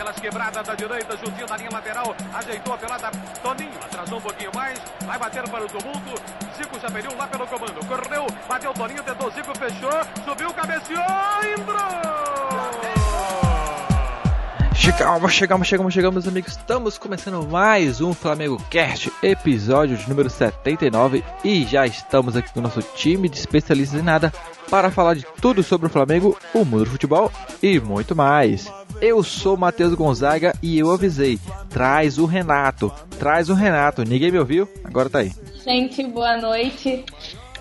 pelas 0.00 0.16
quebradas 0.18 0.66
da 0.66 0.74
direita, 0.74 1.14
juntinho 1.18 1.46
na 1.46 1.58
linha 1.58 1.68
lateral, 1.70 2.16
ajeitou 2.32 2.72
a 2.72 2.78
pelada, 2.78 3.10
Toninho, 3.42 3.70
atrasou 3.84 4.16
um 4.16 4.22
pouquinho 4.22 4.50
mais, 4.54 4.80
vai 5.04 5.18
bater 5.18 5.46
para 5.46 5.62
o 5.62 5.66
tumulto, 5.66 6.22
Zico 6.56 6.80
já 6.80 6.90
perdeu 6.90 7.14
lá 7.18 7.26
pelo 7.26 7.46
comando, 7.46 7.86
correu, 7.86 8.26
bateu 8.48 8.72
Toninho, 8.72 9.02
tentou 9.02 9.30
Zico, 9.30 9.58
fechou, 9.58 10.24
subiu, 10.24 10.54
cabeceou, 10.54 11.02
entrou! 11.54 12.30
Chegamos, 14.74 15.32
chegamos, 15.34 15.68
chegamos, 15.68 15.92
chegamos, 15.92 16.26
amigos. 16.26 16.52
Estamos 16.52 16.96
começando 16.96 17.46
mais 17.46 18.00
um 18.00 18.14
Flamengo 18.14 18.56
Cast, 18.70 19.12
episódio 19.22 19.98
de 19.98 20.08
número 20.08 20.30
79. 20.30 21.22
E 21.44 21.64
já 21.64 21.86
estamos 21.86 22.34
aqui 22.34 22.50
com 22.50 22.60
o 22.60 22.62
nosso 22.62 22.80
time 22.96 23.28
de 23.28 23.38
especialistas 23.38 24.00
em 24.00 24.02
nada 24.02 24.32
para 24.70 24.90
falar 24.90 25.14
de 25.14 25.26
tudo 25.42 25.62
sobre 25.62 25.88
o 25.88 25.90
Flamengo, 25.90 26.38
o 26.54 26.64
mundo 26.64 26.84
do 26.84 26.90
futebol 26.90 27.30
e 27.62 27.78
muito 27.78 28.16
mais. 28.16 28.79
Eu 29.00 29.22
sou 29.22 29.56
Matheus 29.56 29.94
Gonzaga 29.94 30.54
e 30.62 30.78
eu 30.78 30.90
avisei: 30.90 31.38
traz 31.68 32.18
o 32.18 32.26
Renato, 32.26 32.92
traz 33.18 33.48
o 33.48 33.54
Renato. 33.54 34.04
Ninguém 34.04 34.30
me 34.30 34.38
ouviu? 34.38 34.68
Agora 34.84 35.08
tá 35.08 35.20
aí. 35.20 35.32
Gente, 35.64 36.06
boa 36.06 36.36
noite. 36.36 37.04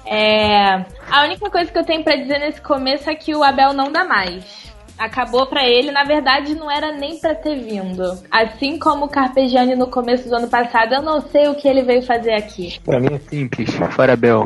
É... 0.06 0.86
A 1.10 1.24
única 1.24 1.50
coisa 1.50 1.72
que 1.72 1.78
eu 1.78 1.86
tenho 1.86 2.04
para 2.04 2.16
dizer 2.16 2.40
nesse 2.40 2.62
começo 2.62 3.10
é 3.10 3.16
que 3.16 3.36
o 3.36 3.44
Abel 3.44 3.74
não 3.74 3.92
dá 3.92 4.04
mais 4.04 4.69
acabou 5.00 5.48
para 5.48 5.68
ele, 5.68 5.92
na 5.92 6.04
verdade 6.04 6.54
não 6.54 6.70
era 6.70 6.92
nem 6.92 7.18
para 7.18 7.34
ter 7.34 7.56
vindo. 7.56 8.04
Assim 8.30 8.78
como 8.78 9.06
o 9.06 9.10
Carpegiani 9.10 9.76
no 9.76 9.88
começo 9.88 10.28
do 10.28 10.36
ano 10.36 10.48
passado, 10.48 10.94
eu 10.94 11.02
não 11.02 11.22
sei 11.22 11.48
o 11.48 11.56
que 11.56 11.68
ele 11.68 11.82
veio 11.82 12.04
fazer 12.04 12.34
aqui. 12.34 12.80
Para 12.84 13.00
mim 13.00 13.14
é 13.14 13.20
simples, 13.20 13.70
fora 13.92 14.16
Bel, 14.16 14.46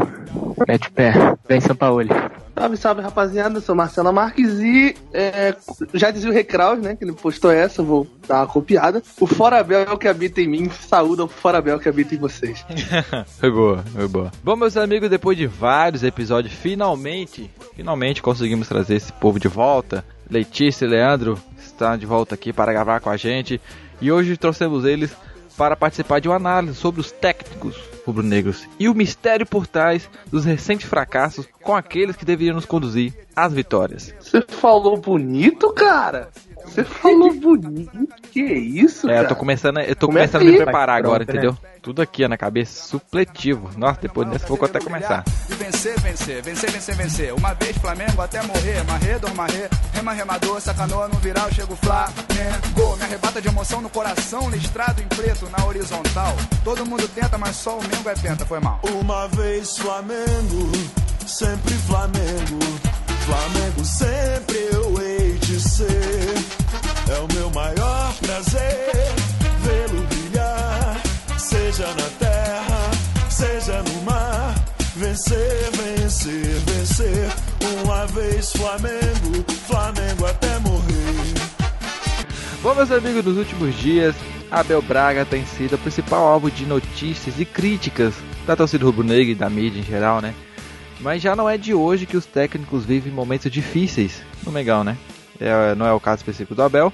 mete 0.68 0.92
pé, 0.92 1.14
vem 1.48 1.60
São 1.60 1.76
Paulo. 1.76 2.08
Salve, 2.56 2.78
salve 2.78 3.02
rapaziada, 3.02 3.58
eu 3.58 3.62
sou 3.62 3.76
Marcelo 3.76 4.14
Marques 4.14 4.60
e 4.60 4.96
é, 5.12 5.56
já 5.92 6.12
dizia 6.12 6.30
o 6.30 6.34
Recraus, 6.34 6.80
né? 6.80 6.96
Que 6.96 7.04
ele 7.04 7.12
postou 7.12 7.52
essa, 7.52 7.82
vou 7.82 8.08
dar 8.28 8.42
uma 8.42 8.48
copiada. 8.48 9.02
O 9.20 9.26
Forabel 9.26 9.82
é 9.82 9.92
o 9.92 9.98
que 9.98 10.08
habita 10.08 10.40
em 10.40 10.48
mim, 10.48 10.70
saúda 10.70 11.24
o 11.24 11.28
Forabel 11.28 11.80
que 11.80 11.90
habita 11.90 12.14
em 12.14 12.20
vocês. 12.20 12.64
foi 13.40 13.52
boa, 13.52 13.84
foi 13.92 14.08
boa. 14.08 14.32
Bom, 14.44 14.56
meus 14.56 14.78
amigos, 14.78 15.10
depois 15.10 15.36
de 15.36 15.48
vários 15.48 16.04
episódios, 16.04 16.54
finalmente, 16.54 17.50
finalmente 17.76 18.22
conseguimos 18.22 18.68
trazer 18.68 18.96
esse 18.96 19.12
povo 19.14 19.40
de 19.40 19.48
volta. 19.48 20.06
Letícia 20.34 20.86
e 20.86 20.88
Leandro 20.88 21.40
estão 21.58 21.96
de 21.96 22.08
volta 22.08 22.34
aqui 22.34 22.52
para 22.52 22.74
gravar 22.74 23.00
com 23.00 23.10
a 23.12 23.16
gente. 23.16 23.62
E 24.02 24.12
hoje 24.12 24.36
trouxemos 24.36 24.84
eles 24.84 25.16
para 25.56 25.76
participar 25.76 26.20
de 26.20 26.28
uma 26.28 26.38
análise 26.38 26.76
sobre 26.76 27.00
os 27.00 27.12
técnicos 27.12 27.76
rubro-negros 28.04 28.68
e 28.80 28.90
o 28.90 28.96
mistério 28.96 29.46
por 29.46 29.68
trás 29.68 30.10
dos 30.32 30.44
recentes 30.44 30.90
fracassos 30.90 31.48
com 31.62 31.76
aqueles 31.76 32.16
que 32.16 32.26
deveriam 32.26 32.56
nos 32.56 32.66
conduzir 32.66 33.14
às 33.36 33.54
vitórias. 33.54 34.14
Você 34.20 34.44
falou 34.48 34.98
bonito, 34.98 35.72
cara? 35.72 36.32
Você 36.66 36.84
falou 36.84 37.34
bonito. 37.34 38.08
Que 38.32 38.42
isso, 38.42 39.10
É, 39.10 39.20
eu 39.20 39.28
tô 39.28 39.36
começando, 39.36 39.80
eu 39.80 39.96
tô 39.96 40.08
começando 40.08 40.42
a 40.42 40.46
me 40.46 40.58
preparar 40.58 40.98
agora, 40.98 41.24
entendeu? 41.24 41.52
Né? 41.52 41.70
Tudo 41.82 42.02
aqui 42.02 42.28
na 42.28 42.38
cabeça, 42.38 42.88
supletivo. 42.88 43.70
Nossa, 43.78 44.00
depois 44.02 44.30
desse 44.30 44.48
vou 44.48 44.58
até 44.64 44.80
começar. 44.80 45.24
E 45.50 45.54
vencer, 45.54 46.00
vencer, 46.00 46.42
vencer, 46.42 46.72
vencer, 46.72 46.96
vencer. 46.96 47.34
Uma 47.34 47.54
vez 47.54 47.78
Flamengo 47.78 48.22
até 48.22 48.42
morrer, 48.44 48.84
marrer, 48.86 49.20
marrer. 49.36 49.70
Rema, 49.94 50.14
remador, 50.14 50.62
sacanou 50.62 51.08
no 51.10 51.16
viral, 51.16 51.52
chego 51.52 51.76
Flamengo. 51.76 52.98
Me 52.98 53.04
arrebata 53.04 53.42
de 53.42 53.48
emoção 53.48 53.82
no 53.82 53.90
coração, 53.90 54.50
listrado 54.50 55.02
em 55.02 55.08
preto 55.08 55.50
na 55.56 55.66
horizontal. 55.66 56.36
Todo 56.64 56.86
mundo 56.86 57.08
tenta, 57.10 57.38
mas 57.38 57.56
só 57.58 57.78
o 57.78 57.82
Mengo 57.82 58.10
é 58.10 58.16
penta, 58.16 58.46
foi 58.46 58.60
mal. 58.60 58.80
Uma 59.02 59.28
vez 59.28 59.78
Flamengo, 59.78 60.72
sempre. 61.28 61.74
Flamengo 61.74 62.33
Bom, 82.74 82.78
meus 82.78 82.92
amigos, 82.92 83.24
nos 83.24 83.38
últimos 83.38 83.76
dias, 83.76 84.16
Abel 84.50 84.82
Braga 84.82 85.24
tem 85.24 85.46
sido 85.46 85.76
o 85.76 85.78
principal 85.78 86.26
alvo 86.26 86.50
de 86.50 86.66
notícias 86.66 87.40
e 87.40 87.46
críticas 87.46 88.16
da 88.48 88.56
torcida 88.56 88.84
rubro-negra 88.84 89.32
e 89.32 89.36
da 89.36 89.48
mídia 89.48 89.80
em 89.80 89.84
geral, 89.84 90.20
né? 90.20 90.34
Mas 91.00 91.22
já 91.22 91.36
não 91.36 91.48
é 91.48 91.56
de 91.56 91.72
hoje 91.72 92.08
que 92.08 92.18
os 92.18 92.26
técnicos 92.26 92.84
vivem 92.84 93.14
momentos 93.14 93.52
difíceis 93.52 94.24
no 94.44 94.52
Megão, 94.52 94.84
né? 94.84 94.98
É, 95.40 95.76
não 95.76 95.86
é 95.86 95.94
o 95.94 96.00
caso 96.00 96.22
específico 96.22 96.56
do 96.56 96.64
Abel. 96.64 96.92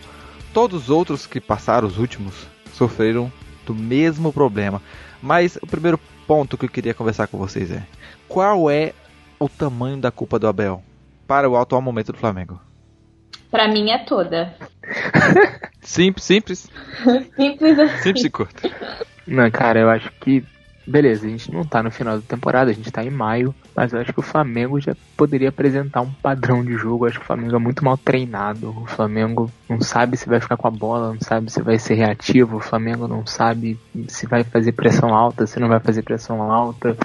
Todos 0.53 0.83
os 0.83 0.89
outros 0.89 1.25
que 1.25 1.39
passaram, 1.39 1.87
os 1.87 1.97
últimos, 1.97 2.45
sofreram 2.73 3.31
do 3.65 3.73
mesmo 3.73 4.33
problema. 4.33 4.81
Mas 5.23 5.57
o 5.61 5.65
primeiro 5.65 5.97
ponto 6.27 6.57
que 6.57 6.65
eu 6.65 6.69
queria 6.69 6.93
conversar 6.93 7.27
com 7.27 7.37
vocês 7.37 7.71
é: 7.71 7.87
qual 8.27 8.69
é 8.69 8.91
o 9.39 9.47
tamanho 9.47 9.95
da 9.95 10.11
culpa 10.11 10.37
do 10.37 10.45
Abel 10.45 10.83
para 11.25 11.49
o 11.49 11.55
atual 11.55 11.81
momento 11.81 12.11
do 12.11 12.17
Flamengo? 12.17 12.59
Para 13.49 13.67
mim 13.67 13.89
é 13.89 13.97
toda. 13.99 14.53
simples, 15.81 16.23
simples. 16.23 16.69
simples 17.35 17.79
assim. 17.79 18.03
Simples 18.03 18.25
e 18.25 18.29
curto. 18.29 18.71
Não, 19.27 19.49
cara, 19.51 19.79
eu 19.79 19.89
acho 19.89 20.11
que 20.21 20.43
beleza, 20.89 21.27
a 21.27 21.29
gente 21.29 21.53
não 21.53 21.63
tá 21.63 21.83
no 21.83 21.91
final 21.91 22.17
da 22.17 22.25
temporada, 22.25 22.71
a 22.71 22.73
gente 22.73 22.91
tá 22.91 23.03
em 23.03 23.11
maio, 23.11 23.53
mas 23.75 23.93
eu 23.93 23.99
acho 23.99 24.11
que 24.11 24.19
o 24.19 24.23
Flamengo 24.23 24.79
já 24.79 24.95
poderia 25.15 25.49
apresentar 25.49 26.01
um 26.01 26.11
padrão 26.11 26.65
de 26.65 26.73
jogo. 26.73 27.05
Eu 27.05 27.09
acho 27.09 27.19
que 27.19 27.23
o 27.23 27.27
Flamengo 27.27 27.55
é 27.55 27.59
muito 27.59 27.85
mal 27.85 27.95
treinado. 27.95 28.69
O 28.69 28.87
Flamengo 28.87 29.51
não 29.69 29.79
sabe 29.79 30.17
se 30.17 30.27
vai 30.27 30.41
ficar 30.41 30.57
com 30.57 30.67
a 30.67 30.71
bola, 30.71 31.13
não 31.13 31.21
sabe 31.21 31.51
se 31.51 31.61
vai 31.61 31.77
ser 31.77 31.93
reativo. 31.93 32.57
O 32.57 32.61
Flamengo 32.61 33.07
não 33.07 33.25
sabe 33.25 33.79
se 34.07 34.25
vai 34.25 34.43
fazer 34.43 34.71
pressão 34.71 35.13
alta, 35.13 35.45
se 35.45 35.59
não 35.59 35.67
vai 35.67 35.79
fazer 35.79 36.01
pressão 36.01 36.41
alta. 36.41 36.97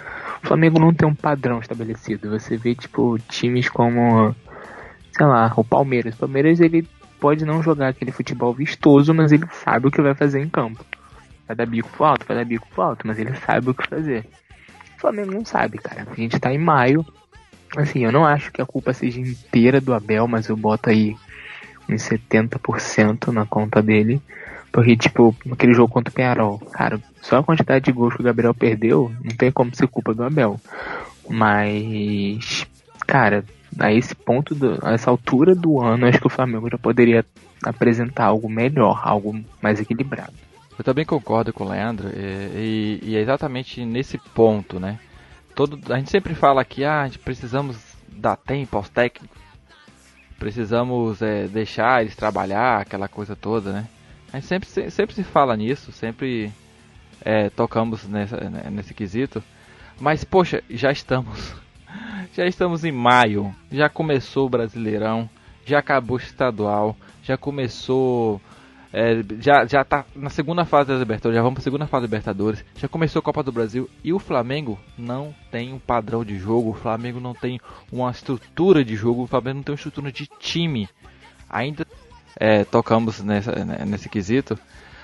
O 0.42 0.46
Flamengo 0.46 0.80
não 0.80 0.94
tem 0.94 1.06
um 1.06 1.14
padrão 1.14 1.58
estabelecido. 1.58 2.30
Você 2.30 2.56
vê, 2.56 2.74
tipo, 2.74 3.18
times 3.28 3.68
como, 3.68 4.34
sei 5.16 5.26
lá, 5.26 5.52
o 5.56 5.64
Palmeiras. 5.64 6.14
O 6.14 6.18
Palmeiras, 6.18 6.60
ele 6.60 6.86
pode 7.20 7.44
não 7.44 7.62
jogar 7.62 7.88
aquele 7.88 8.12
futebol 8.12 8.52
vistoso, 8.52 9.14
mas 9.14 9.32
ele 9.32 9.46
sabe 9.64 9.86
o 9.86 9.90
que 9.90 10.02
vai 10.02 10.14
fazer 10.14 10.40
em 10.40 10.48
campo. 10.48 10.84
Vai 11.46 11.56
dar 11.56 11.66
bico 11.66 11.88
pro 11.90 12.04
alto, 12.04 12.26
vai 12.26 12.36
dar 12.36 12.44
bico 12.44 12.66
pro 12.74 12.82
alto, 12.82 13.06
mas 13.06 13.18
ele 13.18 13.34
sabe 13.36 13.70
o 13.70 13.74
que 13.74 13.86
fazer. 13.86 14.26
O 14.96 15.00
Flamengo 15.00 15.32
não 15.32 15.44
sabe, 15.44 15.78
cara. 15.78 16.06
A 16.10 16.14
gente 16.14 16.38
tá 16.38 16.52
em 16.52 16.58
maio. 16.58 17.04
Assim, 17.76 18.04
eu 18.04 18.12
não 18.12 18.24
acho 18.24 18.52
que 18.52 18.62
a 18.62 18.66
culpa 18.66 18.92
seja 18.92 19.20
inteira 19.20 19.80
do 19.80 19.94
Abel, 19.94 20.26
mas 20.26 20.48
eu 20.48 20.56
boto 20.56 20.90
aí 20.90 21.16
uns 21.88 22.02
70% 22.02 23.28
na 23.32 23.46
conta 23.46 23.82
dele. 23.82 24.20
Porque, 24.72 24.96
tipo, 24.96 25.34
aquele 25.52 25.72
jogo 25.72 25.92
contra 25.92 26.10
o 26.10 26.14
Penharol, 26.14 26.58
cara, 26.72 27.00
só 27.22 27.38
a 27.38 27.44
quantidade 27.44 27.84
de 27.84 27.92
gols 27.92 28.14
que 28.14 28.20
o 28.20 28.24
Gabriel 28.24 28.52
perdeu, 28.52 29.12
não 29.22 29.36
tem 29.36 29.52
como 29.52 29.74
ser 29.74 29.86
culpa 29.86 30.12
do 30.12 30.24
Abel. 30.24 30.58
Mas, 31.28 32.66
cara, 33.06 33.44
a 33.78 33.92
esse 33.92 34.14
ponto, 34.14 34.54
do, 34.54 34.78
a 34.82 34.92
essa 34.92 35.10
altura 35.10 35.54
do 35.54 35.82
ano, 35.82 36.06
acho 36.06 36.20
que 36.20 36.26
o 36.26 36.30
Flamengo 36.30 36.68
já 36.70 36.78
poderia 36.78 37.24
apresentar 37.62 38.26
algo 38.26 38.48
melhor, 38.48 39.00
algo 39.04 39.42
mais 39.62 39.80
equilibrado. 39.80 40.32
Eu 40.76 40.84
também 40.84 41.04
concordo 41.04 41.52
com 41.52 41.64
o 41.64 41.68
Leandro, 41.68 42.08
e, 42.08 43.00
e, 43.02 43.10
e, 43.10 43.16
é 43.16 43.20
exatamente 43.20 43.84
nesse 43.84 44.18
ponto, 44.18 44.80
né? 44.80 44.98
Todo, 45.54 45.78
a 45.92 45.98
gente 45.98 46.10
sempre 46.10 46.34
fala 46.34 46.64
que 46.64 46.84
ah, 46.84 47.08
precisamos 47.24 47.76
dar 48.08 48.36
tempo 48.36 48.76
aos 48.76 48.88
técnicos, 48.88 49.38
precisamos 50.38 51.22
é, 51.22 51.46
deixar 51.46 52.02
eles 52.02 52.16
trabalhar, 52.16 52.80
aquela 52.80 53.06
coisa 53.06 53.36
toda, 53.36 53.72
né? 53.72 53.88
A 54.32 54.38
gente 54.38 54.46
sempre, 54.46 54.90
sempre 54.90 55.14
se 55.14 55.22
fala 55.22 55.56
nisso, 55.56 55.92
sempre 55.92 56.52
é, 57.24 57.48
tocamos 57.50 58.06
nessa, 58.08 58.36
nesse 58.70 58.92
quesito, 58.92 59.42
mas 60.00 60.24
poxa, 60.24 60.62
já 60.68 60.90
estamos, 60.90 61.54
já 62.32 62.46
estamos 62.46 62.84
em 62.84 62.92
maio, 62.92 63.54
já 63.70 63.88
começou 63.88 64.46
o 64.46 64.50
Brasileirão, 64.50 65.28
já 65.64 65.78
acabou 65.78 66.16
o 66.16 66.20
estadual, 66.20 66.96
já 67.22 67.36
começou 67.36 68.40
é, 68.96 69.24
já, 69.40 69.66
já 69.66 69.84
tá 69.84 70.04
na 70.14 70.30
segunda 70.30 70.64
fase 70.64 70.92
da 70.92 70.96
Libertadores, 70.96 71.36
já 71.36 71.42
vamos 71.42 71.64
segunda 71.64 71.84
fase 71.84 72.02
da 72.02 72.06
Libertadores, 72.06 72.64
já 72.76 72.86
começou 72.86 73.18
a 73.18 73.22
Copa 73.24 73.42
do 73.42 73.50
Brasil 73.50 73.90
e 74.04 74.12
o 74.12 74.20
Flamengo 74.20 74.78
não 74.96 75.34
tem 75.50 75.72
um 75.72 75.80
padrão 75.80 76.24
de 76.24 76.38
jogo, 76.38 76.70
o 76.70 76.74
Flamengo 76.74 77.18
não 77.18 77.34
tem 77.34 77.60
uma 77.90 78.08
estrutura 78.12 78.84
de 78.84 78.94
jogo, 78.94 79.24
o 79.24 79.26
Flamengo 79.26 79.56
não 79.56 79.62
tem 79.64 79.72
uma 79.72 79.76
estrutura 79.76 80.12
de 80.12 80.28
time. 80.38 80.88
Ainda 81.50 81.84
é, 82.38 82.62
tocamos 82.62 83.20
nessa, 83.20 83.64
né, 83.64 83.84
nesse 83.84 84.08
quesito, 84.08 84.56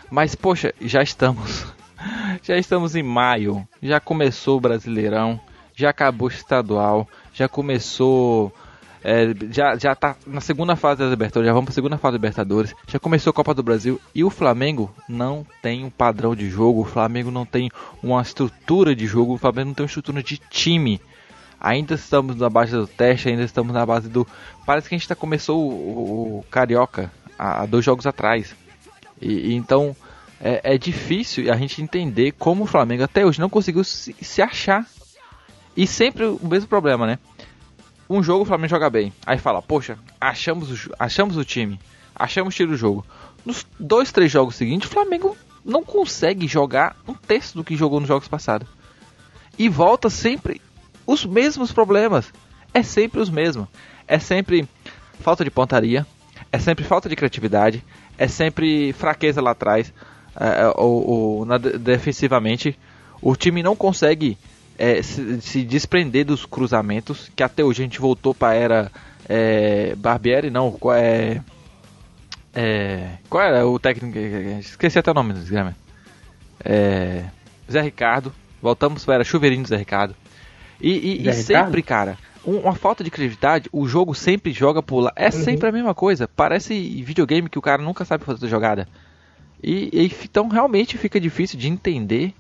mas 0.09 0.37
poxa, 0.37 0.73
já 0.81 1.03
estamos, 1.03 1.67
já 2.45 2.57
estamos 2.57 2.95
em 2.95 3.03
maio, 3.03 3.67
já 3.83 3.99
começou 3.99 4.59
o 4.59 4.61
Brasileirão, 4.61 5.41
já 5.81 5.91
acabou 5.91 6.29
o 6.29 6.31
estadual, 6.31 7.09
já 7.33 7.49
começou 7.49 8.53
é, 9.03 9.35
já, 9.51 9.77
já 9.77 9.95
tá 9.95 10.15
na 10.27 10.41
segunda 10.41 10.77
fase 10.77 11.01
da 11.01 11.07
Libertadores, 11.07 11.47
já 11.47 11.53
vamos 11.53 11.67
para 11.67 11.73
a 11.73 11.75
segunda 11.75 11.97
fase 11.97 12.13
da 12.13 12.17
Libertadores. 12.19 12.75
Já 12.87 12.99
começou 12.99 13.31
a 13.31 13.35
Copa 13.35 13.55
do 13.55 13.63
Brasil 13.63 14.01
e 14.15 14.23
o 14.23 14.31
Flamengo 14.31 14.95
não 15.09 15.47
tem 15.63 15.85
um 15.85 15.91
padrão 15.91 16.37
de 16.37 16.51
jogo, 16.51 16.83
o 16.83 16.85
Flamengo 16.85 17.31
não 17.31 17.47
tem 17.47 17.71
uma 18.03 18.21
estrutura 18.21 18.95
de 18.95 19.07
jogo, 19.07 19.35
o 19.35 19.39
Flamengo 19.39 19.69
não 19.69 19.75
tem 19.75 19.85
uma 19.85 19.89
estrutura 19.89 20.23
de 20.23 20.37
time. 20.37 21.01
Ainda 21.59 21.95
estamos 21.95 22.37
na 22.37 22.49
base 22.49 22.73
do 22.73 22.87
teste, 22.87 23.29
ainda 23.29 23.43
estamos 23.43 23.73
na 23.73 23.85
base 23.85 24.09
do. 24.09 24.27
Parece 24.67 24.89
que 24.89 24.95
a 24.95 24.99
gente 24.99 25.09
tá, 25.09 25.15
começou 25.15 25.61
o, 25.61 25.73
o, 25.73 26.39
o 26.39 26.45
Carioca 26.51 27.11
há, 27.39 27.63
há 27.63 27.67
dois 27.67 27.85
jogos 27.85 28.07
atrás. 28.07 28.55
E, 29.21 29.51
e 29.51 29.55
então 29.55 29.95
é, 30.41 30.75
é, 30.75 30.79
difícil 30.79 31.53
a 31.53 31.57
gente 31.57 31.83
entender 31.83 32.33
como 32.33 32.65
o 32.65 32.67
Flamengo 32.67 33.03
até 33.03 33.25
hoje 33.27 33.41
não 33.41 33.51
conseguiu 33.51 33.85
se, 33.85 34.15
se 34.21 34.43
achar. 34.43 34.87
E 35.81 35.87
sempre 35.87 36.27
o 36.27 36.39
mesmo 36.47 36.69
problema, 36.69 37.07
né? 37.07 37.19
Um 38.07 38.23
jogo 38.23 38.43
o 38.43 38.45
Flamengo 38.45 38.69
joga 38.69 38.91
bem. 38.91 39.15
Aí 39.25 39.39
fala, 39.39 39.63
poxa, 39.63 39.99
achamos 40.21 40.71
o, 40.71 40.93
achamos 40.99 41.39
o 41.39 41.45
time. 41.45 41.81
Achamos 42.15 42.49
o 42.49 42.53
estilo 42.53 42.73
do 42.73 42.77
jogo. 42.77 43.03
Nos 43.47 43.67
dois, 43.79 44.13
três 44.13 44.31
jogos 44.31 44.57
seguintes, 44.57 44.91
o 44.91 44.93
Flamengo 44.93 45.35
não 45.65 45.83
consegue 45.83 46.47
jogar 46.47 46.95
um 47.09 47.15
terço 47.15 47.55
do 47.55 47.65
que 47.65 47.79
jogou 47.79 47.99
nos 47.99 48.09
jogos 48.09 48.29
passados. 48.29 48.69
E 49.59 49.71
volta 49.71 50.11
sempre 50.11 50.61
os 51.07 51.25
mesmos 51.25 51.73
problemas. 51.73 52.31
É 52.75 52.83
sempre 52.83 53.19
os 53.19 53.31
mesmos. 53.31 53.67
É 54.07 54.19
sempre 54.19 54.69
falta 55.21 55.43
de 55.45 55.51
pontaria. 55.51 56.07
É 56.53 56.59
sempre 56.59 56.85
falta 56.85 57.09
de 57.09 57.17
criatividade. 57.17 57.83
É 58.19 58.29
sempre 58.29 58.93
fraqueza 58.93 59.41
lá 59.41 59.53
atrás. 59.53 59.95
É, 60.39 60.61
é 60.61 60.73
ou, 60.77 61.09
ou 61.09 61.45
na, 61.47 61.57
defensivamente. 61.57 62.79
O 63.23 63.35
time 63.35 63.63
não 63.63 63.75
consegue 63.75 64.37
é, 64.81 65.03
se, 65.03 65.41
se, 65.43 65.63
desprender 65.63 66.25
dos 66.25 66.47
cruzamentos. 66.47 67.31
Que 67.37 67.43
até 67.43 67.63
hoje 67.63 67.83
a 67.83 67.85
gente 67.85 68.01
voltou 68.01 68.35
para 68.35 68.55
era 68.55 68.93
é, 69.29 69.95
Barbieri, 69.95 70.49
não. 70.49 70.77
É, 70.95 71.41
é, 72.55 73.11
qual 73.29 73.45
era 73.45 73.67
o 73.67 73.79
técnico? 73.79 74.19
Esqueci 74.59 74.99
até 74.99 75.11
o 75.11 75.15
nome 75.15 75.35
do 75.35 75.41
desgrama. 75.41 75.77
É, 76.65 77.25
Zé 77.71 77.83
Ricardo. 77.83 78.33
Voltamos 78.63 79.05
para 79.05 79.23
Chuveirinho 79.23 79.67
Zé 79.67 79.77
Ricardo. 79.77 80.17
E, 80.81 81.23
e, 81.23 81.29
e 81.29 81.35
sempre, 81.35 81.83
cara, 81.83 82.17
um, 82.45 82.57
uma 82.57 82.75
falta 82.75 83.05
de 83.05 83.11
criatividade, 83.11 83.69
o 83.71 83.87
jogo 83.87 84.15
sempre 84.15 84.51
joga 84.51 84.83
por 84.83 85.01
lá. 85.01 85.13
É 85.15 85.27
uhum. 85.27 85.33
sempre 85.33 85.69
a 85.69 85.73
mesma 85.73 85.95
coisa. 85.95 86.27
Parece 86.27 86.75
videogame 87.03 87.51
que 87.51 87.59
o 87.59 87.63
cara 87.63 87.83
nunca 87.83 88.05
sabe 88.07 88.25
fazer 88.25 88.47
a 88.47 88.49
jogada. 88.49 88.89
E, 89.63 89.91
e, 89.93 90.13
então 90.25 90.49
realmente 90.49 90.97
fica 90.97 91.21
difícil 91.21 91.59
de 91.59 91.69
entender 91.69 92.35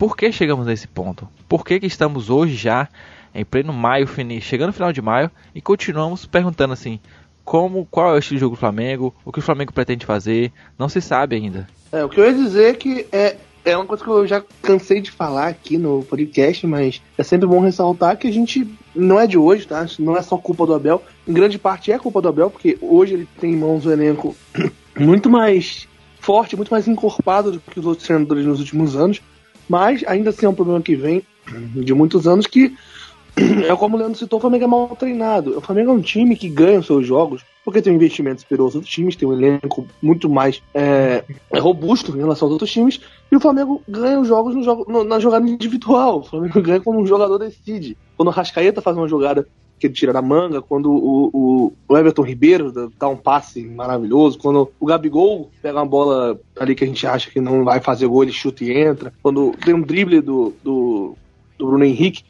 por 0.00 0.16
que 0.16 0.32
chegamos 0.32 0.64
nesse 0.64 0.88
ponto. 0.88 1.28
Por 1.46 1.62
que, 1.62 1.78
que 1.78 1.86
estamos 1.86 2.30
hoje 2.30 2.54
já 2.54 2.88
em 3.34 3.44
pleno 3.44 3.70
maio, 3.70 4.08
chegando 4.40 4.68
no 4.68 4.72
final 4.72 4.94
de 4.94 5.02
maio, 5.02 5.30
e 5.54 5.60
continuamos 5.60 6.24
perguntando 6.24 6.72
assim, 6.72 6.98
como, 7.44 7.86
qual 7.90 8.12
é 8.12 8.14
o 8.14 8.18
estilo 8.18 8.38
de 8.38 8.40
jogo 8.40 8.56
do 8.56 8.58
Flamengo, 8.58 9.14
o 9.26 9.30
que 9.30 9.40
o 9.40 9.42
Flamengo 9.42 9.74
pretende 9.74 10.06
fazer, 10.06 10.52
não 10.78 10.88
se 10.88 11.02
sabe 11.02 11.36
ainda. 11.36 11.68
É, 11.92 12.02
o 12.02 12.08
que 12.08 12.18
eu 12.18 12.24
ia 12.24 12.32
dizer 12.32 12.70
é 12.70 12.72
que 12.72 13.06
é, 13.12 13.36
é 13.62 13.76
uma 13.76 13.84
coisa 13.84 14.02
que 14.02 14.08
eu 14.08 14.26
já 14.26 14.42
cansei 14.62 15.02
de 15.02 15.10
falar 15.10 15.48
aqui 15.48 15.76
no 15.76 16.02
podcast, 16.02 16.66
mas 16.66 17.02
é 17.18 17.22
sempre 17.22 17.46
bom 17.46 17.60
ressaltar 17.60 18.16
que 18.16 18.26
a 18.26 18.32
gente 18.32 18.66
não 18.94 19.20
é 19.20 19.26
de 19.26 19.36
hoje, 19.36 19.66
tá? 19.66 19.86
Não 19.98 20.16
é 20.16 20.22
só 20.22 20.38
culpa 20.38 20.64
do 20.64 20.72
Abel. 20.72 21.02
Em 21.28 21.32
grande 21.34 21.58
parte 21.58 21.92
é 21.92 21.98
culpa 21.98 22.22
do 22.22 22.28
Abel, 22.28 22.50
porque 22.50 22.78
hoje 22.80 23.12
ele 23.12 23.28
tem 23.38 23.52
em 23.52 23.56
mãos 23.56 23.84
um 23.84 23.90
elenco 23.92 24.34
muito 24.98 25.28
mais 25.28 25.86
forte, 26.20 26.56
muito 26.56 26.70
mais 26.70 26.88
encorpado 26.88 27.52
do 27.52 27.60
que 27.60 27.78
os 27.78 27.84
outros 27.84 28.06
treinadores 28.06 28.46
nos 28.46 28.60
últimos 28.60 28.96
anos. 28.96 29.20
Mas 29.70 30.02
ainda 30.04 30.30
assim 30.30 30.46
é 30.46 30.48
um 30.48 30.54
problema 30.54 30.82
que 30.82 30.96
vem 30.96 31.22
de 31.76 31.94
muitos 31.94 32.26
anos 32.26 32.44
que 32.44 32.74
é 33.68 33.76
como 33.76 33.96
o 33.96 34.00
Leandro 34.00 34.18
citou, 34.18 34.38
o 34.38 34.40
Flamengo 34.40 34.64
é 34.64 34.66
mal 34.66 34.96
treinado. 34.96 35.56
O 35.56 35.60
Flamengo 35.60 35.92
é 35.92 35.94
um 35.94 36.00
time 36.00 36.34
que 36.34 36.48
ganha 36.48 36.80
os 36.80 36.86
seus 36.86 37.06
jogos 37.06 37.44
porque 37.64 37.80
tem 37.80 37.92
um 37.92 37.96
investimento 37.96 38.40
superior 38.40 38.64
aos 38.64 38.74
outros 38.74 38.92
times, 38.92 39.14
tem 39.14 39.28
um 39.28 39.32
elenco 39.32 39.86
muito 40.02 40.28
mais 40.28 40.60
é, 40.74 41.22
é 41.52 41.58
robusto 41.60 42.10
em 42.16 42.18
relação 42.18 42.46
aos 42.46 42.52
outros 42.52 42.72
times, 42.72 43.00
e 43.30 43.36
o 43.36 43.40
Flamengo 43.40 43.80
ganha 43.86 44.18
os 44.18 44.26
jogos 44.26 44.56
no 44.56 44.64
jogo, 44.64 44.90
no, 44.90 45.04
na 45.04 45.20
jogada 45.20 45.48
individual. 45.48 46.18
O 46.18 46.24
Flamengo 46.24 46.58
ganha 46.62 46.80
quando 46.80 46.98
um 46.98 47.06
jogador 47.06 47.38
decide. 47.38 47.96
Quando 48.16 48.28
o 48.28 48.32
Rascaeta 48.32 48.82
faz 48.82 48.96
uma 48.96 49.06
jogada 49.06 49.46
que 49.80 49.86
ele 49.86 49.94
tira 49.94 50.12
da 50.12 50.20
manga, 50.20 50.60
quando 50.60 50.92
o, 50.92 51.72
o, 51.88 51.96
Everton 51.96 52.22
Ribeiro 52.22 52.90
dá 52.98 53.08
um 53.08 53.16
passe 53.16 53.64
maravilhoso, 53.64 54.38
quando 54.38 54.70
o 54.78 54.86
Gabigol 54.86 55.50
pega 55.62 55.78
uma 55.78 55.86
bola 55.86 56.38
ali 56.58 56.74
que 56.74 56.84
a 56.84 56.86
gente 56.86 57.06
acha 57.06 57.30
que 57.30 57.40
não 57.40 57.64
vai 57.64 57.80
fazer 57.80 58.06
gol, 58.06 58.22
ele 58.22 58.32
chuta 58.32 58.62
e 58.62 58.76
entra, 58.76 59.10
quando 59.22 59.52
tem 59.64 59.72
um 59.72 59.80
drible 59.80 60.20
do, 60.20 60.52
do, 60.62 61.16
do 61.58 61.66
Bruno 61.66 61.84
Henrique. 61.84 62.22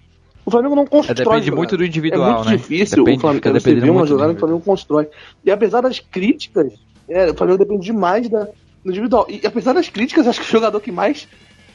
O 0.46 0.50
Flamengo 0.50 0.76
não 0.76 0.86
constrói. 0.86 1.12
É, 1.12 1.24
depende 1.24 1.50
muito 1.50 1.76
do 1.76 1.84
individual, 1.84 2.30
É 2.30 2.34
muito 2.34 2.50
né? 2.50 2.56
difícil 2.56 2.98
depende, 2.98 3.18
o 3.18 3.20
Flamengo 3.20 3.60
você 3.60 3.74
vê 3.74 3.90
uma 3.90 4.06
jogada 4.06 4.30
que 4.30 4.36
o 4.36 4.40
Flamengo 4.40 4.64
constrói. 4.64 5.08
E 5.44 5.50
apesar 5.50 5.80
das 5.80 5.98
críticas, 5.98 6.72
é, 7.08 7.30
o 7.30 7.34
Flamengo 7.34 7.58
depende 7.58 7.84
demais 7.84 8.28
da, 8.28 8.44
do 8.84 8.90
individual. 8.90 9.26
E 9.28 9.44
apesar 9.44 9.72
das 9.72 9.88
críticas, 9.88 10.28
acho 10.28 10.40
que 10.40 10.46
o 10.46 10.50
jogador 10.50 10.80
que 10.80 10.92
mais 10.92 11.26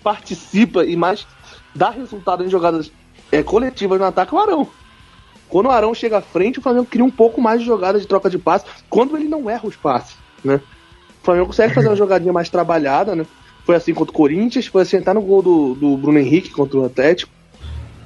participa 0.02 0.86
e 0.86 0.96
mais 0.96 1.28
dá 1.76 1.90
resultado 1.90 2.46
em 2.46 2.50
jogadas 2.50 2.90
é, 3.30 3.44
coletivas 3.44 4.00
no 4.00 4.06
ataque 4.06 4.34
é 4.34 4.38
o 4.38 4.42
Arão. 4.42 4.68
Quando 5.56 5.68
o 5.68 5.72
Arão 5.72 5.94
chega 5.94 6.18
à 6.18 6.22
frente, 6.22 6.60
o 6.60 6.62
Flamengo 6.62 6.86
cria 6.86 7.06
um 7.06 7.10
pouco 7.10 7.40
mais 7.40 7.62
de 7.62 7.66
jogada 7.66 7.98
de 7.98 8.06
troca 8.06 8.30
de 8.30 8.38
passe, 8.38 8.66
quando 8.90 9.16
ele 9.16 9.30
não 9.30 9.50
erra 9.50 9.66
os 9.66 9.78
passes, 9.78 10.18
né? 10.44 10.60
O 11.22 11.24
Flamengo 11.24 11.48
consegue 11.48 11.74
fazer 11.74 11.88
uma 11.88 11.96
jogadinha 11.96 12.34
mais 12.34 12.50
trabalhada, 12.50 13.16
né? 13.16 13.26
Foi 13.64 13.74
assim 13.74 13.94
contra 13.94 14.12
o 14.12 14.14
Corinthians, 14.14 14.68
foi 14.68 14.82
assim 14.82 14.98
até 14.98 15.14
no 15.14 15.22
gol 15.22 15.42
do, 15.42 15.74
do 15.76 15.96
Bruno 15.96 16.20
Henrique 16.20 16.50
contra 16.50 16.78
o 16.78 16.84
Atlético 16.84 17.32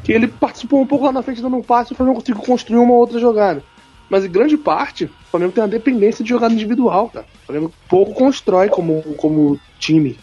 que 0.04 0.14
ele 0.14 0.28
participou 0.28 0.80
um 0.80 0.86
pouco 0.86 1.06
lá 1.06 1.12
na 1.12 1.24
frente 1.24 1.42
dando 1.42 1.56
um 1.56 1.64
passe 1.64 1.92
e 1.92 1.94
o 1.94 1.98
Flamengo 1.98 2.20
conseguiu 2.20 2.40
construir 2.44 2.78
uma 2.78 2.94
outra 2.94 3.18
jogada. 3.18 3.64
Mas 4.12 4.24
em 4.24 4.30
grande 4.30 4.56
parte, 4.56 5.06
o 5.06 5.12
Flamengo 5.32 5.52
tem 5.52 5.64
uma 5.64 5.68
dependência 5.68 6.24
de 6.24 6.30
jogada 6.30 6.54
individual, 6.54 7.10
cara. 7.10 7.26
O 7.42 7.46
Flamengo 7.48 7.74
pouco 7.90 8.14
constrói 8.14 8.70
como, 8.70 9.02
como 9.16 9.60
time. 9.80 10.20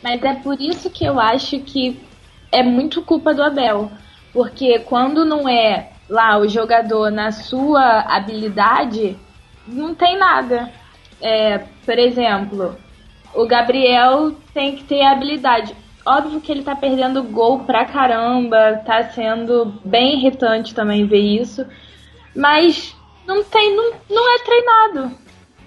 Mas 0.00 0.22
é 0.22 0.34
por 0.34 0.60
isso 0.60 0.90
que 0.90 1.04
eu 1.04 1.18
acho 1.18 1.58
que 1.58 2.00
é 2.52 2.62
muito 2.62 3.02
culpa 3.02 3.34
do 3.34 3.42
Abel. 3.42 3.90
Porque 4.32 4.78
quando 4.78 5.24
não 5.24 5.48
é 5.48 5.89
lá 6.10 6.36
o 6.38 6.48
jogador 6.48 7.10
na 7.10 7.30
sua 7.30 8.00
habilidade, 8.00 9.16
não 9.66 9.94
tem 9.94 10.18
nada. 10.18 10.70
É, 11.22 11.58
por 11.58 11.98
exemplo, 11.98 12.76
o 13.32 13.46
Gabriel 13.46 14.32
tem 14.52 14.76
que 14.76 14.84
ter 14.84 15.02
habilidade. 15.02 15.74
Óbvio 16.04 16.40
que 16.40 16.50
ele 16.50 16.64
tá 16.64 16.74
perdendo 16.74 17.22
gol 17.22 17.60
pra 17.60 17.84
caramba, 17.84 18.82
tá 18.84 19.04
sendo 19.10 19.66
bem 19.84 20.18
irritante 20.18 20.74
também 20.74 21.06
ver 21.06 21.20
isso. 21.20 21.64
Mas 22.34 22.96
não 23.26 23.44
tem, 23.44 23.76
não, 23.76 23.92
não 24.08 24.34
é 24.34 24.38
treinado. 24.38 25.16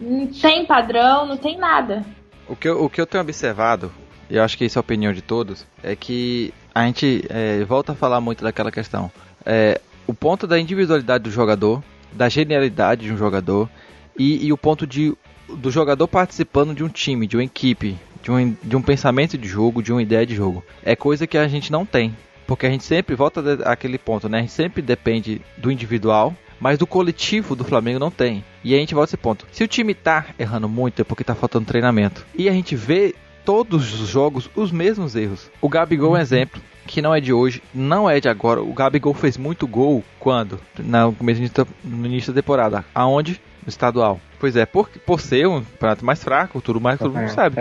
Não 0.01 0.28
tem 0.28 0.66
padrão, 0.66 1.25
não 1.25 1.38
tem 1.38 1.57
nada. 1.57 2.04
O 2.50 2.56
que 2.56 2.68
eu, 2.68 2.84
o 2.84 2.89
que 2.89 3.00
eu 3.00 3.07
tenho 3.07 3.24
observado, 3.24 3.92
e 4.30 4.36
eu 4.36 4.44
acho 4.44 4.57
que 4.57 4.66
isso 4.66 4.78
é 4.78 4.80
a 4.80 4.81
opinião 4.81 5.13
de 5.13 5.22
todos, 5.22 5.66
é 5.81 5.96
que 5.96 6.54
a 6.75 6.84
gente 6.86 7.25
é, 7.30 7.63
volta 7.63 7.94
a 7.94 7.96
falar 7.96 8.19
muito 8.19 8.44
daquela 8.44 8.72
questão. 8.72 9.10
É, 9.46 9.80
o 10.08 10.14
ponto 10.14 10.46
da 10.46 10.60
individualidade 10.60 11.24
do 11.24 11.32
jogador, 11.32 11.84
da 12.12 12.30
genialidade 12.30 13.06
de 13.06 13.14
um 13.14 13.18
jogador, 13.18 13.70
e, 14.18 14.46
e 14.46 14.54
o 14.54 14.58
ponto 14.58 14.86
de, 14.86 15.16
do 15.50 15.72
jogador 15.72 16.08
participando 16.08 16.74
de 16.74 16.84
um 16.84 16.90
time, 16.90 17.28
de 17.28 17.38
uma 17.38 17.44
equipe, 17.44 17.98
de 18.22 18.32
um, 18.32 18.56
de 18.63 18.75
um 18.75 18.82
pensamento 18.82 19.38
de 19.38 19.48
jogo, 19.48 19.82
de 19.82 19.92
uma 19.92 20.01
ideia 20.01 20.25
de 20.25 20.36
jogo. 20.36 20.63
É 20.84 20.96
coisa 20.96 21.27
que 21.27 21.38
a 21.38 21.48
gente 21.48 21.72
não 21.72 21.86
tem. 21.86 22.16
Porque 22.46 22.66
a 22.66 22.70
gente 22.70 22.84
sempre 22.84 23.16
volta 23.16 23.42
àquele 23.63 23.98
ponto, 23.98 24.27
né? 24.27 24.39
A 24.39 24.42
gente 24.42 24.51
sempre 24.51 24.82
depende 24.82 25.42
do 25.58 25.72
individual, 25.72 26.36
mas 26.60 26.77
do 26.77 26.86
coletivo 26.86 27.56
do 27.56 27.63
Flamengo 27.63 28.00
não 28.00 28.12
tem. 28.12 28.44
E 28.63 28.75
a 28.75 28.77
gente 28.77 28.94
volta 28.94 29.10
a 29.10 29.12
esse 29.12 29.18
ponto. 29.18 29.48
Se 29.51 29.63
o 29.63 29.68
time 29.68 29.94
tá 29.94 30.25
errando 30.38 30.68
muito 30.68 31.01
é 31.01 31.06
porque 31.06 31.24
tá 31.24 31.36
faltando 31.36 31.66
treinamento. 31.66 32.25
E 32.36 32.50
a 32.50 32.51
gente 32.51 32.75
vê 32.75 33.16
todos 33.46 34.00
os 34.00 34.08
jogos 34.08 34.50
os 34.56 34.72
mesmos 34.72 35.16
erros. 35.16 35.50
O 35.62 35.70
Gabigol 35.70 36.16
é 36.16 36.20
um 36.20 36.22
exemplo 36.22 36.62
que 36.86 37.02
não 37.02 37.13
é 37.13 37.20
de 37.20 37.34
hoje, 37.34 37.62
não 37.74 38.10
é 38.10 38.20
de 38.20 38.30
agora. 38.30 38.62
O 38.62 38.74
Gabigol 38.74 39.13
fez 39.13 39.38
muito 39.38 39.68
gol 39.68 40.04
quando? 40.20 40.60
No 40.78 41.13
começo 41.13 41.42
no 41.84 42.06
início 42.06 42.34
da 42.34 42.42
temporada. 42.42 42.86
Aonde? 42.94 43.42
No 43.66 43.70
estadual. 43.70 44.20
Pois 44.40 44.56
é, 44.56 44.66
por, 44.66 44.90
por 45.06 45.22
ser 45.22 45.48
um 45.48 45.63
prato 45.63 46.04
mais 46.04 46.22
fraco, 46.24 46.62
tudo 46.62 46.82
mais, 46.82 47.00
todo 47.00 47.16
mundo 47.16 47.30
sabe. 47.30 47.58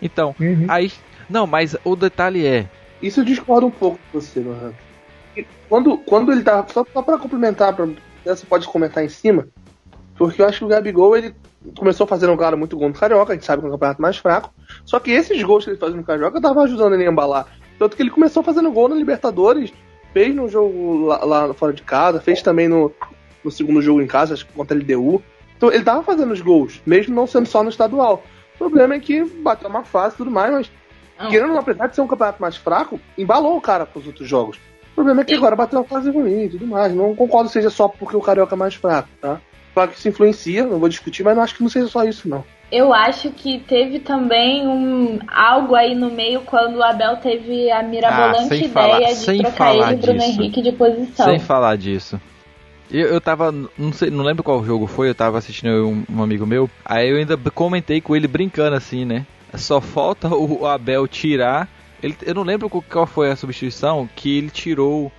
Então, 0.00 0.34
uhum. 0.38 0.66
aí. 0.68 0.92
Não, 1.28 1.46
mas 1.46 1.76
o 1.84 1.94
detalhe 1.94 2.46
é. 2.46 2.66
Isso 3.02 3.20
eu 3.20 3.24
discordo 3.24 3.66
um 3.66 3.70
pouco 3.70 3.98
com 4.10 4.20
você, 4.20 4.40
Lohan. 4.40 4.72
Quando, 5.68 5.98
quando 5.98 6.32
ele 6.32 6.42
tá. 6.42 6.66
Só, 6.68 6.84
só 6.92 7.02
pra 7.02 7.18
complementar, 7.18 7.74
pra, 7.74 7.86
você 8.24 8.46
pode 8.46 8.66
comentar 8.66 9.04
em 9.04 9.08
cima. 9.08 9.48
Porque 10.16 10.42
eu 10.42 10.46
acho 10.46 10.58
que 10.58 10.64
o 10.64 10.68
Gabigol, 10.68 11.16
ele 11.16 11.34
começou 11.76 12.06
fazendo 12.06 12.32
um 12.32 12.36
cara 12.36 12.56
muito 12.56 12.76
gol 12.76 12.88
no 12.88 12.94
Carioca, 12.94 13.32
a 13.32 13.34
gente 13.34 13.44
sabe 13.44 13.60
que 13.60 13.66
é 13.66 13.68
um 13.68 13.72
campeonato 13.72 14.02
mais 14.02 14.16
fraco. 14.16 14.52
Só 14.84 14.98
que 14.98 15.10
esses 15.10 15.42
gols 15.42 15.64
que 15.64 15.70
ele 15.70 15.78
fazia 15.78 15.96
no 15.96 16.04
Carioca 16.04 16.38
estavam 16.38 16.62
ajudando 16.64 16.94
ele 16.94 17.06
a 17.06 17.10
embalar. 17.10 17.46
Tanto 17.78 17.96
que 17.96 18.02
ele 18.02 18.10
começou 18.10 18.42
fazendo 18.42 18.70
gol 18.70 18.88
na 18.88 18.96
Libertadores, 18.96 19.72
fez 20.12 20.34
no 20.34 20.48
jogo 20.48 21.06
lá, 21.06 21.24
lá 21.24 21.54
fora 21.54 21.72
de 21.72 21.82
casa, 21.82 22.20
fez 22.20 22.42
também 22.42 22.68
no, 22.68 22.92
no 23.44 23.50
segundo 23.50 23.80
jogo 23.80 24.00
em 24.00 24.06
casa, 24.06 24.34
acho 24.34 24.46
que 24.46 24.52
contra 24.52 24.76
a 24.76 24.80
LDU. 24.80 25.22
Então 25.56 25.72
ele 25.72 25.84
tava 25.84 26.02
fazendo 26.02 26.32
os 26.32 26.40
gols, 26.40 26.80
mesmo 26.84 27.14
não 27.14 27.26
sendo 27.26 27.46
só 27.46 27.62
no 27.62 27.68
estadual. 27.68 28.22
O 28.54 28.58
problema 28.58 28.94
é 28.94 29.00
que 29.00 29.24
bateu 29.24 29.68
uma 29.68 29.84
fase 29.84 30.14
e 30.14 30.18
tudo 30.18 30.30
mais, 30.30 30.52
mas 30.52 30.72
não. 31.18 31.30
querendo, 31.30 31.56
apesar 31.56 31.86
de 31.86 31.94
ser 31.94 32.00
um 32.00 32.06
campeonato 32.06 32.40
mais 32.40 32.56
fraco, 32.56 33.00
embalou 33.16 33.56
o 33.56 33.60
cara 33.60 33.86
pros 33.86 34.06
outros 34.06 34.28
jogos. 34.28 34.56
O 34.92 34.94
problema 34.94 35.20
é 35.20 35.24
que 35.24 35.34
agora 35.34 35.54
bateu 35.54 35.78
uma 35.78 35.84
fase 35.84 36.10
ruim 36.10 36.44
e 36.44 36.48
tudo 36.48 36.66
mais. 36.66 36.92
Não 36.92 37.14
concordo 37.14 37.48
seja 37.48 37.70
só 37.70 37.86
porque 37.86 38.16
o 38.16 38.20
Carioca 38.20 38.56
é 38.56 38.58
mais 38.58 38.74
fraco, 38.74 39.08
tá? 39.20 39.40
Claro 39.72 39.92
que 39.92 39.98
isso 39.98 40.08
influencia, 40.08 40.66
não 40.66 40.80
vou 40.80 40.88
discutir, 40.88 41.22
mas 41.22 41.36
não 41.36 41.42
acho 41.44 41.54
que 41.54 41.62
não 41.62 41.70
seja 41.70 41.86
só 41.86 42.04
isso, 42.04 42.28
não. 42.28 42.44
Eu 42.70 42.92
acho 42.92 43.30
que 43.30 43.58
teve 43.60 43.98
também 43.98 44.66
um 44.66 45.18
algo 45.26 45.74
aí 45.74 45.94
no 45.94 46.10
meio 46.10 46.42
quando 46.42 46.76
o 46.76 46.82
Abel 46.82 47.16
teve 47.16 47.70
a 47.70 47.82
mirabolante 47.82 48.52
ah, 48.52 48.56
ideia 48.56 48.68
falar, 48.68 49.12
de 49.12 49.38
trocar 49.38 49.74
ele 49.74 49.90
e 49.90 49.94
o 49.94 49.98
Bruno 49.98 50.22
Henrique 50.22 50.62
de 50.62 50.72
posição. 50.72 51.26
Sem 51.26 51.38
falar 51.38 51.76
disso. 51.76 52.20
Eu, 52.90 53.06
eu 53.08 53.20
tava, 53.20 53.52
não 53.52 53.92
sei, 53.92 54.10
não 54.10 54.24
lembro 54.24 54.42
qual 54.42 54.64
jogo 54.64 54.86
foi, 54.86 55.08
eu 55.08 55.14
tava 55.14 55.38
assistindo 55.38 55.88
um, 55.88 56.04
um 56.10 56.22
amigo 56.22 56.46
meu, 56.46 56.70
aí 56.84 57.08
eu 57.10 57.16
ainda 57.16 57.36
comentei 57.36 58.00
com 58.00 58.14
ele 58.14 58.26
brincando 58.26 58.76
assim, 58.76 59.04
né? 59.04 59.26
Só 59.54 59.80
falta 59.80 60.28
o 60.34 60.66
Abel 60.66 61.08
tirar. 61.08 61.68
Ele, 62.02 62.16
eu 62.24 62.34
não 62.34 62.42
lembro 62.42 62.68
qual 62.68 63.06
foi 63.06 63.30
a 63.30 63.36
substituição 63.36 64.08
que 64.14 64.38
ele 64.38 64.50
tirou. 64.50 65.10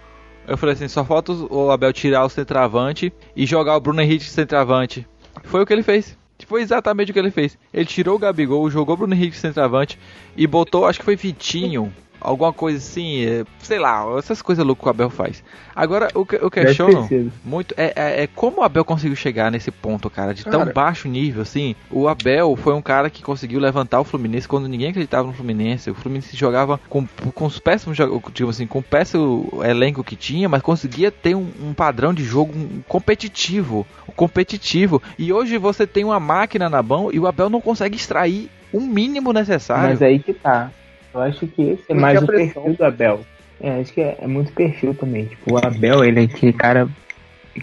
Eu 0.48 0.58
falei 0.58 0.74
assim, 0.74 0.88
só 0.88 1.04
falta 1.04 1.32
o 1.32 1.72
Abel 1.72 1.92
tirar 1.94 2.26
o 2.26 2.30
centroavante 2.30 3.12
e 3.36 3.46
jogar 3.46 3.76
o 3.76 3.82
Bruno 3.82 4.02
Henrique 4.02 4.24
de 4.24 4.30
centroavante. 4.30 5.08
Foi 5.44 5.62
o 5.62 5.66
que 5.66 5.74
ele 5.74 5.84
fez. 5.84 6.19
Foi 6.50 6.64
exatamente 6.64 7.12
o 7.12 7.14
que 7.14 7.20
ele 7.20 7.30
fez. 7.30 7.56
Ele 7.72 7.86
tirou 7.86 8.16
o 8.16 8.20
Gabigol, 8.20 8.72
jogou 8.72 8.98
Bruno 8.98 9.14
Henrique 9.14 9.38
centroavante 9.38 10.00
e 10.36 10.48
botou, 10.48 10.88
acho 10.88 10.98
que 10.98 11.06
foi 11.06 11.16
Vitinho 11.16 11.94
alguma 12.20 12.52
coisa 12.52 12.78
assim, 12.78 13.26
é, 13.26 13.46
sei 13.60 13.80
lá, 13.80 14.06
essas 14.18 14.42
coisas 14.42 14.66
loucas 14.66 14.84
que 14.84 14.88
o 14.88 14.90
Abel 14.90 15.10
faz. 15.10 15.44
Agora, 15.76 16.10
o 16.14 16.26
que 16.26 16.36
eu 16.36 16.52
questiono 16.52 17.08
muito 17.44 17.74
é, 17.78 17.94
é, 17.96 18.24
é, 18.24 18.28
como 18.28 18.60
o 18.60 18.64
Abel 18.64 18.84
conseguiu 18.84 19.16
chegar 19.16 19.52
nesse 19.52 19.72
ponto, 19.72 20.10
cara, 20.10 20.34
de 20.34 20.44
tão 20.44 20.60
cara. 20.60 20.74
baixo 20.74 21.08
nível, 21.08 21.42
assim. 21.42 21.76
O 21.90 22.08
Abel 22.08 22.56
foi 22.56 22.74
um 22.74 22.82
cara 22.82 23.10
que 23.10 23.24
conseguiu 23.24 23.60
levantar 23.60 24.00
o 24.00 24.04
Fluminense 24.04 24.48
quando 24.48 24.68
ninguém 24.68 24.90
acreditava 24.90 25.28
no 25.28 25.34
Fluminense. 25.34 25.90
O 25.90 25.96
Fluminense 25.96 26.36
jogava 26.36 26.80
com, 26.90 27.08
com 27.34 27.46
os 27.46 27.60
péssimos, 27.60 27.98
tipo 28.34 28.50
assim, 28.50 28.68
com 28.68 28.80
o 28.80 28.84
péssimo 28.84 29.62
elenco 29.64 30.04
que 30.04 30.16
tinha, 30.16 30.50
mas 30.50 30.62
conseguia 30.62 31.12
ter 31.12 31.36
um, 31.36 31.48
um 31.62 31.74
padrão 31.74 32.14
de 32.14 32.24
jogo 32.24 32.54
competitivo, 32.88 33.88
competitivo. 34.16 35.02
E 35.18 35.32
hoje 35.32 35.58
você 35.58 35.88
tem 35.88 36.04
uma 36.04 36.20
máquina 36.20 36.70
na 36.70 36.84
mão 36.84 37.10
e 37.12 37.20
o 37.20 37.28
Abel 37.28 37.50
não 37.50 37.62
consegue 37.62 37.96
extrair 37.96 38.50
o 38.72 38.82
mínimo 38.82 39.34
necessário. 39.34 39.90
Mas 39.90 40.02
aí 40.02 40.20
que 40.20 40.34
tá. 40.34 40.72
Eu 41.14 41.22
acho 41.22 41.48
que 41.48 41.62
esse 41.62 41.84
é 41.90 41.94
mais 41.94 42.22
o 42.22 42.28
perfil 42.28 42.74
do 42.74 42.86
Abel. 42.86 43.22
É, 43.62 43.82
acho 43.82 43.94
que 43.94 44.02
é, 44.02 44.18
é, 44.20 44.28
muito 44.28 44.54
perfil 44.54 44.94
também. 44.94 45.26
Tipo, 45.26 45.56
o 45.56 45.58
Abel, 45.58 46.04
ele 46.04 46.22
é 46.22 46.24
aquele 46.24 46.54
cara 46.54 46.88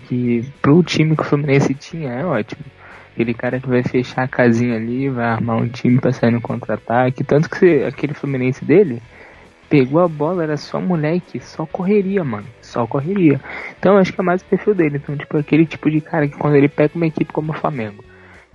que 0.08 0.44
pro 0.60 0.82
time 0.82 1.16
que 1.16 1.22
o 1.22 1.24
Fluminense 1.24 1.74
tinha 1.74 2.10
é 2.10 2.24
ótimo. 2.24 2.64
Aquele 3.12 3.32
cara 3.32 3.58
que 3.58 3.68
vai 3.68 3.82
fechar 3.82 4.24
a 4.24 4.28
casinha 4.28 4.76
ali, 4.76 5.08
vai 5.08 5.24
armar 5.24 5.56
um 5.56 5.68
time 5.68 5.98
pra 5.98 6.12
sair 6.12 6.30
no 6.30 6.40
contra-ataque. 6.40 7.24
Tanto 7.24 7.48
que 7.48 7.58
você, 7.58 7.84
aquele 7.88 8.12
Fluminense 8.12 8.62
dele 8.62 9.00
pegou 9.70 10.00
a 10.00 10.08
bola, 10.08 10.42
era 10.42 10.56
só 10.56 10.80
moleque, 10.80 11.40
só 11.40 11.64
correria, 11.64 12.22
mano. 12.22 12.46
Só 12.60 12.86
correria. 12.86 13.40
Então 13.78 13.96
acho 13.96 14.12
que 14.12 14.20
é 14.20 14.24
mais 14.24 14.42
o 14.42 14.44
perfil 14.44 14.74
dele. 14.74 15.00
Então, 15.02 15.16
tipo, 15.16 15.38
aquele 15.38 15.64
tipo 15.64 15.90
de 15.90 16.00
cara 16.00 16.28
que 16.28 16.36
quando 16.36 16.56
ele 16.56 16.68
pega 16.68 16.92
uma 16.94 17.06
equipe 17.06 17.32
como 17.32 17.52
o 17.52 17.56
Flamengo, 17.56 18.04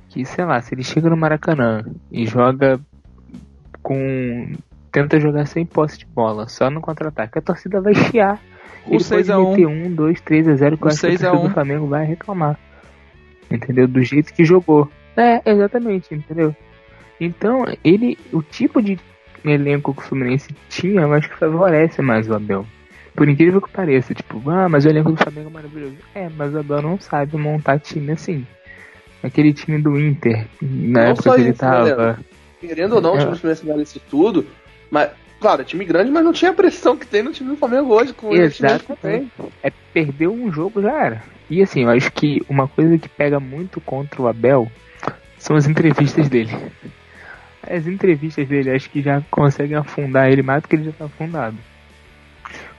que 0.09 0.23
sei 0.25 0.45
lá, 0.45 0.61
se 0.61 0.75
ele 0.75 0.83
chega 0.83 1.09
no 1.09 1.17
Maracanã 1.17 1.83
e 2.11 2.27
joga 2.27 2.79
com 3.81 4.53
tenta 4.91 5.19
jogar 5.19 5.45
sem 5.45 5.65
posse 5.65 5.97
de 5.97 6.05
bola, 6.05 6.47
só 6.47 6.69
no 6.69 6.81
contra-ataque. 6.81 7.39
A 7.39 7.41
torcida 7.41 7.79
vai 7.79 7.93
chiar. 7.95 8.39
O 8.85 8.97
6x1. 8.97 9.87
1, 9.87 9.95
2, 9.95 10.21
3 10.21 10.47
a 10.47 10.55
0 10.55 10.77
que 10.77 10.83
o 10.83 10.87
a 10.87 10.89
torcida 10.89 11.31
do 11.31 11.49
Flamengo 11.49 11.87
vai 11.87 12.05
reclamar. 12.05 12.59
Entendeu? 13.49 13.87
Do 13.87 14.01
jeito 14.03 14.33
que 14.33 14.43
jogou. 14.43 14.89
É, 15.15 15.41
exatamente, 15.45 16.13
entendeu? 16.13 16.55
Então, 17.19 17.65
ele, 17.83 18.17
o 18.33 18.41
tipo 18.41 18.81
de 18.81 18.97
elenco 19.45 19.93
que 19.93 20.01
o 20.01 20.03
Fluminense 20.03 20.49
tinha, 20.69 21.01
eu 21.01 21.13
acho 21.13 21.29
que 21.29 21.37
favorece 21.37 22.01
mais 22.01 22.29
o 22.29 22.33
Abel. 22.33 22.65
Por 23.15 23.27
incrível 23.27 23.61
que 23.61 23.69
pareça, 23.69 24.13
tipo, 24.13 24.41
ah, 24.49 24.69
mas 24.69 24.85
o 24.85 24.89
elenco 24.89 25.11
do 25.11 25.17
Flamengo 25.17 25.49
é 25.49 25.53
maravilhoso. 25.53 25.97
É, 26.15 26.29
mas 26.29 26.53
o 26.53 26.59
Abel 26.59 26.81
não 26.81 26.99
sabe 26.99 27.37
montar 27.37 27.79
time 27.79 28.13
assim. 28.13 28.45
Aquele 29.21 29.53
time 29.53 29.79
do 29.79 29.99
Inter, 29.99 30.47
na 30.61 31.03
não 31.03 31.11
época 31.11 31.35
que 31.35 31.41
ele 31.41 31.53
tava. 31.53 32.19
Querendo 32.59 32.95
ou 32.95 33.01
não, 33.01 33.13
o 33.13 33.17
time 33.17 33.31
do 33.31 33.37
Fluminense 33.37 33.67
vale 33.67 33.85
tudo, 34.09 34.47
mas, 34.91 35.09
claro, 35.39 35.61
é 35.61 35.65
time 35.65 35.85
grande, 35.85 36.11
mas 36.11 36.23
não 36.23 36.33
tinha 36.33 36.51
a 36.51 36.53
pressão 36.53 36.97
que 36.97 37.07
tem 37.07 37.23
no 37.23 37.31
time 37.31 37.49
do 37.49 37.55
Flamengo 37.55 37.93
hoje, 37.93 38.13
com 38.13 38.33
Exato. 38.33 38.97
tem. 39.01 39.31
É, 39.63 39.71
perdeu 39.93 40.33
um 40.33 40.51
jogo, 40.51 40.81
já 40.81 41.05
era. 41.05 41.23
E 41.49 41.63
assim, 41.63 41.83
eu 41.83 41.89
acho 41.89 42.11
que 42.11 42.43
uma 42.49 42.67
coisa 42.67 42.97
que 42.97 43.07
pega 43.07 43.39
muito 43.39 43.79
contra 43.79 44.21
o 44.21 44.27
Abel 44.27 44.69
são 45.37 45.55
as 45.55 45.65
entrevistas 45.65 46.27
dele. 46.27 46.51
As 47.63 47.87
entrevistas 47.87 48.47
dele 48.47 48.71
acho 48.71 48.89
que 48.89 49.01
já 49.01 49.21
conseguem 49.31 49.77
afundar 49.77 50.29
ele 50.29 50.41
mais 50.41 50.61
do 50.61 50.67
que 50.67 50.75
ele 50.75 50.85
já 50.85 50.91
tá 50.91 51.05
afundado. 51.05 51.57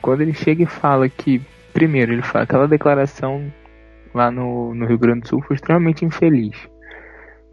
Quando 0.02 0.21
ele 0.21 0.35
chega 0.35 0.64
e 0.64 0.66
fala 0.66 1.09
que, 1.09 1.40
primeiro, 1.73 2.12
ele 2.12 2.23
fala 2.23 2.45
aquela 2.45 2.69
declaração 2.69 3.50
lá 4.12 4.31
no, 4.31 4.75
no 4.75 4.85
Rio 4.85 4.99
Grande 4.99 5.21
do 5.21 5.28
Sul 5.28 5.42
foi 5.42 5.57
extremamente 5.57 6.04
infeliz 6.04 6.71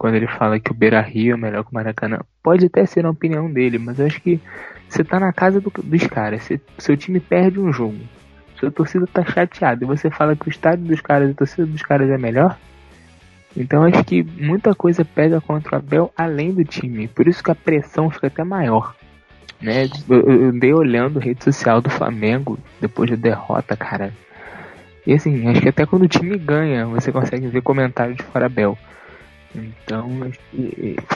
quando 0.00 0.14
ele 0.14 0.26
fala 0.26 0.58
que 0.58 0.70
o 0.70 0.74
Beira 0.74 0.98
Rio 1.02 1.34
é 1.34 1.36
melhor 1.36 1.62
que 1.62 1.72
o 1.72 1.74
Maracanã. 1.74 2.20
Pode 2.42 2.64
até 2.64 2.86
ser 2.86 3.04
a 3.04 3.10
opinião 3.10 3.52
dele, 3.52 3.76
mas 3.78 3.98
eu 3.98 4.06
acho 4.06 4.18
que 4.22 4.40
você 4.88 5.04
tá 5.04 5.20
na 5.20 5.30
casa 5.30 5.60
do, 5.60 5.70
dos 5.70 6.06
caras, 6.06 6.42
você, 6.42 6.58
seu 6.78 6.96
time 6.96 7.20
perde 7.20 7.60
um 7.60 7.70
jogo, 7.70 7.98
sua 8.58 8.70
torcida 8.70 9.06
tá 9.06 9.22
chateada 9.22 9.84
e 9.84 9.86
você 9.86 10.10
fala 10.10 10.34
que 10.34 10.48
o 10.48 10.50
estádio 10.50 10.86
dos 10.86 11.02
caras 11.02 11.30
a 11.30 11.34
torcida 11.34 11.66
dos 11.66 11.82
caras 11.82 12.08
é 12.08 12.16
melhor. 12.16 12.58
Então 13.54 13.84
acho 13.84 14.02
que 14.02 14.22
muita 14.22 14.74
coisa 14.74 15.04
pega 15.04 15.38
contra 15.38 15.76
o 15.76 15.78
Abel 15.78 16.10
além 16.16 16.54
do 16.54 16.64
time, 16.64 17.06
por 17.06 17.28
isso 17.28 17.44
que 17.44 17.50
a 17.50 17.54
pressão 17.54 18.08
fica 18.08 18.28
até 18.28 18.42
maior. 18.42 18.96
Né? 19.60 19.86
Eu, 20.08 20.48
andei 20.48 20.72
olhando 20.72 21.18
a 21.18 21.22
rede 21.22 21.44
social 21.44 21.82
do 21.82 21.90
Flamengo 21.90 22.58
depois 22.80 23.10
da 23.10 23.16
derrota, 23.16 23.76
cara. 23.76 24.14
E 25.06 25.12
assim, 25.12 25.46
acho 25.46 25.60
que 25.60 25.68
até 25.68 25.84
quando 25.84 26.04
o 26.04 26.08
time 26.08 26.38
ganha, 26.38 26.86
você 26.86 27.12
consegue 27.12 27.48
ver 27.48 27.60
comentário 27.60 28.14
de 28.14 28.22
fora 28.22 28.46
Abel. 28.46 28.78
Então, 29.54 30.30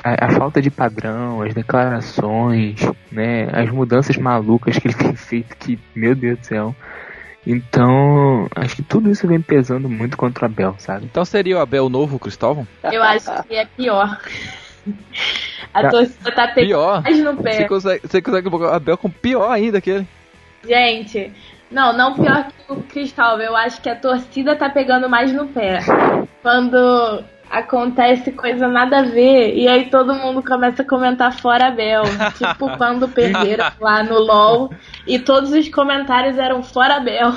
a, 0.02 0.26
a, 0.26 0.30
falta 0.30 0.60
de 0.60 0.70
padrão, 0.70 1.40
as 1.42 1.54
declarações, 1.54 2.80
né, 3.10 3.48
as 3.52 3.70
mudanças 3.70 4.16
malucas 4.16 4.76
que 4.76 4.88
ele 4.88 4.94
tem 4.98 5.14
feito, 5.14 5.56
que, 5.56 5.78
meu 5.94 6.14
Deus 6.14 6.38
do 6.40 6.46
céu. 6.46 6.76
Então, 7.46 8.48
acho 8.56 8.76
que 8.76 8.82
tudo 8.82 9.10
isso 9.10 9.28
vem 9.28 9.40
pesando 9.40 9.88
muito 9.88 10.16
contra 10.16 10.44
o 10.44 10.46
Abel, 10.46 10.74
sabe? 10.78 11.04
Então 11.04 11.24
seria 11.24 11.58
o 11.58 11.60
Abel 11.60 11.88
novo, 11.88 12.18
Cristóvão? 12.18 12.66
Eu 12.82 13.02
acho 13.02 13.30
que 13.44 13.54
é 13.54 13.66
pior. 13.66 14.18
A 15.72 15.82
tá. 15.82 15.88
torcida 15.90 16.32
tá 16.32 16.48
pegando 16.48 16.68
pior. 16.68 17.02
mais 17.02 17.20
no 17.20 17.36
pé. 17.36 17.52
Você 17.52 17.68
consegue, 17.68 18.08
você 18.08 18.22
consegue 18.22 18.48
o 18.48 18.66
Abel 18.66 18.96
com 18.96 19.10
pior 19.10 19.50
ainda 19.50 19.80
que 19.80 19.90
ele. 19.90 20.08
Gente, 20.66 21.32
não, 21.70 21.92
não 21.92 22.14
pior 22.14 22.46
que 22.46 22.72
o 22.72 22.82
Cristóvão. 22.82 23.42
Eu 23.44 23.56
acho 23.56 23.80
que 23.80 23.90
a 23.90 23.96
torcida 23.96 24.56
tá 24.56 24.70
pegando 24.70 25.08
mais 25.08 25.32
no 25.32 25.46
pé. 25.48 25.80
Quando 26.42 27.22
acontece 27.58 28.32
coisa 28.32 28.66
nada 28.66 28.98
a 28.98 29.02
ver 29.02 29.54
e 29.54 29.68
aí 29.68 29.86
todo 29.86 30.14
mundo 30.14 30.42
começa 30.42 30.82
a 30.82 30.86
comentar 30.86 31.32
fora 31.38 31.70
Bel, 31.70 32.02
tipo 32.36 32.68
quando 32.76 33.08
perderam 33.08 33.70
lá 33.80 34.02
no 34.02 34.18
LoL 34.18 34.70
e 35.06 35.18
todos 35.18 35.52
os 35.52 35.68
comentários 35.68 36.36
eram 36.36 36.62
fora 36.62 37.00
Bel. 37.00 37.32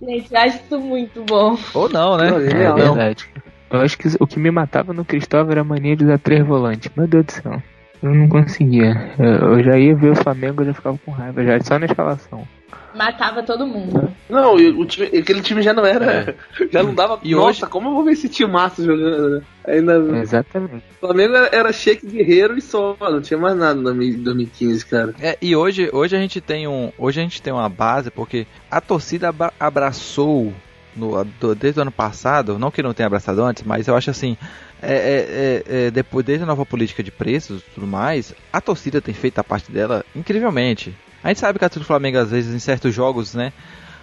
Gente, 0.00 0.32
eu 0.32 0.40
acho 0.40 0.56
isso 0.56 0.80
muito 0.80 1.22
bom. 1.24 1.56
Ou 1.74 1.88
não, 1.88 2.16
né? 2.16 2.28
É, 2.28 2.64
é 2.64 2.72
verdade. 2.72 3.28
Eu 3.70 3.80
acho 3.80 3.98
que 3.98 4.08
o 4.20 4.26
que 4.26 4.38
me 4.38 4.50
matava 4.50 4.92
no 4.92 5.04
Cristóvão 5.04 5.52
era 5.52 5.60
a 5.60 5.64
mania 5.64 5.96
de 5.96 6.04
usar 6.04 6.18
três 6.18 6.44
volantes. 6.46 6.90
Meu 6.96 7.06
Deus 7.06 7.26
do 7.26 7.32
céu. 7.32 7.62
Eu 8.02 8.14
não 8.14 8.28
conseguia. 8.28 9.12
Eu 9.18 9.62
já 9.62 9.78
ia 9.78 9.94
ver 9.94 10.10
o 10.10 10.16
Flamengo 10.16 10.62
e 10.62 10.66
já 10.66 10.74
ficava 10.74 10.98
com 10.98 11.10
raiva, 11.10 11.42
já 11.42 11.60
só 11.60 11.78
na 11.78 11.86
escalação 11.86 12.46
matava 12.94 13.42
todo 13.42 13.66
mundo. 13.66 14.12
Não, 14.28 14.54
o 14.54 14.84
time, 14.84 15.06
aquele 15.06 15.42
time 15.42 15.62
já 15.62 15.72
não 15.72 15.84
era. 15.84 16.36
É. 16.60 16.66
Já 16.70 16.82
não 16.82 16.94
dava. 16.94 17.18
E 17.22 17.34
nossa, 17.34 17.64
hoje... 17.64 17.66
como 17.66 17.88
eu 17.88 17.94
vou 17.94 18.04
ver 18.04 18.12
esse 18.12 18.28
time 18.28 18.50
massa 18.50 18.82
jogando, 18.84 19.30
né? 19.30 19.42
Ainda... 19.66 19.94
Exatamente. 20.18 20.84
O 20.96 21.06
Flamengo 21.06 21.34
era, 21.34 21.48
era 21.52 21.72
Sheik 21.72 22.06
Guerreiro 22.06 22.56
e 22.56 22.62
só, 22.62 22.96
não 23.00 23.20
tinha 23.20 23.38
mais 23.38 23.56
nada 23.56 23.78
em 23.78 24.12
2015, 24.12 24.86
cara. 24.86 25.14
É, 25.20 25.36
e 25.40 25.54
hoje, 25.54 25.90
hoje 25.92 26.16
a 26.16 26.18
gente 26.18 26.40
tem 26.40 26.66
um. 26.66 26.92
Hoje 26.98 27.20
a 27.20 27.22
gente 27.22 27.42
tem 27.42 27.52
uma 27.52 27.68
base, 27.68 28.10
porque 28.10 28.46
a 28.70 28.80
torcida 28.80 29.34
abraçou 29.58 30.52
no, 30.96 31.24
desde 31.54 31.80
o 31.80 31.82
ano 31.82 31.92
passado, 31.92 32.58
não 32.58 32.70
que 32.70 32.82
não 32.82 32.94
tenha 32.94 33.06
abraçado 33.06 33.42
antes, 33.42 33.62
mas 33.64 33.88
eu 33.88 33.96
acho 33.96 34.10
assim, 34.10 34.36
é, 34.82 34.94
é, 34.94 35.74
é, 35.76 35.86
é, 35.86 35.90
depois 35.90 36.24
desde 36.24 36.44
a 36.44 36.46
nova 36.46 36.64
política 36.64 37.02
de 37.02 37.10
preços 37.10 37.60
e 37.60 37.74
tudo 37.74 37.86
mais, 37.86 38.34
a 38.52 38.60
torcida 38.60 39.00
tem 39.00 39.14
feito 39.14 39.38
a 39.38 39.44
parte 39.44 39.70
dela 39.72 40.04
incrivelmente. 40.14 40.94
A 41.24 41.28
gente 41.28 41.40
sabe 41.40 41.58
que 41.58 41.64
a 41.64 41.68
torcida 41.70 41.84
do 41.84 41.86
Flamengo, 41.86 42.18
às 42.18 42.30
vezes, 42.30 42.54
em 42.54 42.58
certos 42.58 42.94
jogos, 42.94 43.34
né? 43.34 43.50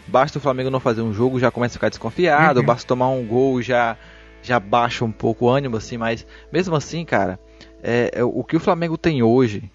Basta 0.07 0.39
o 0.39 0.41
Flamengo 0.41 0.71
não 0.71 0.79
fazer 0.79 1.03
um 1.03 1.13
jogo, 1.13 1.39
já 1.39 1.51
começa 1.51 1.73
a 1.73 1.77
ficar 1.77 1.89
desconfiado, 1.89 2.59
uhum. 2.59 2.65
basta 2.65 2.87
tomar 2.87 3.09
um 3.09 3.23
gol, 3.23 3.61
já, 3.61 3.95
já 4.41 4.59
baixa 4.59 5.05
um 5.05 5.11
pouco 5.11 5.45
o 5.45 5.49
ânimo, 5.49 5.77
assim, 5.77 5.97
mas 5.97 6.25
mesmo 6.51 6.75
assim, 6.75 7.05
cara, 7.05 7.39
é, 7.83 8.09
é 8.15 8.23
o 8.23 8.43
que 8.43 8.57
o 8.57 8.59
Flamengo 8.59 8.97
tem 8.97 9.21
hoje, 9.21 9.69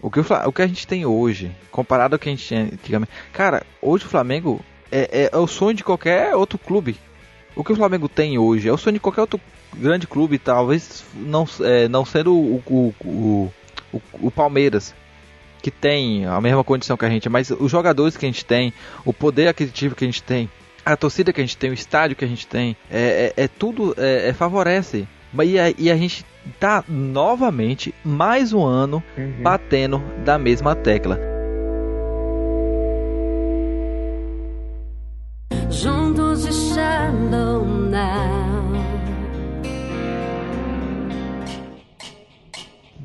o 0.00 0.08
que, 0.08 0.20
o, 0.20 0.24
o 0.46 0.52
que 0.52 0.62
a 0.62 0.66
gente 0.68 0.86
tem 0.86 1.04
hoje, 1.04 1.50
comparado 1.72 2.14
ao 2.14 2.18
que 2.18 2.28
a 2.28 2.32
gente 2.32 2.46
tinha 2.46 2.62
antigamente, 2.62 3.10
cara, 3.32 3.64
hoje 3.82 4.06
o 4.06 4.08
Flamengo 4.08 4.64
é, 4.92 5.24
é, 5.24 5.30
é, 5.32 5.36
o 5.36 5.48
sonho 5.48 5.74
de 5.74 5.82
qualquer 5.82 6.36
outro 6.36 6.58
clube. 6.58 6.96
O 7.56 7.64
que 7.64 7.72
o 7.72 7.76
Flamengo 7.76 8.08
tem 8.08 8.38
hoje 8.38 8.68
é 8.68 8.72
o 8.72 8.78
sonho 8.78 8.94
de 8.94 9.00
qualquer 9.00 9.22
outro 9.22 9.40
grande 9.76 10.06
clube, 10.06 10.38
talvez 10.38 11.04
não, 11.14 11.44
é, 11.60 11.88
não 11.88 12.04
sendo 12.04 12.32
o, 12.32 12.62
o, 12.66 12.94
o, 13.92 14.02
o 14.12 14.30
Palmeiras 14.30 14.94
que 15.64 15.70
tem 15.70 16.26
a 16.26 16.38
mesma 16.42 16.62
condição 16.62 16.94
que 16.94 17.06
a 17.06 17.08
gente, 17.08 17.26
mas 17.30 17.50
os 17.50 17.70
jogadores 17.70 18.18
que 18.18 18.26
a 18.26 18.28
gente 18.28 18.44
tem, 18.44 18.70
o 19.02 19.14
poder 19.14 19.48
aquisitivo 19.48 19.94
que 19.94 20.04
a 20.04 20.06
gente 20.06 20.22
tem, 20.22 20.50
a 20.84 20.94
torcida 20.94 21.32
que 21.32 21.40
a 21.40 21.44
gente 21.44 21.56
tem, 21.56 21.70
o 21.70 21.72
estádio 21.72 22.14
que 22.14 22.22
a 22.22 22.28
gente 22.28 22.46
tem, 22.46 22.76
é, 22.90 23.32
é, 23.34 23.44
é 23.44 23.48
tudo 23.48 23.94
é, 23.96 24.28
é, 24.28 24.32
favorece. 24.34 25.08
E 25.42 25.58
a, 25.58 25.70
e 25.70 25.90
a 25.90 25.96
gente 25.96 26.22
tá 26.60 26.84
novamente, 26.86 27.94
mais 28.04 28.52
um 28.52 28.62
ano, 28.62 29.02
uhum. 29.16 29.42
batendo 29.42 30.02
da 30.22 30.38
mesma 30.38 30.76
tecla. 30.76 31.18
Juntos 35.70 36.44
e 36.44 36.74
chama 36.74 38.33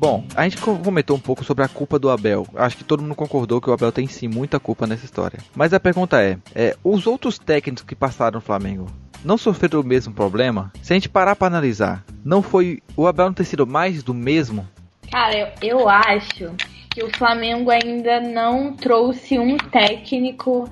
Bom, 0.00 0.24
a 0.34 0.44
gente 0.44 0.56
co- 0.56 0.78
comentou 0.78 1.14
um 1.14 1.20
pouco 1.20 1.44
sobre 1.44 1.62
a 1.62 1.68
culpa 1.68 1.98
do 1.98 2.08
Abel. 2.08 2.46
Acho 2.56 2.78
que 2.78 2.84
todo 2.84 3.02
mundo 3.02 3.14
concordou 3.14 3.60
que 3.60 3.68
o 3.68 3.72
Abel 3.74 3.92
tem 3.92 4.06
sim 4.06 4.28
muita 4.28 4.58
culpa 4.58 4.86
nessa 4.86 5.04
história. 5.04 5.38
Mas 5.54 5.74
a 5.74 5.78
pergunta 5.78 6.22
é, 6.22 6.38
é 6.54 6.74
os 6.82 7.06
outros 7.06 7.38
técnicos 7.38 7.84
que 7.84 7.94
passaram 7.94 8.36
no 8.36 8.40
Flamengo 8.40 8.86
não 9.22 9.36
sofreram 9.36 9.80
o 9.82 9.84
mesmo 9.84 10.14
problema? 10.14 10.72
Se 10.80 10.94
a 10.94 10.96
gente 10.96 11.06
parar 11.10 11.36
pra 11.36 11.48
analisar, 11.48 12.02
não 12.24 12.40
foi 12.40 12.82
o 12.96 13.06
Abel 13.06 13.26
não 13.26 13.34
ter 13.34 13.44
sido 13.44 13.66
mais 13.66 14.02
do 14.02 14.14
mesmo? 14.14 14.66
Cara, 15.12 15.36
eu, 15.36 15.48
eu 15.80 15.88
acho 15.90 16.50
que 16.88 17.04
o 17.04 17.10
Flamengo 17.18 17.70
ainda 17.70 18.20
não 18.22 18.72
trouxe 18.72 19.38
um 19.38 19.58
técnico 19.58 20.66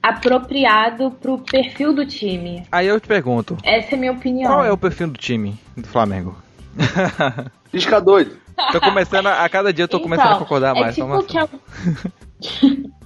apropriado 0.00 1.10
pro 1.10 1.38
perfil 1.38 1.92
do 1.92 2.06
time. 2.06 2.62
Aí 2.70 2.86
eu 2.86 3.00
te 3.00 3.08
pergunto, 3.08 3.56
Essa 3.64 3.94
é 3.94 3.94
a 3.96 3.98
minha 3.98 4.12
opinião. 4.12 4.48
qual 4.48 4.64
é 4.64 4.70
o 4.70 4.78
perfil 4.78 5.08
do 5.08 5.18
time 5.18 5.58
do 5.76 5.88
Flamengo? 5.88 6.36
Pisca 7.72 8.00
doido. 8.00 8.36
Tô 8.72 8.80
começando 8.80 9.26
a, 9.26 9.44
a 9.44 9.48
cada 9.48 9.72
dia 9.72 9.84
eu 9.84 9.88
tô 9.88 10.00
começando 10.00 10.26
a 10.26 10.30
Então, 10.30 10.38
concordar 10.40 10.74
mais. 10.74 10.96
É 10.96 11.00
só 11.00 11.06
uma- 11.06 11.18
tipo 11.22 11.28
que 11.32 11.38
al- 11.38 11.48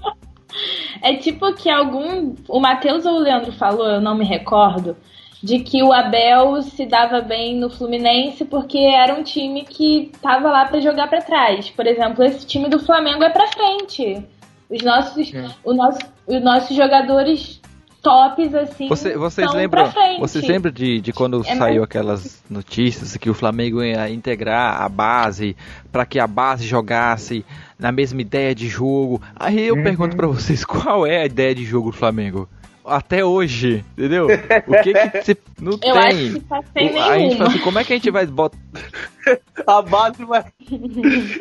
É 1.02 1.14
tipo 1.16 1.52
que 1.54 1.68
algum. 1.68 2.34
O 2.48 2.60
Matheus 2.60 3.04
ou 3.04 3.14
o 3.16 3.18
Leandro 3.18 3.52
falou, 3.52 3.86
eu 3.86 4.00
não 4.00 4.14
me 4.14 4.24
recordo, 4.24 4.96
de 5.42 5.58
que 5.58 5.82
o 5.82 5.92
Abel 5.92 6.62
se 6.62 6.86
dava 6.86 7.20
bem 7.20 7.56
no 7.56 7.68
Fluminense 7.68 8.44
porque 8.44 8.78
era 8.78 9.14
um 9.14 9.22
time 9.22 9.64
que 9.64 10.10
tava 10.22 10.48
lá 10.50 10.64
pra 10.66 10.80
jogar 10.80 11.08
pra 11.08 11.20
trás. 11.20 11.68
Por 11.70 11.86
exemplo, 11.86 12.24
esse 12.24 12.46
time 12.46 12.68
do 12.68 12.78
Flamengo 12.78 13.22
é 13.24 13.30
pra 13.30 13.48
frente. 13.48 14.24
Os 14.70 14.82
nossos, 14.82 15.30
o 15.62 15.74
nosso, 15.74 15.98
os 16.26 16.42
nossos 16.42 16.74
jogadores 16.76 17.60
tops, 18.04 18.54
assim, 18.54 18.86
Você- 18.88 19.16
vocês 19.16 19.52
lembram, 19.52 19.90
vocês 20.20 20.46
lembram 20.46 20.70
de, 20.70 21.00
de 21.00 21.12
quando 21.12 21.40
É 21.40 21.56
saiu 21.56 21.58
mais- 21.76 21.82
aquelas 21.82 22.44
notícias 22.48 23.16
que 23.16 23.28
o 23.30 23.34
Flamengo 23.34 23.82
ia 23.82 24.08
integrar 24.10 24.80
a 24.82 24.88
base 24.88 25.56
para 25.90 26.04
que 26.04 26.20
a 26.20 26.26
base 26.26 26.66
jogasse 26.66 27.44
na 27.78 27.90
mesma 27.90 28.20
ideia 28.20 28.54
de 28.54 28.68
jogo? 28.68 29.20
Aí 29.34 29.66
eu 29.66 29.74
Uhum. 29.74 29.82
pergunto 29.82 30.14
pra 30.16 30.26
vocês, 30.28 30.64
qual 30.64 31.06
é 31.06 31.22
a 31.22 31.26
ideia 31.26 31.54
de 31.54 31.64
jogo 31.64 31.90
do 31.90 31.96
Flamengo? 31.96 32.48
Até 32.84 33.24
hoje, 33.24 33.84
entendeu? 33.96 34.26
O 34.66 34.82
que 34.82 34.92
que 34.92 35.22
você 35.24 35.36
não 35.60 35.72
Eu 35.72 35.78
tem? 35.78 35.94
acho 35.94 36.32
que 36.34 36.40
tá 36.40 36.60
sem 36.74 36.94
O- 36.94 37.00
a 37.02 37.18
gente 37.18 37.36
fala 37.38 37.48
assim, 37.50 37.58
como 37.60 37.78
é 37.78 37.84
que 37.84 37.92
a 37.92 37.96
gente 37.96 38.10
vai 38.10 38.26
botar 38.26 38.58
A 39.66 39.80
base 39.80 40.24
vai. 40.24 40.44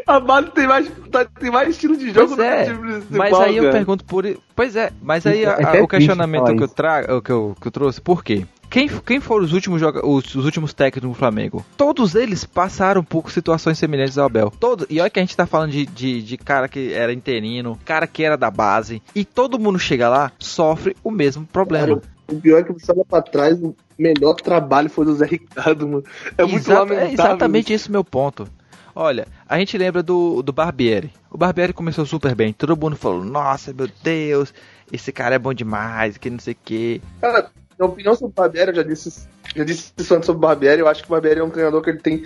A 0.08 0.20
base 0.20 0.52
tem 0.52 0.66
mais, 0.68 0.90
tá- 1.12 1.26
tem 1.26 1.52
mais 1.52 1.70
estilo 1.70 1.98
de 1.98 2.12
jogo 2.12 2.36
Pois 2.36 2.40
é, 2.40 2.64
do 2.64 2.66
que 2.66 2.72
o 2.72 2.76
time 2.78 2.92
principal, 2.94 3.18
Mas 3.18 3.34
aí 3.42 3.58
eu 3.58 3.72
pergunto 3.72 4.06
por. 4.06 4.26
Pois 4.56 4.76
é, 4.78 4.92
mas 5.02 5.26
aí 5.28 5.46
a- 5.46 5.58
é 5.60 5.80
a- 5.80 5.84
o 5.84 5.88
questionamento 5.88 6.56
que 6.56 6.64
eu, 6.64 6.68
trago, 6.70 7.22
que, 7.22 7.32
eu, 7.32 7.56
que 7.60 7.68
eu 7.68 7.72
trouxe, 7.72 8.00
por 8.00 8.24
quê? 8.24 8.46
Quem, 8.74 8.88
quem 8.88 9.20
foram 9.20 9.46
os 9.46 9.54
últimos, 9.54 9.84
os, 9.84 10.34
os 10.34 10.46
últimos 10.46 10.74
técnicos 10.74 11.08
do 11.08 11.14
Flamengo? 11.14 11.64
Todos 11.78 12.16
eles 12.16 12.44
passaram 12.44 13.04
por 13.04 13.30
situações 13.30 13.78
semelhantes 13.78 14.18
ao 14.18 14.26
Abel. 14.26 14.52
Todos, 14.60 14.88
e 14.90 15.00
olha 15.00 15.12
que 15.12 15.20
a 15.20 15.22
gente 15.22 15.38
tá 15.38 15.46
falando 15.46 15.70
de, 15.70 15.86
de, 15.86 16.24
de 16.24 16.38
cara 16.40 16.68
que 16.68 16.92
era 16.92 17.14
interino, 17.14 17.78
cara 17.86 18.08
que 18.08 18.24
era 18.24 18.36
da 18.36 18.50
base. 18.50 19.00
E 19.14 19.24
todo 19.24 19.60
mundo 19.60 19.78
chega 19.78 20.10
lá, 20.10 20.32
sofre 20.40 20.98
o 21.04 21.12
mesmo 21.12 21.46
problema. 21.46 22.02
O 22.28 22.42
pior 22.42 22.62
é 22.62 22.64
que 22.64 22.74
você 22.74 22.92
olha 22.92 23.06
pra 23.06 23.22
trás, 23.22 23.62
o 23.62 23.76
melhor 23.96 24.34
trabalho 24.34 24.90
foi 24.90 25.06
do 25.06 25.14
Zé 25.14 25.28
Ricardo, 25.28 25.88
mano. 25.88 26.04
É 26.36 26.42
muito 26.42 26.56
Exata- 26.56 26.80
lamentável. 26.80 27.10
É 27.10 27.14
exatamente 27.14 27.74
esse 27.74 27.92
meu 27.92 28.04
ponto. 28.04 28.48
Olha, 28.96 29.28
a 29.48 29.60
gente 29.60 29.78
lembra 29.78 30.02
do, 30.02 30.42
do 30.42 30.52
Barbieri. 30.52 31.12
O 31.30 31.38
Barbieri 31.38 31.74
começou 31.74 32.08
super 32.08 32.34
bem. 32.34 32.52
Todo 32.54 32.76
mundo 32.76 32.96
falou, 32.96 33.24
nossa, 33.24 33.72
meu 33.72 33.88
Deus, 34.02 34.52
esse 34.92 35.12
cara 35.12 35.36
é 35.36 35.40
bom 35.40 35.54
demais, 35.54 36.18
que 36.18 36.30
não 36.30 36.40
sei 36.40 36.54
o 36.54 36.58
que. 36.64 37.02
Cara, 37.22 37.52
minha 37.78 37.92
opinião 37.92 38.16
sobre 38.16 38.32
o 38.32 38.36
Barbieri, 38.36 38.70
eu 38.70 38.76
já 38.76 38.84
disse, 38.84 39.28
já 39.56 39.64
disse 39.64 39.94
isso 39.98 40.14
antes 40.14 40.26
sobre 40.26 40.38
o 40.38 40.48
Barbieri, 40.48 40.82
eu 40.82 40.88
acho 40.88 41.02
que 41.02 41.10
o 41.10 41.12
Barbieri 41.12 41.40
é 41.40 41.44
um 41.44 41.50
treinador 41.50 41.82
que 41.82 41.90
ele 41.90 42.00
tem. 42.00 42.24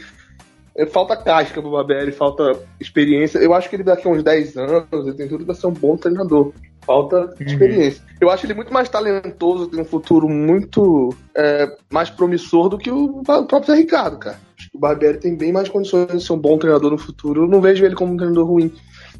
é, 0.75 0.85
falta 0.85 1.17
casca 1.17 1.61
pro 1.61 1.71
Barbieri, 1.71 2.11
falta 2.11 2.59
experiência. 2.79 3.39
Eu 3.39 3.53
acho 3.53 3.69
que 3.69 3.75
ele 3.75 3.83
daqui 3.83 4.07
a 4.07 4.11
uns 4.11 4.23
10 4.23 4.57
anos, 4.57 4.85
ele 4.91 5.13
tem 5.13 5.27
tudo 5.27 5.45
pra 5.45 5.55
ser 5.55 5.67
um 5.67 5.73
bom 5.73 5.97
treinador. 5.97 6.53
Falta 6.85 7.33
experiência. 7.41 8.01
Eu 8.21 8.29
acho 8.29 8.45
ele 8.45 8.53
muito 8.53 8.71
mais 8.71 8.87
talentoso, 8.87 9.67
tem 9.67 9.81
um 9.81 9.85
futuro 9.85 10.29
muito 10.29 11.13
é, 11.35 11.67
mais 11.91 12.09
promissor 12.09 12.69
do 12.69 12.77
que 12.77 12.89
o 12.89 13.21
próprio 13.23 13.65
Zé 13.65 13.75
Ricardo, 13.75 14.17
cara. 14.17 14.39
O 14.73 14.79
Barbieri 14.79 15.19
tem 15.19 15.35
bem 15.35 15.51
mais 15.51 15.69
condições 15.69 16.07
de 16.07 16.23
ser 16.23 16.33
um 16.33 16.37
bom 16.39 16.57
treinador 16.57 16.91
no 16.91 16.97
futuro. 16.97 17.43
Eu 17.43 17.47
não 17.47 17.61
vejo 17.61 17.83
ele 17.85 17.95
como 17.95 18.13
um 18.13 18.17
treinador 18.17 18.45
ruim. 18.45 18.71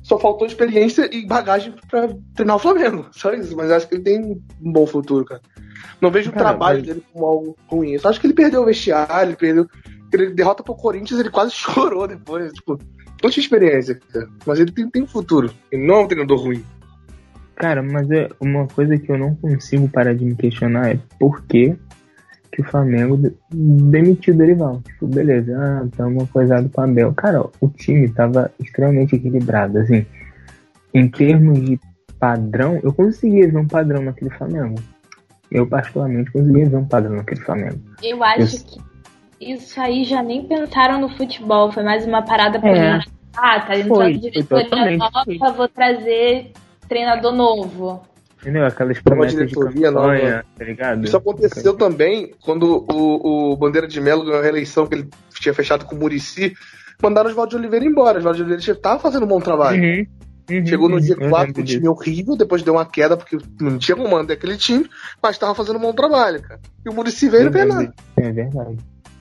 Só 0.04 0.18
faltou 0.20 0.48
experiência 0.48 1.10
e 1.14 1.26
bagagem 1.26 1.74
pra 1.90 2.10
treinar 2.36 2.56
o 2.56 2.60
Flamengo. 2.60 3.08
Só 3.12 3.34
isso. 3.34 3.56
Mas 3.58 3.72
acho 3.72 3.88
que 3.88 3.96
ele 3.96 4.04
tem 4.04 4.22
um 4.62 4.72
bom 4.72 4.86
futuro, 4.86 5.26
cara. 5.26 5.42
Não 6.00 6.12
vejo 6.12 6.32
Cara, 6.32 6.42
o 6.46 6.50
trabalho 6.50 6.78
mas- 6.80 6.88
dele 6.88 7.04
como 7.12 7.26
algo 7.26 7.58
ruim. 7.68 7.92
Eu 7.92 8.00
só 8.00 8.10
acho 8.10 8.20
que 8.22 8.28
ele 8.28 8.34
perdeu 8.34 8.62
o 8.62 8.66
vestiário, 8.66 9.30
ele 9.30 9.36
perdeu. 9.38 9.68
Ele 10.14 10.30
derrota 10.34 10.64
pro 10.64 10.76
Corinthians, 10.76 11.20
ele 11.20 11.30
quase 11.30 11.52
chorou 11.56 12.08
depois. 12.08 12.54
Tipo, 12.54 12.78
não 13.24 13.30
tinha 13.30 13.44
experiência, 13.44 14.00
cara. 14.14 14.28
Mas 14.46 14.60
ele 14.60 14.72
tem, 14.72 14.90
tem 14.90 15.06
futuro. 15.08 15.52
Ele 15.72 15.86
não 15.86 15.96
é 15.96 16.00
um 16.04 16.08
treinador 16.08 16.40
ruim. 16.40 16.64
Cara, 17.56 17.82
mas 17.82 18.10
é 18.12 18.30
uma 18.40 18.68
coisa 18.68 18.96
que 18.98 19.12
eu 19.12 19.18
não 19.18 19.36
consigo 19.36 19.90
parar 19.90 20.14
de 20.14 20.24
me 20.24 20.36
questionar 20.36 20.92
é 20.92 21.00
por 21.20 21.44
que, 21.48 21.76
que 22.58 22.62
o 22.62 22.66
Flamengo 22.72 23.16
de- 23.18 23.36
demitiu 23.52 24.34
o 24.34 24.38
Dorival. 24.38 24.82
Tipo, 24.84 25.06
beleza, 25.06 25.56
ah, 25.56 25.88
tá 25.96 26.08
uma 26.08 26.26
coisada 26.26 26.68
com 26.68 26.82
o 26.82 26.84
Abel. 26.84 27.14
Cara, 27.14 27.46
o 27.62 27.70
time 27.70 28.10
tava 28.10 28.52
extremamente 28.60 29.16
equilibrado, 29.16 29.78
assim. 29.78 30.04
Em 30.92 31.08
termos 31.08 31.62
de 31.62 31.80
padrão, 32.20 32.80
eu 32.82 32.92
conseguia 32.92 33.48
ver 33.48 33.58
um 33.58 33.68
padrão 33.68 34.02
naquele 34.02 34.32
Flamengo. 34.32 34.80
Eu, 35.52 35.68
particularmente, 35.68 36.32
conseguia 36.32 36.68
ver 36.68 36.78
um 36.78 36.86
padrão 36.86 37.16
naquele 37.18 37.42
Flamengo. 37.42 37.80
Eu 38.02 38.24
acho 38.24 38.42
Isso. 38.42 38.66
que 38.66 38.82
isso 39.54 39.80
aí 39.80 40.04
já 40.04 40.24
nem 40.24 40.44
pensaram 40.48 41.00
no 41.00 41.10
futebol, 41.10 41.72
foi 41.72 41.84
mais 41.84 42.08
uma 42.08 42.24
parada 42.24 42.58
É. 42.58 42.60
pra 42.62 43.04
Ah, 43.38 43.60
tá 43.60 43.76
entrando 43.78 43.88
Foi, 43.98 44.18
diretoria 44.18 44.98
nova, 44.98 45.24
foi. 45.24 45.38
vou 45.38 45.68
trazer 45.68 46.54
treinador 46.90 47.34
novo. 47.34 48.02
Entendeu? 48.42 48.66
Aquelas 48.66 49.00
promessas 49.02 49.50
de 49.50 49.56
campanha, 49.56 49.92
nova. 49.92 50.46
tá 50.58 50.64
ligado? 50.66 51.04
Isso 51.04 51.18
aconteceu 51.18 51.74
também 51.76 52.34
quando 52.42 52.86
o, 52.92 53.52
o 53.54 53.58
Bandeira 53.58 53.88
de 53.88 54.00
Melo 54.00 54.24
ganhou 54.24 54.40
a 54.40 54.44
reeleição 54.44 54.86
que 54.86 54.96
ele 54.96 55.10
tinha 55.40 55.54
fechado 55.54 55.86
com 55.86 55.96
o 55.96 56.00
Murici. 56.00 56.54
Mandaram 57.02 57.28
o 57.28 57.32
Oswaldo 57.32 57.52
de 57.52 57.56
Oliveira 57.58 57.86
embora. 57.86 58.16
O 58.16 58.20
Oswaldo 58.20 58.38
de 58.38 58.44
Oliveira 58.44 58.62
já 58.64 58.76
tava 58.76 59.00
fazendo 59.00 59.24
um 59.24 59.28
bom 59.28 59.40
trabalho. 59.40 59.82
Uhum, 59.82 60.06
uhum, 60.52 60.66
Chegou 60.66 60.88
no 60.90 60.96
uhum, 60.96 61.02
G4 61.02 61.20
lembro 61.20 61.54
com 61.56 61.62
um 61.62 61.64
time 61.66 61.88
horrível, 61.88 62.36
depois 62.38 62.62
deu 62.64 62.74
uma 62.76 62.86
queda, 62.86 63.18
porque 63.18 63.38
não 63.60 63.78
tinha 63.78 63.96
comando 63.98 64.28
daquele 64.28 64.56
time, 64.58 64.88
mas 65.22 65.38
tava 65.38 65.54
fazendo 65.56 65.78
um 65.78 65.82
bom 65.82 65.94
trabalho, 65.94 66.42
cara. 66.42 66.60
E 66.86 66.90
o 66.90 66.94
Murici 66.94 67.30
veio 67.30 67.42
e 67.42 67.46
não 67.46 67.52
fez 67.52 67.68
nada. 67.68 67.94
É 68.18 68.32
verdade. 68.32 68.78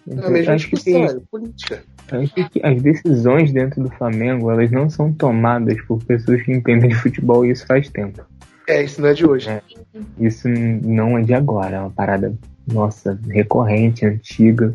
É 0.09 0.13
a 0.13 0.15
Então, 0.15 0.31
mesma 0.31 0.53
acho 0.55 0.69
que 0.71 0.77
discussão, 0.77 1.05
é 1.05 1.21
política. 1.31 1.83
acho 2.13 2.33
que 2.51 2.61
as 2.63 2.81
decisões 2.81 3.51
dentro 3.53 3.83
do 3.83 3.91
Flamengo, 3.91 4.51
elas 4.51 4.71
não 4.71 4.89
são 4.89 5.13
tomadas 5.13 5.81
por 5.83 6.03
pessoas 6.05 6.43
que 6.43 6.53
entendem 6.53 6.91
de 6.91 6.95
futebol 6.97 7.45
e 7.45 7.51
isso 7.51 7.67
faz 7.67 7.89
tempo. 7.91 8.23
É, 8.69 8.83
isso 8.83 9.01
não 9.01 9.09
é 9.09 9.15
de 9.15 9.27
hoje. 9.27 9.49
É. 9.49 9.63
Isso 10.19 10.49
não 10.49 11.17
é 11.19 11.23
de 11.23 11.35
agora, 11.35 11.77
é 11.77 11.81
uma 11.81 11.91
parada, 11.91 12.35
nossa, 12.67 13.19
recorrente, 13.29 14.05
antiga. 14.05 14.75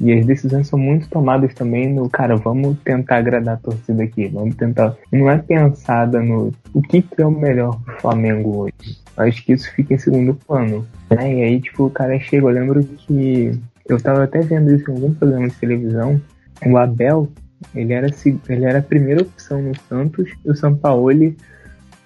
E 0.00 0.12
as 0.12 0.26
decisões 0.26 0.66
são 0.66 0.78
muito 0.78 1.08
tomadas 1.08 1.54
também 1.54 1.92
no, 1.92 2.10
cara, 2.10 2.36
vamos 2.36 2.76
tentar 2.84 3.18
agradar 3.18 3.54
a 3.54 3.58
torcida 3.58 4.02
aqui, 4.02 4.26
vamos 4.26 4.56
tentar. 4.56 4.96
Não 5.12 5.30
é 5.30 5.38
pensada 5.38 6.20
no 6.20 6.52
o 6.72 6.82
que, 6.82 7.00
que 7.00 7.22
é 7.22 7.26
o 7.26 7.30
melhor 7.30 7.80
pro 7.82 8.00
Flamengo 8.00 8.64
hoje. 8.64 8.98
Acho 9.16 9.44
que 9.44 9.52
isso 9.52 9.72
fica 9.72 9.94
em 9.94 9.98
segundo 9.98 10.34
plano. 10.34 10.86
Né? 11.10 11.34
E 11.34 11.42
aí, 11.44 11.60
tipo, 11.60 11.86
o 11.86 11.90
cara 11.90 12.18
chega, 12.18 12.46
eu 12.46 12.50
lembro 12.50 12.82
que 12.82 13.52
eu 13.86 14.00
tava 14.00 14.24
até 14.24 14.40
vendo 14.40 14.74
isso 14.74 14.90
em 14.90 14.94
algum 14.94 15.14
programa 15.14 15.48
de 15.48 15.54
televisão. 15.54 16.20
O 16.66 16.76
Abel, 16.76 17.28
ele 17.74 17.92
era, 17.92 18.08
ele 18.48 18.64
era 18.64 18.80
a 18.80 18.82
primeira 18.82 19.22
opção 19.22 19.62
no 19.62 19.78
Santos 19.88 20.28
e 20.44 20.50
o 20.50 20.56
Sampaoli 20.56 21.36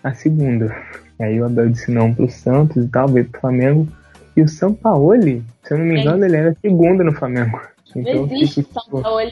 a 0.02 0.12
segunda. 0.14 0.76
E 1.18 1.24
aí 1.24 1.40
o 1.40 1.46
Abel 1.46 1.68
disse 1.70 1.90
não 1.90 2.14
pro 2.14 2.28
Santos 2.30 2.84
e 2.84 2.88
tal, 2.88 3.08
veio 3.08 3.28
pro 3.28 3.40
Flamengo. 3.40 3.88
E 4.36 4.42
o 4.42 4.48
Sampaoli, 4.48 5.42
se 5.64 5.74
eu 5.74 5.78
não 5.78 5.86
me 5.86 6.00
engano, 6.00 6.24
ele 6.24 6.36
era 6.36 6.56
segundo 6.62 7.02
no 7.02 7.12
Flamengo. 7.12 7.60
Não 7.94 8.02
Então, 8.02 8.26
existe 8.26 8.62
tipo, 8.62 8.80
São 8.80 9.02
Paulo 9.02 9.30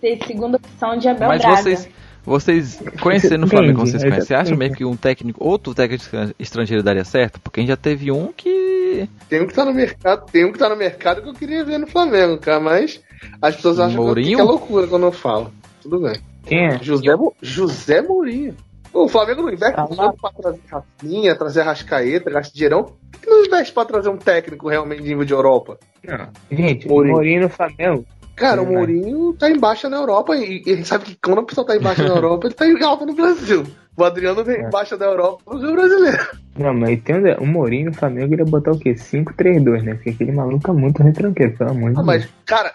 ser 0.00 0.18
segunda 0.26 0.56
opção 0.58 0.98
de 0.98 1.08
Abel 1.08 1.28
Mas 1.28 1.40
Braga. 1.40 1.62
vocês, 1.62 1.88
vocês 2.24 2.82
conhecendo 3.00 3.46
o 3.46 3.48
Flamengo, 3.48 3.80
vocês 3.80 4.02
conhecem? 4.02 4.26
Você 4.26 4.34
acha 4.34 4.54
mesmo 4.54 4.76
que 4.76 4.84
um 4.84 4.96
técnico, 4.96 5.42
outro 5.42 5.74
técnico 5.74 6.04
estrangeiro 6.38 6.82
daria 6.82 7.04
certo? 7.04 7.40
Porque 7.40 7.60
a 7.60 7.62
gente 7.62 7.70
já 7.70 7.76
teve 7.76 8.12
um 8.12 8.32
que. 8.32 9.08
Tem 9.28 9.40
um 9.40 9.46
que 9.46 9.54
tá 9.54 9.64
no 9.64 9.72
mercado, 9.72 10.26
tem 10.30 10.44
um 10.44 10.52
que 10.52 10.58
tá 10.58 10.68
no 10.68 10.76
mercado 10.76 11.22
que 11.22 11.28
eu 11.28 11.34
queria 11.34 11.64
ver 11.64 11.78
no 11.78 11.86
Flamengo, 11.86 12.38
cara, 12.38 12.60
mas 12.60 13.00
as 13.40 13.56
pessoas 13.56 13.80
acham 13.80 14.04
Mourinho? 14.04 14.36
que 14.36 14.42
é 14.42 14.44
loucura 14.44 14.86
quando 14.86 15.04
eu 15.04 15.12
falo. 15.12 15.50
Tudo 15.82 16.00
bem. 16.00 16.16
quem 16.46 16.66
é? 16.66 16.82
José, 16.82 17.14
José 17.40 18.02
Mourinho. 18.02 18.54
O 18.94 19.08
Flamengo 19.08 19.42
não 19.42 19.50
investe 19.52 19.78
Ah, 19.78 19.86
tanto 19.88 20.16
pra 20.20 20.30
trazer 20.30 20.60
Rafinha, 20.70 21.34
trazer 21.36 21.62
Rascaeta, 21.62 22.30
gasta 22.30 22.54
dinheirão. 22.54 22.84
Por 22.84 23.20
que 23.20 23.28
não 23.28 23.44
investe 23.44 23.72
pra 23.72 23.84
trazer 23.84 24.08
um 24.08 24.16
técnico 24.16 24.68
realmente 24.68 25.02
de 25.02 25.08
nível 25.08 25.24
de 25.24 25.32
Europa? 25.32 25.78
Não. 26.06 26.28
Gente, 26.50 26.86
Mourinho. 26.88 27.12
o 27.12 27.16
Mourinho 27.16 27.42
no 27.42 27.48
Flamengo. 27.48 28.04
Cara, 28.36 28.62
o 28.62 28.66
Verdade. 28.66 28.92
Mourinho 28.94 29.32
tá 29.34 29.50
em 29.50 29.58
baixa 29.58 29.88
na 29.88 29.96
Europa 29.96 30.36
e, 30.36 30.62
e 30.66 30.74
gente 30.76 30.88
sabe 30.88 31.04
que 31.04 31.16
quando 31.22 31.40
a 31.40 31.44
pessoa 31.44 31.66
tá 31.66 31.76
em 31.76 31.80
baixa 31.80 32.02
na 32.02 32.08
Europa, 32.14 32.46
ele 32.46 32.54
tá 32.54 32.66
em 32.66 32.82
alta 32.82 33.04
no 33.06 33.14
Brasil. 33.14 33.64
O 33.96 34.02
Adriano 34.04 34.42
vem 34.44 34.56
É. 34.56 34.66
em 34.66 34.70
baixa 34.70 34.96
da 34.96 35.06
Europa 35.06 35.42
no 35.54 35.58
Rio 35.60 35.72
Brasileiro. 35.72 36.26
Não, 36.58 36.74
mas 36.74 36.90
entenda, 36.90 37.36
o 37.40 37.46
Mourinho 37.46 37.86
no 37.90 37.94
Flamengo 37.96 38.34
ele 38.34 38.42
ia 38.42 38.46
botar 38.46 38.72
o 38.72 38.78
quê? 38.78 38.94
5-3-2, 38.94 39.82
né? 39.82 39.94
Porque 39.94 40.10
aquele 40.10 40.32
maluco 40.32 40.68
é 40.70 40.74
muito 40.74 41.02
retranqueiro, 41.02 41.56
pelo 41.56 41.70
amor 41.70 41.90
de 41.92 41.98
Ah, 42.00 42.02
Deus. 42.02 42.06
mas, 42.06 42.28
cara, 42.44 42.72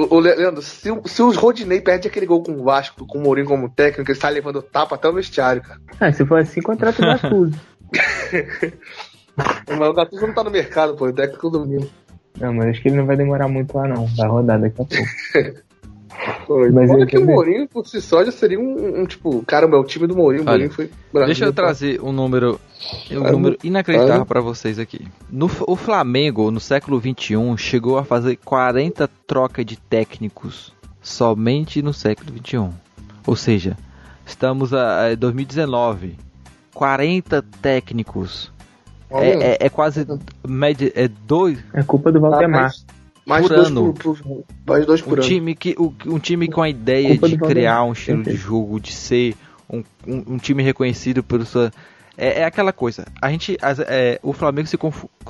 Ô, 0.00 0.16
ô, 0.16 0.18
Leandro, 0.20 0.62
se, 0.62 0.90
o- 0.90 1.02
se 1.06 1.22
os 1.22 1.36
Rodinei 1.36 1.80
perde 1.80 2.06
aquele 2.08 2.24
gol 2.26 2.42
com 2.42 2.52
o 2.52 2.62
Vasco, 2.64 3.04
com 3.06 3.18
o 3.18 3.20
Mourinho 3.20 3.46
como 3.48 3.68
técnico, 3.68 4.10
ele 4.10 4.18
sai 4.18 4.32
levando 4.32 4.62
tapa 4.62 4.94
até 4.94 5.08
o 5.08 5.12
vestiário, 5.12 5.60
cara. 5.62 5.80
Ah, 5.98 6.12
se 6.12 6.24
for 6.24 6.38
assim, 6.40 6.60
contrata 6.62 7.02
o 7.02 7.06
Gattuso. 7.06 7.60
Mas 9.36 9.88
o 9.88 9.92
Gattuso 9.94 10.26
não 10.26 10.34
tá 10.34 10.42
no 10.44 10.50
mercado, 10.50 10.96
pô, 10.96 11.08
é 11.08 11.12
técnico 11.12 11.50
do 11.50 11.66
Milan. 11.66 11.86
não, 12.40 12.52
mas 12.52 12.68
acho 12.70 12.82
que 12.82 12.88
ele 12.88 12.96
não 12.96 13.06
vai 13.06 13.16
demorar 13.16 13.48
muito 13.48 13.76
lá, 13.76 13.86
não. 13.88 14.06
Vai 14.16 14.28
rodar 14.28 14.60
daqui 14.60 14.74
a 14.82 14.84
pouco. 14.84 14.94
Mas 16.72 16.88
Fora 16.88 17.00
eu 17.02 17.06
que 17.06 17.16
o 17.16 17.20
também. 17.20 17.34
Mourinho, 17.34 17.68
por 17.68 17.86
si 17.86 18.00
só, 18.00 18.24
já 18.24 18.32
seria 18.32 18.58
um, 18.58 19.02
um, 19.02 19.06
tipo, 19.06 19.42
caramba, 19.46 19.76
é 19.76 19.80
o 19.80 19.84
time 19.84 20.06
do 20.06 20.16
Mourinho, 20.16 20.42
o 20.42 20.46
Olha, 20.46 20.52
Mourinho 20.52 20.70
foi 20.70 20.90
Brasil, 21.12 21.26
Deixa 21.26 21.44
eu 21.44 21.52
tá? 21.52 21.62
trazer 21.62 22.00
um 22.02 22.12
número, 22.12 22.58
um 23.10 23.20
Cara, 23.20 23.32
número 23.32 23.58
inacreditável 23.62 24.26
para 24.26 24.40
vocês 24.40 24.78
aqui. 24.78 25.06
No, 25.30 25.50
o 25.66 25.76
Flamengo, 25.76 26.50
no 26.50 26.58
século 26.60 27.00
XXI, 27.00 27.36
chegou 27.56 27.98
a 27.98 28.04
fazer 28.04 28.36
40 28.36 29.08
trocas 29.26 29.64
de 29.64 29.76
técnicos 29.76 30.72
somente 31.02 31.80
no 31.82 31.92
século 31.92 32.32
XXI. 32.36 32.68
Ou 33.26 33.36
seja, 33.36 33.76
estamos 34.26 34.72
a, 34.74 35.08
a 35.10 35.14
2019. 35.14 36.16
40 36.74 37.42
técnicos. 37.60 38.52
Olha, 39.10 39.24
É, 39.24 39.52
é- 39.52 39.56
é 39.66 39.68
quase 39.70 40.06
média, 40.46 40.92
é 40.94 41.08
dois 41.08 41.58
É 41.72 41.82
culpa 41.82 42.12
do 42.12 42.20
tá 42.20 42.28
Valdemar. 42.28 42.70
Mais, 43.28 43.46
Por 43.46 43.54
dois 43.54 43.68
ano. 43.68 43.92
por, 43.94 44.16
por, 44.16 44.44
mais 44.66 44.86
dois 44.86 45.02
por 45.02 45.10
um 45.10 45.22
ano. 45.22 45.22
time 45.22 45.54
que 45.54 45.74
o- 45.78 45.92
um 46.06 46.18
time 46.18 46.48
com 46.48 46.62
a 46.62 46.68
ideia 46.68 47.10
Culpa 47.10 47.28
de 47.28 47.36
criar 47.38 47.84
um 47.84 47.92
estilo 47.92 48.18
de 48.18 48.24
Perfeito. 48.24 48.46
jogo, 48.46 48.80
de 48.80 48.92
ser 48.92 49.36
um, 49.70 49.82
um, 50.06 50.24
um 50.34 50.38
time 50.38 50.62
reconhecido 50.62 51.22
por 51.22 51.44
sua 51.44 51.70
é, 52.20 52.40
é 52.40 52.44
aquela 52.44 52.72
coisa. 52.72 53.06
A 53.22 53.30
gente, 53.30 53.56
as- 53.62 53.78
é, 53.78 54.18
o 54.24 54.32
Flamengo 54.32 54.66
se 54.66 54.76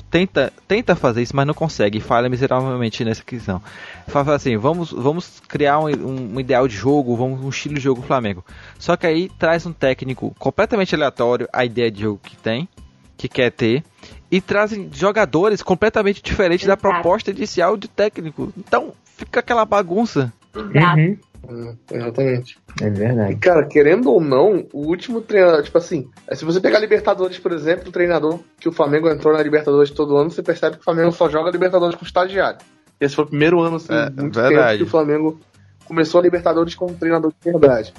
tenta, 0.09 0.51
tenta 0.67 0.95
fazer 0.95 1.21
isso, 1.21 1.35
mas 1.35 1.45
não 1.45 1.53
consegue. 1.53 1.99
e 1.99 2.01
Falha 2.01 2.27
miseravelmente 2.27 3.05
nessa 3.05 3.23
questão. 3.23 3.61
Fala 4.07 4.33
assim, 4.33 4.57
vamos, 4.57 4.91
vamos 4.91 5.39
criar 5.47 5.77
um, 5.79 5.87
um- 5.87 6.31
um 6.35 6.39
ideal 6.39 6.67
de 6.67 6.75
jogo, 6.75 7.15
vamos 7.15 7.41
um 7.45 7.49
estilo 7.49 7.75
de 7.75 7.81
jogo 7.81 8.01
Flamengo. 8.01 8.43
Só 8.79 8.97
que 8.97 9.05
aí 9.05 9.29
traz 9.37 9.67
um 9.67 9.71
técnico 9.73 10.33
completamente 10.39 10.95
aleatório 10.95 11.47
a 11.53 11.63
ideia 11.63 11.91
de 11.91 12.01
jogo 12.01 12.19
que 12.23 12.35
tem, 12.37 12.67
que 13.15 13.27
quer 13.27 13.51
ter, 13.51 13.83
e 14.31 14.39
trazem 14.41 14.89
jogadores 14.93 15.61
completamente 15.61 16.21
diferentes 16.21 16.65
da 16.67 16.73
Exato. 16.73 16.81
proposta 16.81 17.31
inicial 17.31 17.75
de 17.77 17.87
técnico. 17.87 18.51
Então 18.57 18.93
fica 19.17 19.39
aquela 19.39 19.65
bagunça. 19.65 20.31
Exato. 20.55 20.99
Uhum. 20.99 21.17
Hum, 21.49 21.75
exatamente. 21.91 22.57
É 22.81 22.87
E, 22.87 22.89
verdade. 22.89 23.35
cara, 23.37 23.65
querendo 23.65 24.11
ou 24.11 24.19
não, 24.21 24.67
o 24.73 24.85
último 24.87 25.21
treinador, 25.21 25.63
tipo 25.63 25.77
assim, 25.77 26.07
é, 26.27 26.35
se 26.35 26.43
você 26.45 26.59
pegar 26.59 26.79
Libertadores, 26.79 27.39
por 27.39 27.51
exemplo, 27.53 27.89
o 27.89 27.91
treinador 27.91 28.39
que 28.59 28.67
o 28.67 28.71
Flamengo 28.73 29.09
entrou 29.09 29.33
na 29.33 29.41
Libertadores 29.41 29.89
todo 29.89 30.17
ano, 30.17 30.29
você 30.29 30.43
percebe 30.43 30.75
que 30.75 30.81
o 30.81 30.83
Flamengo 30.83 31.11
só 31.11 31.29
joga 31.29 31.49
Libertadores 31.49 31.95
com 31.95 32.05
estagiário. 32.05 32.59
Esse 32.99 33.15
foi 33.15 33.23
o 33.23 33.27
primeiro 33.27 33.61
ano, 33.61 33.77
assim, 33.77 33.93
É, 33.93 34.09
muito 34.09 34.35
verdade. 34.39 34.57
tempo 34.57 34.77
que 34.77 34.83
o 34.83 34.87
Flamengo 34.87 35.39
começou 35.85 36.19
a 36.19 36.23
Libertadores 36.23 36.75
como 36.75 36.93
treinador 36.93 37.31
de 37.31 37.51
verdade. 37.51 37.93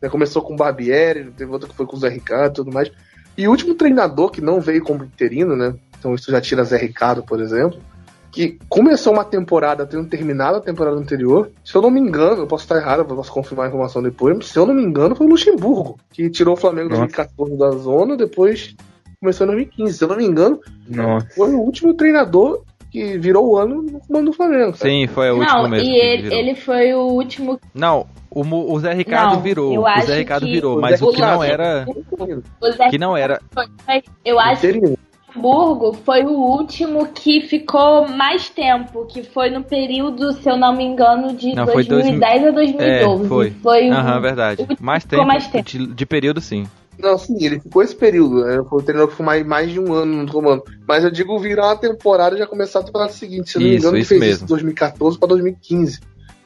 Né, 0.00 0.08
Começou 0.08 0.40
com 0.42 0.54
o 0.54 0.56
Barbieri, 0.56 1.30
teve 1.32 1.50
outro 1.50 1.68
que 1.68 1.74
foi 1.74 1.86
com 1.86 1.96
o 1.96 2.00
Zé 2.00 2.08
Ricardo 2.08 2.52
e 2.52 2.54
tudo 2.54 2.72
mais. 2.72 2.90
E 3.36 3.46
o 3.48 3.50
último 3.50 3.74
treinador 3.74 4.30
que 4.30 4.40
não 4.40 4.60
veio 4.60 4.82
como 4.82 5.04
interino, 5.04 5.56
né? 5.56 5.74
Então 5.98 6.14
isso 6.14 6.30
já 6.30 6.40
tira 6.40 6.64
Zé 6.64 6.76
Ricardo, 6.76 7.22
por 7.22 7.40
exemplo. 7.40 7.80
Que 8.30 8.58
começou 8.68 9.12
uma 9.12 9.24
temporada 9.24 9.86
tendo 9.86 10.08
terminado 10.08 10.56
a 10.56 10.60
temporada 10.60 10.96
anterior. 10.96 11.50
Se 11.64 11.74
eu 11.74 11.80
não 11.80 11.90
me 11.90 12.00
engano, 12.00 12.42
eu 12.42 12.46
posso 12.46 12.64
estar 12.64 12.76
errado, 12.76 13.00
eu 13.00 13.06
posso 13.06 13.32
confirmar 13.32 13.66
a 13.66 13.68
informação 13.68 14.02
depois. 14.02 14.36
mas 14.36 14.46
Se 14.46 14.58
eu 14.58 14.66
não 14.66 14.74
me 14.74 14.82
engano, 14.82 15.14
foi 15.14 15.26
o 15.26 15.30
Luxemburgo, 15.30 15.98
que 16.12 16.28
tirou 16.28 16.54
o 16.54 16.56
Flamengo 16.56 16.88
em 16.88 16.98
Nossa. 16.98 17.02
2014 17.02 17.56
da 17.56 17.70
zona, 17.70 18.16
depois 18.16 18.74
começou 19.20 19.46
em 19.46 19.50
2015. 19.50 19.98
Se 19.98 20.04
eu 20.04 20.08
não 20.08 20.16
me 20.16 20.24
engano, 20.26 20.60
Nossa. 20.88 21.28
foi 21.34 21.54
o 21.54 21.60
último 21.60 21.94
treinador 21.94 22.62
que 22.94 23.18
virou 23.18 23.48
o 23.48 23.58
ano 23.58 23.82
no 23.82 23.98
comando 23.98 24.26
do 24.26 24.32
Flamengo. 24.32 24.76
sabe? 24.76 24.88
Sim, 24.90 25.06
foi 25.08 25.28
o 25.32 25.38
último 25.40 25.62
Não, 25.62 25.68
mesmo. 25.68 25.88
e 25.88 25.96
ele, 25.96 26.32
ele 26.32 26.54
foi 26.54 26.94
o 26.94 27.00
último. 27.08 27.58
Não, 27.74 28.06
o, 28.30 28.42
o 28.72 28.78
Zé 28.78 28.92
Ricardo 28.94 29.34
Não, 29.34 29.40
virou. 29.42 29.76
O 29.84 30.00
Zé 30.02 30.18
Ricardo 30.18 30.46
virou, 30.46 30.80
mas 30.80 31.02
o 31.02 31.08
que 31.10 31.20
não 31.20 31.42
era. 31.42 31.84
O 32.62 32.70
Zé 32.70 32.88
Que 32.90 32.96
não 32.98 33.16
era. 33.16 33.40
eu 34.24 34.38
acho 34.38 34.60
que 34.60 34.94
Hamburgo 35.36 35.92
foi 36.04 36.22
o 36.24 36.30
último 36.30 37.08
que 37.08 37.40
ficou 37.40 38.06
mais 38.06 38.48
tempo, 38.48 39.04
que 39.06 39.24
foi 39.24 39.50
no 39.50 39.64
período, 39.64 40.32
se 40.32 40.48
eu 40.48 40.56
não 40.56 40.72
me 40.72 40.84
engano, 40.84 41.34
de 41.34 41.52
Não, 41.52 41.66
foi 41.66 41.82
2010 41.82 42.46
a 42.46 42.50
2012. 42.52 43.24
É, 43.24 43.28
foi. 43.28 43.50
Foi 43.60 43.90
o- 43.90 43.92
Aham, 43.92 44.20
verdade. 44.20 44.62
o- 44.62 44.76
Mais 44.84 45.04
tempo, 45.04 45.26
mais 45.26 45.48
tempo. 45.48 45.68
De, 45.68 45.84
de 45.88 46.06
período, 46.06 46.40
sim. 46.40 46.68
Não, 46.98 47.18
sim, 47.18 47.36
ele 47.44 47.60
ficou 47.60 47.82
esse 47.82 47.94
período, 47.94 48.44
né? 48.44 48.62
Foi 48.68 48.78
o 48.80 48.82
treinador 48.82 49.08
que 49.08 49.14
ficou 49.14 49.26
mais, 49.26 49.46
mais 49.46 49.70
de 49.70 49.80
um 49.80 49.92
ano 49.92 50.22
no 50.24 50.30
comando. 50.32 50.62
Mas 50.86 51.04
eu 51.04 51.10
digo 51.10 51.38
virar 51.38 51.66
uma 51.68 51.76
temporada 51.76 52.34
e 52.34 52.38
já 52.38 52.46
começar 52.46 52.80
a 52.80 52.84
temporada 52.84 53.12
seguinte. 53.12 53.50
Se 53.50 53.56
eu 53.58 53.60
não 53.62 53.68
me 53.68 53.74
Isso, 53.76 53.82
engano, 53.82 53.96
ele 53.96 54.02
isso 54.02 54.08
fez 54.08 54.20
mesmo. 54.20 54.34
isso 54.34 54.44
de 54.44 54.48
2014 54.48 55.18
para 55.18 55.28
2015. 55.28 56.00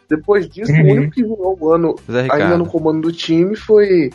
Depois 0.09 0.49
disso, 0.49 0.73
Uhum. 0.73 0.81
o 0.89 0.93
único 0.93 1.13
que 1.15 1.23
virou 1.23 1.59
o 1.61 1.73
ano 1.73 1.95
ainda 2.31 2.57
no 2.57 2.67
comando 2.67 3.03
do 3.03 3.13
time 3.13 3.55
foi 3.55 4.11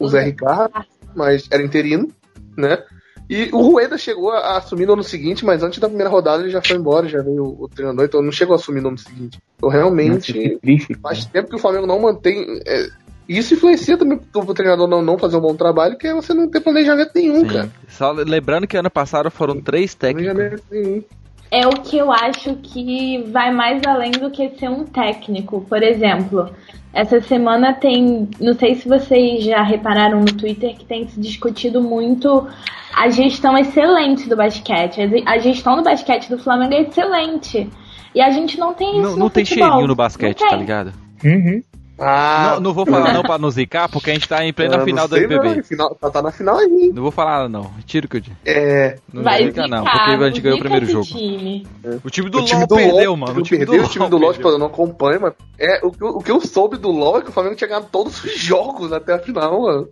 o 0.00 0.08
Zé 0.08 0.22
Ricardo, 0.24 0.72
mas 1.14 1.46
era 1.50 1.62
interino, 1.62 2.08
né? 2.56 2.82
E 3.30 3.50
o 3.52 3.60
Rueda 3.60 3.98
chegou 3.98 4.30
a 4.30 4.56
assumir 4.56 4.86
no 4.86 4.94
ano 4.94 5.02
seguinte, 5.04 5.44
mas 5.44 5.62
antes 5.62 5.78
da 5.78 5.86
primeira 5.86 6.10
rodada 6.10 6.42
ele 6.42 6.50
já 6.50 6.62
foi 6.62 6.76
embora, 6.76 7.06
já 7.06 7.20
veio 7.22 7.44
o, 7.44 7.64
o 7.64 7.68
treinador, 7.68 8.06
então 8.06 8.22
não 8.22 8.32
chegou 8.32 8.54
a 8.54 8.56
assumir 8.56 8.80
no 8.80 8.88
ano 8.88 8.96
seguinte. 8.98 9.38
Então 9.56 9.68
realmente 9.68 10.58
faz 11.02 11.26
tempo 11.26 11.50
que 11.50 11.56
o 11.56 11.58
Flamengo 11.58 11.86
não 11.86 12.00
mantém. 12.00 12.58
é, 12.66 12.88
isso 13.28 13.54
influencia 13.54 13.98
também 13.98 14.18
pro 14.18 14.54
treinador 14.54 14.88
não, 14.88 15.02
não 15.02 15.18
fazer 15.18 15.36
um 15.36 15.40
bom 15.40 15.54
trabalho, 15.54 15.98
que 15.98 16.06
é 16.06 16.14
você 16.14 16.32
não 16.32 16.48
ter 16.48 16.60
planejamento 16.60 17.10
nenhum, 17.14 17.40
Sim. 17.40 17.46
cara. 17.46 17.70
Só 17.88 18.10
lembrando 18.12 18.66
que 18.66 18.76
ano 18.76 18.90
passado 18.90 19.30
foram 19.30 19.60
três 19.60 19.94
técnicos. 19.94 20.32
Planejamento 20.32 20.64
nenhum. 20.70 21.02
É 21.50 21.66
o 21.66 21.70
que 21.70 21.96
eu 21.96 22.12
acho 22.12 22.56
que 22.56 23.22
vai 23.30 23.52
mais 23.52 23.82
além 23.86 24.10
do 24.10 24.30
que 24.30 24.50
ser 24.58 24.68
um 24.68 24.84
técnico. 24.84 25.64
Por 25.68 25.82
exemplo, 25.82 26.50
essa 26.92 27.20
semana 27.20 27.72
tem. 27.72 28.28
Não 28.40 28.54
sei 28.54 28.74
se 28.74 28.88
vocês 28.88 29.44
já 29.44 29.62
repararam 29.62 30.20
no 30.20 30.26
Twitter 30.26 30.76
que 30.76 30.84
tem 30.84 31.08
se 31.08 31.18
discutido 31.18 31.82
muito 31.82 32.46
a 32.94 33.08
gestão 33.08 33.56
excelente 33.56 34.28
do 34.28 34.36
basquete. 34.36 35.00
A 35.26 35.38
gestão 35.38 35.76
do 35.76 35.82
basquete 35.82 36.28
do 36.28 36.38
Flamengo 36.38 36.74
é 36.74 36.82
excelente. 36.82 37.70
E 38.14 38.20
a 38.20 38.30
gente 38.30 38.58
não 38.58 38.74
tem 38.74 38.90
isso. 38.90 39.02
Não, 39.02 39.12
no 39.12 39.16
não 39.16 39.30
tem 39.30 39.44
futebol. 39.44 39.68
cheirinho 39.68 39.88
no 39.88 39.94
basquete, 39.94 40.40
tá 40.40 40.56
ligado? 40.56 40.92
Uhum. 41.24 41.62
Ah, 41.98 42.52
não, 42.54 42.60
não 42.60 42.72
vou 42.72 42.86
falar 42.86 43.12
não 43.12 43.22
pra 43.22 43.38
não 43.38 43.50
zicar, 43.50 43.88
porque 43.88 44.10
a 44.10 44.14
gente 44.14 44.28
tá 44.28 44.44
em 44.44 44.52
plena 44.52 44.78
final 44.84 45.08
do 45.08 45.16
não, 45.20 45.62
final- 45.64 45.94
tá, 45.96 46.10
tá 46.10 46.22
na 46.22 46.30
final 46.30 46.56
aí. 46.58 46.92
Não 46.94 47.02
vou 47.02 47.10
falar 47.10 47.48
não, 47.48 47.62
retiro 47.76 48.06
o 48.06 48.08
que 48.08 48.16
eu 48.18 48.20
disse. 48.20 48.36
É, 48.46 48.96
Não 49.12 49.22
Vai 49.22 49.44
zica 49.46 49.66
não, 49.66 49.82
porque 49.84 49.98
a 50.10 50.28
gente 50.28 50.40
ganhou 50.40 50.58
o 50.58 50.60
primeiro 50.60 50.86
jogo. 50.86 51.04
time. 51.06 51.66
O 52.04 52.10
time 52.10 52.30
do 52.30 52.38
o 52.38 52.44
time 52.44 52.60
LoL 52.60 52.66
do 52.68 52.74
perdeu, 52.76 53.10
LoL, 53.10 53.16
mano. 53.16 53.38
O 53.40 53.42
time 53.42 53.64
perdeu, 53.66 53.84
o 53.84 53.88
time 53.88 54.08
do 54.08 54.16
LoL, 54.18 54.32
tipo, 54.32 54.48
eu 54.48 54.58
não 54.58 54.66
acompanho, 54.66 55.20
mas 55.20 55.32
é, 55.58 55.80
o, 55.84 55.90
que 55.90 56.02
eu- 56.02 56.08
o 56.10 56.22
que 56.22 56.30
eu 56.30 56.40
soube 56.40 56.76
do 56.76 56.90
LoL 56.90 57.18
é 57.18 57.22
que 57.22 57.30
o 57.30 57.32
Flamengo 57.32 57.56
tinha 57.56 57.68
ganhado 57.68 57.88
todos 57.90 58.22
os 58.24 58.38
jogos 58.38 58.92
até 58.92 59.14
a 59.14 59.18
final, 59.18 59.62
mano. 59.62 59.88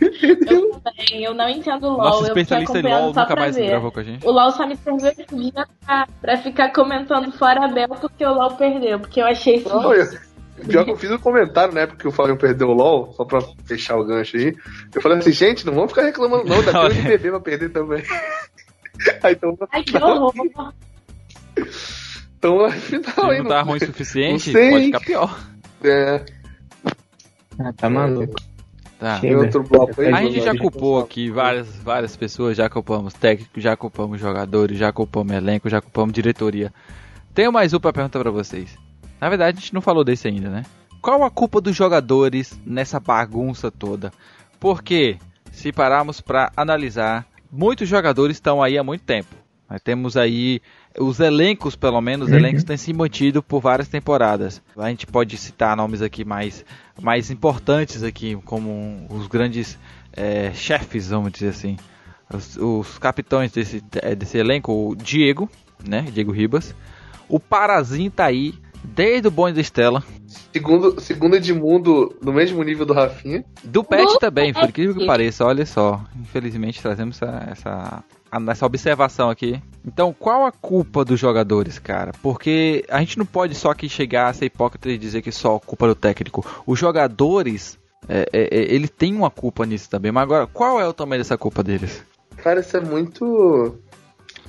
Eu 0.00 0.80
também, 0.80 1.24
eu 1.24 1.34
não 1.34 1.48
entendo 1.48 1.86
o 1.86 1.96
LOL. 1.96 2.12
Fiquei 2.24 2.28
especialista 2.42 2.78
em 2.78 2.82
LoL 2.82 3.06
nunca 3.12 3.36
mais 3.36 3.54
ver. 3.56 3.66
gravou 3.68 3.92
com 3.92 4.00
a 4.00 4.02
gente. 4.02 4.26
O 4.26 4.30
LOL 4.30 4.50
só 4.50 4.66
me 4.66 4.76
serviu 4.76 5.08
esse 5.08 5.24
dia 5.34 5.66
pra, 5.86 6.06
pra 6.20 6.36
ficar 6.38 6.72
comentando 6.72 7.30
fora 7.32 7.64
Abel 7.64 7.88
porque 8.00 8.24
o 8.24 8.32
LOL 8.32 8.50
perdeu. 8.52 8.98
Porque 8.98 9.20
eu 9.20 9.26
achei 9.26 9.56
isso. 9.56 9.68
Pior 10.68 10.84
que 10.84 10.90
eu 10.90 10.96
fiz 10.96 11.10
um 11.10 11.18
comentário 11.18 11.74
na 11.74 11.80
época 11.80 11.98
que 11.98 12.08
o 12.08 12.12
Flamengo 12.12 12.38
perdeu 12.38 12.68
o 12.68 12.72
LoL, 12.72 13.12
só 13.14 13.24
pra 13.24 13.40
fechar 13.64 13.96
o 13.96 14.04
gancho 14.04 14.36
aí. 14.36 14.54
Eu 14.94 15.00
falei 15.00 15.18
assim, 15.18 15.32
gente, 15.32 15.66
não 15.66 15.74
vamos 15.74 15.90
ficar 15.90 16.02
reclamando 16.02 16.44
não, 16.44 16.62
daqui 16.62 16.78
o. 16.78 17.00
NBB 17.00 17.30
vai 17.30 17.40
perder 17.40 17.70
também. 17.70 18.02
aí 19.22 19.32
então, 19.32 19.56
Ai, 19.72 19.82
que 19.82 19.96
horror. 19.96 20.32
então 22.38 22.62
na 22.62 22.70
final 22.70 23.30
aí. 23.30 23.36
Se 23.36 23.42
não 23.42 23.48
tá 23.48 23.62
ruim 23.62 23.78
o 23.78 23.86
suficiente, 23.86 24.52
pode 24.52 24.84
ficar 24.84 25.00
pior. 25.00 25.40
É, 25.82 26.24
Ah, 27.58 27.72
tá 27.72 27.90
maluco. 27.90 28.34
Tá. 28.98 29.18
aí. 29.18 30.12
A 30.12 30.22
gente 30.22 30.42
já 30.42 30.56
culpou 30.56 31.00
aqui 31.00 31.28
várias, 31.28 31.74
várias 31.76 32.14
pessoas, 32.14 32.56
já 32.56 32.70
culpamos 32.70 33.14
técnicos, 33.14 33.60
já 33.60 33.76
culpamos 33.76 34.20
jogadores, 34.20 34.78
já 34.78 34.92
culpamos 34.92 35.32
elenco, 35.32 35.68
já 35.68 35.80
culpamos 35.80 36.12
diretoria. 36.12 36.72
Tenho 37.34 37.50
mais 37.50 37.74
um 37.74 37.80
pra 37.80 37.92
perguntar 37.92 38.20
pra 38.20 38.30
vocês. 38.30 38.78
Na 39.22 39.28
verdade, 39.28 39.56
a 39.56 39.60
gente 39.60 39.72
não 39.72 39.80
falou 39.80 40.02
desse 40.02 40.26
ainda, 40.26 40.50
né? 40.50 40.64
Qual 41.00 41.22
a 41.22 41.30
culpa 41.30 41.60
dos 41.60 41.76
jogadores 41.76 42.58
nessa 42.66 42.98
bagunça 42.98 43.70
toda? 43.70 44.12
Porque, 44.58 45.16
se 45.52 45.70
pararmos 45.70 46.20
pra 46.20 46.50
analisar, 46.56 47.24
muitos 47.48 47.88
jogadores 47.88 48.36
estão 48.36 48.60
aí 48.60 48.76
há 48.76 48.82
muito 48.82 49.02
tempo. 49.04 49.32
Nós 49.70 49.80
temos 49.80 50.16
aí 50.16 50.60
os 50.98 51.20
elencos, 51.20 51.76
pelo 51.76 52.00
menos, 52.00 52.26
os 52.26 52.32
Uhum. 52.32 52.38
elencos 52.40 52.64
têm 52.64 52.76
se 52.76 52.92
mantido 52.92 53.40
por 53.44 53.60
várias 53.60 53.86
temporadas. 53.86 54.60
A 54.76 54.88
gente 54.88 55.06
pode 55.06 55.36
citar 55.36 55.76
nomes 55.76 56.02
aqui 56.02 56.24
mais, 56.24 56.64
mais 57.00 57.30
importantes 57.30 58.02
aqui, 58.02 58.34
como 58.44 59.06
os 59.08 59.28
grandes 59.28 59.78
eh, 60.16 60.50
chefes, 60.52 61.10
vamos 61.10 61.30
dizer 61.30 61.50
assim. 61.50 61.76
Os, 62.28 62.56
os 62.56 62.98
capitães 62.98 63.52
desse, 63.52 63.84
eh, 64.02 64.16
desse 64.16 64.36
elenco, 64.36 64.72
o 64.90 64.96
Diego, 64.96 65.48
né? 65.88 66.02
Diego 66.12 66.32
Ribas. 66.32 66.74
O 67.28 67.38
Parazinho 67.38 68.10
tá 68.10 68.24
aí, 68.24 68.52
desde 68.82 69.28
o 69.28 69.30
bonde 69.30 69.54
da 69.54 69.60
Estela. 69.60 70.02
Segundo, 70.52 71.00
segundo 71.00 71.36
Edmundo, 71.36 72.16
no 72.22 72.32
mesmo 72.32 72.62
nível 72.62 72.84
do 72.84 72.92
Rafinha. 72.92 73.44
Do 73.64 73.82
Pet 73.82 74.04
Do 74.04 74.18
também, 74.18 74.52
por 74.52 74.68
incrível 74.68 74.94
que 74.94 75.06
pareça, 75.06 75.44
olha 75.44 75.64
só. 75.64 76.02
Infelizmente 76.20 76.80
trazemos 76.80 77.20
essa, 77.20 77.48
essa 77.50 78.04
nessa 78.40 78.64
observação 78.64 79.30
aqui. 79.30 79.60
Então, 79.84 80.14
qual 80.18 80.46
a 80.46 80.52
culpa 80.52 81.04
dos 81.04 81.18
jogadores, 81.18 81.78
cara? 81.78 82.12
Porque 82.22 82.84
a 82.88 82.98
gente 83.00 83.18
não 83.18 83.26
pode 83.26 83.54
só 83.54 83.70
aqui 83.70 83.88
chegar 83.88 84.28
a 84.28 84.32
ser 84.32 84.46
hipócrita 84.46 84.88
e 84.88 84.98
dizer 84.98 85.22
que 85.22 85.32
só 85.32 85.56
a 85.56 85.60
culpa 85.60 85.86
do 85.86 85.94
técnico. 85.94 86.44
Os 86.66 86.78
jogadores, 86.78 87.78
é, 88.08 88.28
é, 88.32 88.42
é, 88.42 88.74
eles 88.74 88.90
têm 88.90 89.14
uma 89.14 89.30
culpa 89.30 89.66
nisso 89.66 89.90
também. 89.90 90.12
Mas 90.12 90.22
agora, 90.22 90.46
qual 90.46 90.80
é 90.80 90.86
o 90.86 90.92
tamanho 90.92 91.20
dessa 91.20 91.36
culpa 91.36 91.62
deles? 91.62 92.02
Cara, 92.36 92.60
isso 92.60 92.76
é 92.76 92.80
muito. 92.80 93.78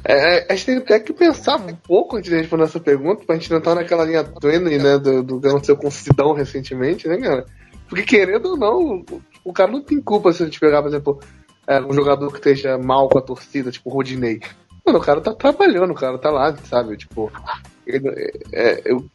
É, 0.05 0.37
é, 0.37 0.47
a 0.49 0.55
gente 0.55 0.65
tem 0.65 0.77
até 0.77 0.99
que 0.99 1.13
pensar 1.13 1.55
um 1.55 1.75
pouco 1.75 2.17
antes 2.17 2.29
de 2.29 2.37
responder 2.37 2.65
essa 2.65 2.79
pergunta, 2.79 3.25
pra 3.25 3.35
gente 3.35 3.49
não 3.49 3.59
estar 3.59 3.73
naquela 3.75 4.03
linha 4.03 4.23
twinning, 4.23 4.77
né, 4.77 4.97
do, 4.97 5.23
do 5.23 5.39
que 5.39 5.47
aconteceu 5.47 5.77
com 5.77 5.87
o 5.87 5.91
Sidão 5.91 6.33
recentemente, 6.33 7.07
né, 7.07 7.17
cara? 7.17 7.45
Porque 7.87 8.03
querendo 8.03 8.49
ou 8.49 8.57
não, 8.57 9.05
o, 9.45 9.53
cara 9.53 9.71
não 9.71 9.81
tem 9.81 10.01
culpa 10.01 10.33
se 10.33 10.43
a 10.43 10.45
gente 10.45 10.59
pegar, 10.59 10.81
por 10.81 10.89
exemplo, 10.89 11.19
é, 11.67 11.79
um 11.79 11.93
jogador 11.93 12.29
que 12.31 12.37
esteja 12.37 12.77
mal 12.77 13.07
com 13.07 13.17
a 13.17 13.21
torcida, 13.21 13.71
tipo 13.71 13.89
o 13.89 13.93
Rodinei. 13.93 14.41
Mano, 14.85 14.99
o 14.99 15.01
cara 15.01 15.21
tá 15.21 15.33
trabalhando, 15.33 15.91
o 15.91 15.95
cara 15.95 16.17
tá 16.17 16.29
lá, 16.29 16.55
sabe? 16.65 16.97
Tipo, 16.97 17.31
ele, 17.87 18.09
é, 18.51 18.81
eu, 18.83 19.05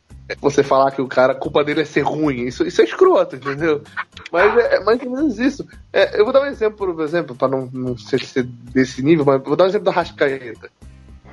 você 0.41 0.63
falar 0.63 0.91
que 0.91 1.01
o 1.01 1.09
cara, 1.09 1.33
a 1.33 1.37
culpa 1.37 1.65
dele 1.65 1.81
é 1.81 1.85
ser 1.85 2.03
ruim, 2.03 2.43
isso, 2.43 2.67
isso 2.67 2.81
é 2.83 2.85
escroto, 2.85 3.37
entendeu? 3.37 3.83
Mas 4.31 4.57
é, 4.57 4.77
é 4.77 4.85
mais 4.85 5.01
ou 5.03 5.11
menos 5.11 5.39
isso. 5.39 5.67
É, 5.93 6.21
eu 6.21 6.25
vou 6.25 6.33
dar 6.33 6.43
um 6.43 6.47
exemplo, 6.47 6.77
por 6.77 7.03
exemplo, 7.03 7.35
pra 7.35 7.49
não, 7.49 7.69
não 7.73 7.97
ser, 7.97 8.21
desse 8.45 9.03
nível, 9.03 9.25
mas 9.25 9.43
vou 9.43 9.57
dar 9.57 9.65
um 9.65 9.69
exemplo 9.69 9.87
da 9.87 9.93
Rascaeta. 9.93 10.71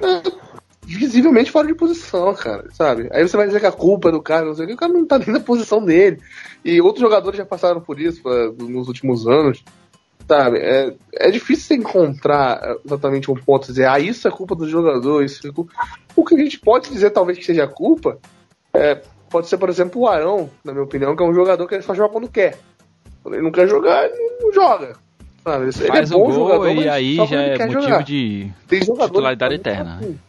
É, 0.01 0.21
visivelmente 0.85 1.51
fora 1.51 1.67
de 1.67 1.73
posição, 1.73 2.33
cara, 2.35 2.69
sabe? 2.71 3.09
Aí 3.11 3.27
você 3.27 3.35
vai 3.35 3.47
dizer 3.47 3.59
que 3.59 3.65
a 3.65 3.71
culpa 3.71 4.09
é 4.09 4.11
do 4.11 4.21
cara, 4.21 4.45
não 4.45 4.55
sei 4.55 4.65
o 4.65 4.67
que, 4.67 4.73
o 4.75 4.77
cara 4.77 4.93
não 4.93 5.05
tá 5.05 5.17
nem 5.17 5.29
na 5.29 5.39
posição 5.39 5.83
dele. 5.83 6.21
E 6.63 6.79
outros 6.79 7.01
jogadores 7.01 7.37
já 7.37 7.45
passaram 7.45 7.81
por 7.81 7.99
isso 7.99 8.21
nos 8.57 8.87
últimos 8.87 9.27
anos. 9.27 9.63
Sabe, 10.27 10.57
é, 10.57 10.95
é 11.13 11.29
difícil 11.29 11.77
encontrar 11.77 12.77
exatamente 12.83 13.29
um 13.29 13.35
ponto 13.35 13.67
dizer, 13.67 13.87
ah, 13.87 13.99
isso 13.99 14.27
é 14.27 14.31
culpa 14.31 14.55
do 14.55 14.67
jogador, 14.67 15.23
isso 15.23 15.47
é 15.47 15.51
culpa. 15.51 15.71
O 16.15 16.25
que 16.25 16.33
a 16.33 16.39
gente 16.39 16.59
pode 16.59 16.89
dizer, 16.89 17.11
talvez, 17.11 17.37
que 17.37 17.45
seja 17.45 17.67
culpa, 17.67 18.17
é, 18.75 19.01
pode 19.29 19.47
ser, 19.47 19.57
por 19.57 19.69
exemplo, 19.69 20.01
o 20.01 20.07
Arão, 20.07 20.49
na 20.63 20.71
minha 20.71 20.83
opinião, 20.83 21.15
que 21.15 21.23
é 21.23 21.25
um 21.25 21.33
jogador 21.33 21.67
que 21.67 21.75
ele 21.75 21.83
só 21.83 21.93
joga 21.93 22.13
quando 22.13 22.29
quer. 22.29 22.57
Quando 23.21 23.35
ele 23.35 23.43
não 23.43 23.51
quer 23.51 23.67
jogar, 23.67 24.05
ele 24.05 24.37
não 24.41 24.53
joga. 24.53 24.93
Sabe? 25.43 25.65
Ele 25.65 25.71
Faz 25.71 26.11
é 26.11 26.15
um 26.15 26.19
bom 26.19 26.25
gol 26.25 26.33
jogador, 26.33 26.71
e 26.71 26.89
aí 26.89 27.15
já 27.27 27.41
é 27.41 27.57
motivo 27.57 27.81
jogar. 27.81 28.03
de 28.03 28.51
titularidade 28.67 29.55
eterna. 29.55 29.99
assim. 29.99 30.19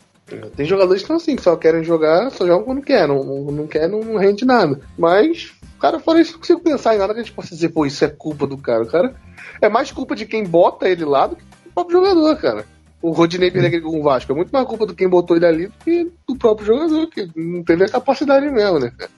Tem 0.57 0.67
jogadores 0.67 1.03
que 1.03 1.05
estão 1.05 1.17
assim, 1.17 1.37
que 1.37 1.43
só 1.43 1.57
querem 1.57 1.85
jogar, 1.85 2.31
só 2.31 2.45
jogam 2.45 2.65
quando 2.65 2.83
quer, 2.83 3.07
não, 3.07 3.23
não, 3.23 3.43
não 3.53 3.67
quer, 3.67 3.89
não 3.89 4.17
rende 4.17 4.45
nada. 4.45 4.81
Mas, 4.99 5.53
cara, 5.81 6.01
fora 6.01 6.21
isso, 6.21 6.33
não 6.33 6.41
consigo 6.41 6.61
pensar 6.61 6.95
em 6.95 6.99
nada 6.99 7.15
que 7.15 7.21
a 7.21 7.23
gente 7.23 7.33
possa 7.33 7.55
dizer, 7.55 7.69
pô, 7.69 7.87
isso 7.87 8.05
é 8.05 8.09
culpa 8.09 8.45
do 8.45 8.59
cara. 8.59 8.83
O 8.83 8.89
cara 8.89 9.15
é 9.61 9.69
mais 9.69 9.93
culpa 9.93 10.17
de 10.17 10.27
quem 10.27 10.45
bota 10.45 10.89
ele 10.89 11.05
lá 11.05 11.29
do 11.29 11.37
que 11.37 11.45
do 11.45 11.71
próprio 11.73 12.01
jogador, 12.01 12.37
cara. 12.39 12.67
O 13.03 13.11
Rodinei 13.13 13.49
aquele 13.51 13.81
com 13.81 14.01
o 14.01 14.03
Vasco 14.03 14.33
é 14.33 14.35
muito 14.35 14.51
mais 14.51 14.67
culpa 14.67 14.87
do 14.87 14.95
quem 14.95 15.09
botou 15.09 15.37
ele 15.37 15.47
ali 15.47 15.67
do 15.69 15.73
que 15.85 16.11
do 16.27 16.37
próprio 16.37 16.67
jogador, 16.67 17.07
que 17.09 17.29
não 17.37 17.63
teve 17.63 17.85
a 17.85 17.89
capacidade 17.89 18.51
mesmo, 18.51 18.79
né, 18.81 18.91
cara? 18.97 19.11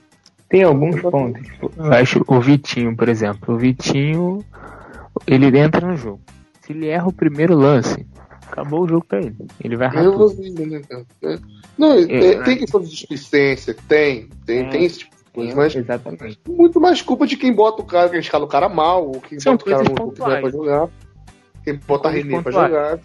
Tem 0.49 0.63
alguns 0.63 0.99
pontos. 1.01 1.47
Eu 1.77 1.93
acho 1.93 2.23
o 2.27 2.41
Vitinho, 2.41 2.95
por 2.95 3.07
exemplo. 3.07 3.55
O 3.55 3.57
Vitinho, 3.57 4.43
ele 5.27 5.57
entra 5.57 5.85
no 5.87 5.95
jogo. 5.95 6.19
Se 6.61 6.73
ele 6.73 6.87
erra 6.87 7.07
o 7.07 7.13
primeiro 7.13 7.55
lance, 7.55 8.05
acabou 8.47 8.83
o 8.83 8.87
jogo 8.87 9.05
pra 9.07 9.19
ele. 9.19 9.35
Ele 9.63 9.75
vai 9.77 9.87
errar 9.87 10.03
tudo. 10.03 10.09
Nervosismo, 10.11 10.65
né? 10.65 10.81
É. 11.23 11.39
Não, 11.77 11.93
é, 11.93 12.01
É, 12.01 12.43
tem 12.43 12.57
questão 12.57 12.81
de 12.81 12.89
displicência, 12.89 13.75
tem, 13.87 14.27
tem, 14.45 14.65
É. 14.65 14.69
tem 14.69 14.85
esse 14.85 14.99
tipo 14.99 15.15
de 15.15 15.23
coisa, 15.31 15.55
mas 15.55 15.75
Exatamente. 15.75 16.39
muito 16.47 16.81
mais 16.81 17.01
culpa 17.01 17.25
de 17.27 17.37
quem 17.37 17.53
bota 17.53 17.81
o 17.81 17.85
cara, 17.85 18.09
quem 18.09 18.19
escala 18.19 18.45
o 18.45 18.49
cara 18.49 18.67
mal, 18.67 19.05
ou 19.07 19.21
quem 19.21 19.39
São 19.39 19.53
bota 19.55 19.63
o 19.63 19.69
cara 19.69 19.83
no 19.83 19.85
vai 19.89 19.95
pra 19.95 20.05
pontuais. 20.05 20.51
jogar, 20.53 20.87
quem 21.63 21.75
bota 21.87 22.07
a 22.07 22.11
René 22.11 22.41
pra 22.41 22.43
pontuais. 22.43 22.67
jogar. 22.71 22.99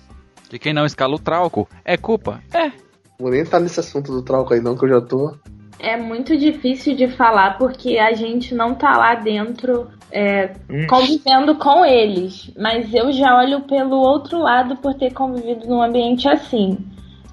Que 0.48 0.58
quem 0.58 0.72
não 0.72 0.84
escala 0.84 1.14
o 1.14 1.18
trauco 1.18 1.68
é 1.84 1.96
culpa. 1.96 2.40
É. 2.52 2.70
Vou 3.18 3.30
nem 3.30 3.40
entrar 3.40 3.60
nesse 3.60 3.80
assunto 3.80 4.12
do 4.12 4.22
trauco 4.22 4.54
aí 4.54 4.60
não, 4.60 4.76
que 4.76 4.84
eu 4.84 4.88
já 4.88 5.00
tô. 5.00 5.34
É 5.78 5.96
muito 5.96 6.36
difícil 6.36 6.96
de 6.96 7.08
falar 7.08 7.58
porque 7.58 7.98
a 7.98 8.12
gente 8.12 8.54
não 8.54 8.74
tá 8.74 8.96
lá 8.96 9.14
dentro 9.14 9.88
é, 10.10 10.54
convivendo 10.88 11.56
com 11.56 11.84
eles. 11.84 12.50
Mas 12.56 12.92
eu 12.94 13.12
já 13.12 13.36
olho 13.36 13.62
pelo 13.62 13.96
outro 13.96 14.38
lado 14.38 14.76
por 14.76 14.94
ter 14.94 15.12
convivido 15.12 15.66
num 15.66 15.82
ambiente 15.82 16.28
assim. 16.28 16.78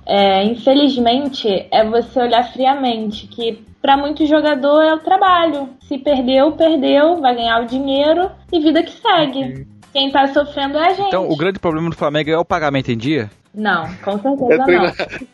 É, 0.05 0.43
infelizmente, 0.43 1.67
é 1.71 1.85
você 1.85 2.19
olhar 2.19 2.43
friamente 2.51 3.27
que 3.27 3.63
para 3.81 3.97
muito 3.97 4.25
jogador 4.25 4.81
é 4.81 4.93
o 4.93 4.99
trabalho. 4.99 5.69
Se 5.81 5.97
perdeu, 5.97 6.51
perdeu, 6.51 7.19
vai 7.19 7.35
ganhar 7.35 7.61
o 7.61 7.65
dinheiro 7.65 8.29
e 8.51 8.59
vida 8.59 8.83
que 8.83 8.91
segue. 8.91 9.67
Quem 9.93 10.11
tá 10.11 10.27
sofrendo 10.27 10.77
é 10.77 10.87
a 10.87 10.93
gente. 10.93 11.07
Então, 11.07 11.27
o 11.29 11.35
grande 11.35 11.59
problema 11.59 11.89
do 11.89 11.95
Flamengo 11.95 12.29
é 12.29 12.37
o 12.37 12.45
pagamento 12.45 12.91
em 12.91 12.97
dia? 12.97 13.29
Não, 13.53 13.83
com 14.03 14.11
É 14.11 14.17
certeza 14.19 14.57
não. 14.57 14.65
treinar, 14.65 14.93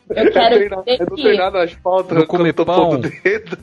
Eu 0.10 0.16
é 0.16 0.32
quero 0.32 0.56
treinar, 0.56 0.80
dizer 0.84 0.96
é 0.96 0.98
não 1.06 1.16
que 1.16 1.22
treinar 1.22 1.52
no 1.52 1.58
asfalto, 1.60 2.16
Não 2.16 2.26
comer 2.26 2.54
pão. 2.54 2.66
pondo 2.66 3.08
o 3.08 3.12
dedo. 3.24 3.58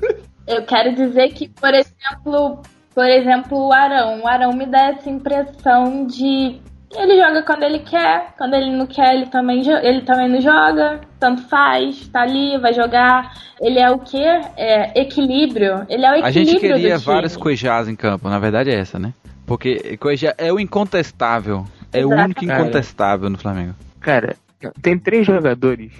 Eu 0.47 0.63
quero 0.63 0.95
dizer 0.95 1.29
que, 1.31 1.49
por 1.49 1.75
exemplo, 1.75 2.63
por 2.95 3.07
exemplo, 3.07 3.67
o 3.69 3.73
Arão. 3.73 4.21
O 4.23 4.29
Arão 4.29 4.53
me 4.53 4.67
dá 4.67 4.91
essa 4.91 5.11
impressão 5.11 6.07
de 6.07 6.61
ele 6.97 7.17
joga 7.21 7.43
quando 7.43 7.65
ele 7.65 7.81
quer, 7.81 8.29
quando 8.39 8.55
ele 8.55 8.71
não 8.71 8.87
quer, 8.87 9.15
ele 9.17 9.27
também, 9.27 9.69
ele 9.83 10.03
também 10.03 10.29
não 10.29 10.41
joga, 10.41 11.01
tanto 11.19 11.43
faz, 11.49 12.07
tá 12.07 12.21
ali, 12.23 12.57
vai 12.59 12.73
jogar. 12.73 13.33
Ele 13.61 13.81
é 13.81 13.91
o 13.91 13.99
quê? 13.99 14.23
É 14.57 15.01
equilíbrio. 15.01 15.85
Ele 15.89 16.05
é 16.07 16.11
o 16.13 16.15
equilíbrio 16.15 16.25
A 16.27 16.31
gente 16.31 16.61
queria 16.61 16.95
do 16.95 17.01
time. 17.01 17.15
vários 17.15 17.37
Cuejás 17.37 17.89
em 17.89 17.97
campo, 17.97 18.29
na 18.29 18.39
verdade 18.39 18.71
é 18.71 18.75
essa, 18.79 18.97
né? 19.01 19.13
Porque 19.47 19.97
Cuejá 19.99 20.35
é 20.39 20.53
o 20.53 20.59
incontestável. 20.59 21.67
É 21.93 21.99
o 22.05 22.09
Exatamente. 22.13 22.39
único 22.39 22.45
incontestável 22.45 23.31
no 23.31 23.39
Flamengo. 23.39 23.75
Cara, 24.01 24.37
tem 24.83 24.99
três 24.99 25.27
jogadores 25.27 25.93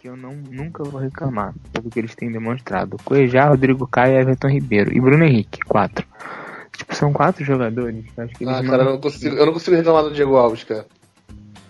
que 0.00 0.08
eu 0.08 0.16
não, 0.16 0.32
nunca 0.34 0.82
vou 0.84 1.00
reclamar 1.00 1.54
pelo 1.72 1.90
que 1.90 1.98
eles 1.98 2.14
têm 2.14 2.30
demonstrado. 2.30 2.96
Cuejá, 3.04 3.48
Rodrigo 3.48 3.86
Caio, 3.86 4.18
Everton 4.18 4.48
Ribeiro 4.48 4.94
e 4.96 5.00
Bruno 5.00 5.24
Henrique, 5.24 5.60
quatro. 5.60 6.06
Tipo, 6.76 6.94
são 6.94 7.12
quatro 7.12 7.44
jogadores. 7.44 8.04
Acho 8.16 8.34
que 8.34 8.44
Ah, 8.44 8.62
não- 8.62 8.70
cara, 8.70 8.82
eu 8.84 8.90
não 8.92 9.00
consigo, 9.00 9.36
eu 9.36 9.44
não 9.46 9.52
consigo 9.52 9.76
reclamar 9.76 10.04
do 10.04 10.12
Diego 10.12 10.36
Alves, 10.36 10.64
cara. 10.64 10.86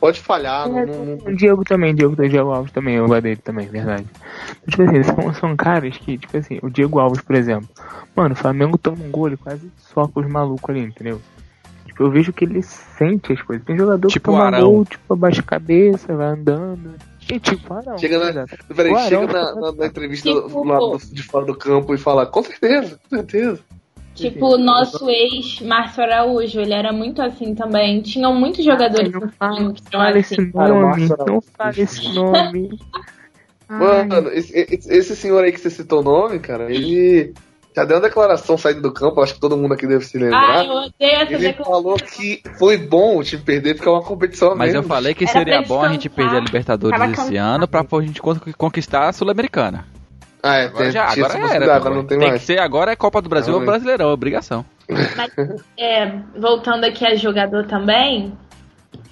Pode 0.00 0.18
falhar, 0.20 0.66
não, 0.66 0.86
não, 0.86 1.04
não- 1.04 1.26
O 1.26 1.36
Diego 1.36 1.62
também, 1.62 1.94
Diego 1.94 2.16
do 2.16 2.26
Diego 2.28 2.50
Alves 2.50 2.72
também, 2.72 2.94
eu 2.96 3.06
gosto 3.06 3.22
dele 3.22 3.36
também, 3.36 3.66
verdade. 3.68 4.06
Mas, 4.66 4.74
tipo 4.74 4.82
assim, 4.82 5.02
são, 5.02 5.34
são 5.34 5.56
caras 5.56 5.96
que, 5.98 6.16
tipo 6.16 6.36
assim, 6.36 6.58
o 6.62 6.70
Diego 6.70 6.98
Alves, 6.98 7.20
por 7.20 7.36
exemplo, 7.36 7.68
mano, 8.16 8.32
o 8.32 8.36
Flamengo 8.36 8.78
toma 8.78 9.04
um 9.04 9.10
gol, 9.10 9.26
ele 9.28 9.36
quase 9.36 9.70
soca 9.76 10.18
os 10.20 10.26
malucos 10.26 10.70
ali, 10.70 10.80
entendeu? 10.80 11.20
Tipo, 11.84 12.04
eu 12.04 12.10
vejo 12.10 12.32
que 12.32 12.44
ele 12.44 12.62
sente 12.62 13.32
as 13.32 13.42
coisas. 13.42 13.64
Tem 13.66 13.76
jogador 13.76 14.08
Tipo 14.08 14.20
que 14.30 14.36
toma 14.36 14.38
o 14.38 14.46
Arão. 14.46 14.72
gol, 14.72 14.84
tipo, 14.86 15.12
abaixa 15.12 15.40
a 15.40 15.44
cabeça, 15.44 16.16
vai 16.16 16.28
andando. 16.28 16.94
E 17.30 17.38
tipo, 17.38 17.74
Arão. 17.74 17.98
Chega 17.98 18.32
na-. 18.32 18.46
Peraí, 18.74 18.92
O 18.92 18.96
Arão 18.96 19.08
chega 19.08 19.26
na, 19.26 19.48
fica- 19.48 19.60
na- 19.60 19.72
na 19.72 19.86
entrevista 19.86 20.30
Tipo- 20.32 20.48
do 20.48 20.64
lado 20.64 20.90
do- 20.98 21.14
de 21.14 21.22
fora 21.22 21.44
do 21.44 21.54
campo 21.54 21.94
e 21.94 21.98
fala, 21.98 22.24
com 22.26 22.42
certeza, 22.42 22.98
com 23.02 23.16
certeza. 23.16 23.60
Tipo, 24.14 24.54
o 24.54 24.58
nosso 24.58 25.08
ex, 25.08 25.60
Márcio 25.62 26.02
Araújo, 26.02 26.60
ele 26.60 26.74
era 26.74 26.92
muito 26.92 27.22
assim 27.22 27.54
também. 27.54 28.02
Tinham 28.02 28.34
muitos 28.34 28.64
jogadores 28.64 29.10
Não 29.12 29.20
no 29.20 29.28
fala, 29.32 29.54
Flamengo 29.54 29.74
que 29.74 29.82
eram 29.96 30.04
fala 30.04 30.08
assim. 30.18 30.34
esse 30.34 30.52
Cara, 30.52 30.68
não 30.68 30.76
Araújo. 30.88 31.16
fala 31.56 31.70
esse 31.76 32.14
nome. 32.14 32.78
Mano, 33.68 34.28
esse, 34.30 34.52
esse- 34.58 35.14
senhor 35.16 35.44
aí 35.44 35.52
que 35.52 35.60
você 35.60 35.70
citou 35.70 36.00
o 36.00 36.02
nome, 36.02 36.40
cara, 36.40 36.72
ele 36.74 37.32
já 37.74 37.84
deu 37.84 37.98
uma 37.98 38.02
declaração 38.02 38.58
saindo 38.58 38.82
do 38.82 38.92
campo, 38.92 39.20
acho 39.22 39.34
que 39.34 39.40
todo 39.40 39.56
mundo 39.56 39.72
aqui 39.74 39.86
deve 39.86 40.04
se 40.04 40.18
Ah, 40.18 40.20
lembrar. 40.20 40.64
eu 40.66 40.72
odeio 40.72 40.90
essa 41.00 41.32
Ele 41.34 41.38
declaração. 41.38 41.64
falou 41.64 41.94
que 41.96 42.42
foi 42.58 42.76
bom 42.76 43.18
o 43.18 43.22
time 43.22 43.40
perder 43.42 43.74
porque 43.76 43.88
é 43.88 43.92
uma 43.92 44.02
competição 44.02 44.56
Mas 44.56 44.74
eu 44.74 44.82
falei 44.82 45.14
que 45.14 45.22
Era 45.22 45.32
seria 45.32 45.62
bom 45.62 45.80
a 45.82 45.88
gente 45.88 46.08
perder 46.08 46.38
a 46.38 46.40
Libertadores 46.40 47.00
esse 47.20 47.36
ano 47.36 47.68
pra 47.68 47.86
a 47.88 48.00
gente 48.02 48.20
con- 48.20 48.40
conquistar 48.58 49.08
a 49.08 49.12
Sul-Americana. 49.12 49.86
Ah, 50.42 50.56
é, 50.56 50.64
Agora 50.66 50.84
tem, 50.84 50.90
já, 50.92 51.04
agora 51.04 51.54
era. 51.54 51.76
agora 51.76 51.94
não 51.94 52.04
tem, 52.06 52.18
Tem 52.18 52.28
mais. 52.28 52.40
que 52.40 52.46
ser 52.46 52.58
agora 52.58 52.92
é 52.92 52.96
Copa 52.96 53.20
do 53.20 53.28
Brasil 53.28 53.54
ou. 53.54 53.64
Brasileirão, 53.64 54.10
obrigação. 54.12 54.64
É, 55.78 56.18
voltando 56.36 56.84
aqui 56.84 57.06
a 57.06 57.14
jogador 57.14 57.66
também, 57.66 58.32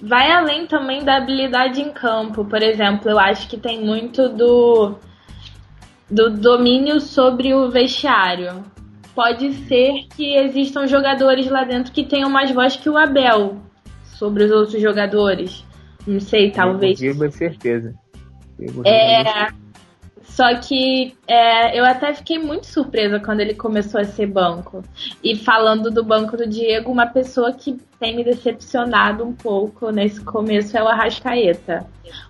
vai 0.02 0.30
além 0.30 0.66
também 0.66 1.04
da 1.04 1.16
habilidade 1.16 1.80
em 1.80 1.90
campo. 1.92 2.44
Por 2.44 2.62
exemplo, 2.62 3.10
eu 3.10 3.18
acho 3.18 3.48
que 3.48 3.56
tem 3.58 3.84
muito 3.84 4.28
do, 4.28 4.94
do 6.10 6.30
domínio 6.30 7.00
sobre 7.00 7.54
o 7.54 7.70
vestiário. 7.70 8.64
Pode 9.14 9.52
ser 9.66 10.06
que 10.16 10.36
existam 10.36 10.86
jogadores 10.86 11.48
lá 11.50 11.64
dentro 11.64 11.92
que 11.92 12.04
tenham 12.04 12.30
mais 12.30 12.50
voz 12.52 12.76
que 12.76 12.88
o 12.88 12.96
Abel 12.96 13.56
sobre 14.04 14.44
os 14.44 14.50
outros 14.50 14.80
jogadores. 14.80 15.64
Não 16.06 16.20
sei, 16.20 16.50
talvez. 16.50 16.98
Diego 16.98 17.24
é 17.24 17.30
certeza. 17.30 17.94
Diego 18.58 18.82
É. 18.86 19.48
Só 20.38 20.54
que 20.54 21.16
é, 21.26 21.76
eu 21.76 21.84
até 21.84 22.14
fiquei 22.14 22.38
muito 22.38 22.68
surpresa 22.68 23.18
quando 23.18 23.40
ele 23.40 23.54
começou 23.54 24.00
a 24.00 24.04
ser 24.04 24.26
banco. 24.26 24.84
E 25.20 25.34
falando 25.34 25.90
do 25.90 26.04
banco 26.04 26.36
do 26.36 26.48
Diego, 26.48 26.92
uma 26.92 27.08
pessoa 27.08 27.52
que 27.52 27.76
tem 27.98 28.14
me 28.14 28.22
decepcionado 28.22 29.24
um 29.24 29.32
pouco 29.32 29.90
nesse 29.90 30.20
começo 30.20 30.78
é 30.78 30.80
o 30.80 30.86
Arrascaeta. 30.86 31.84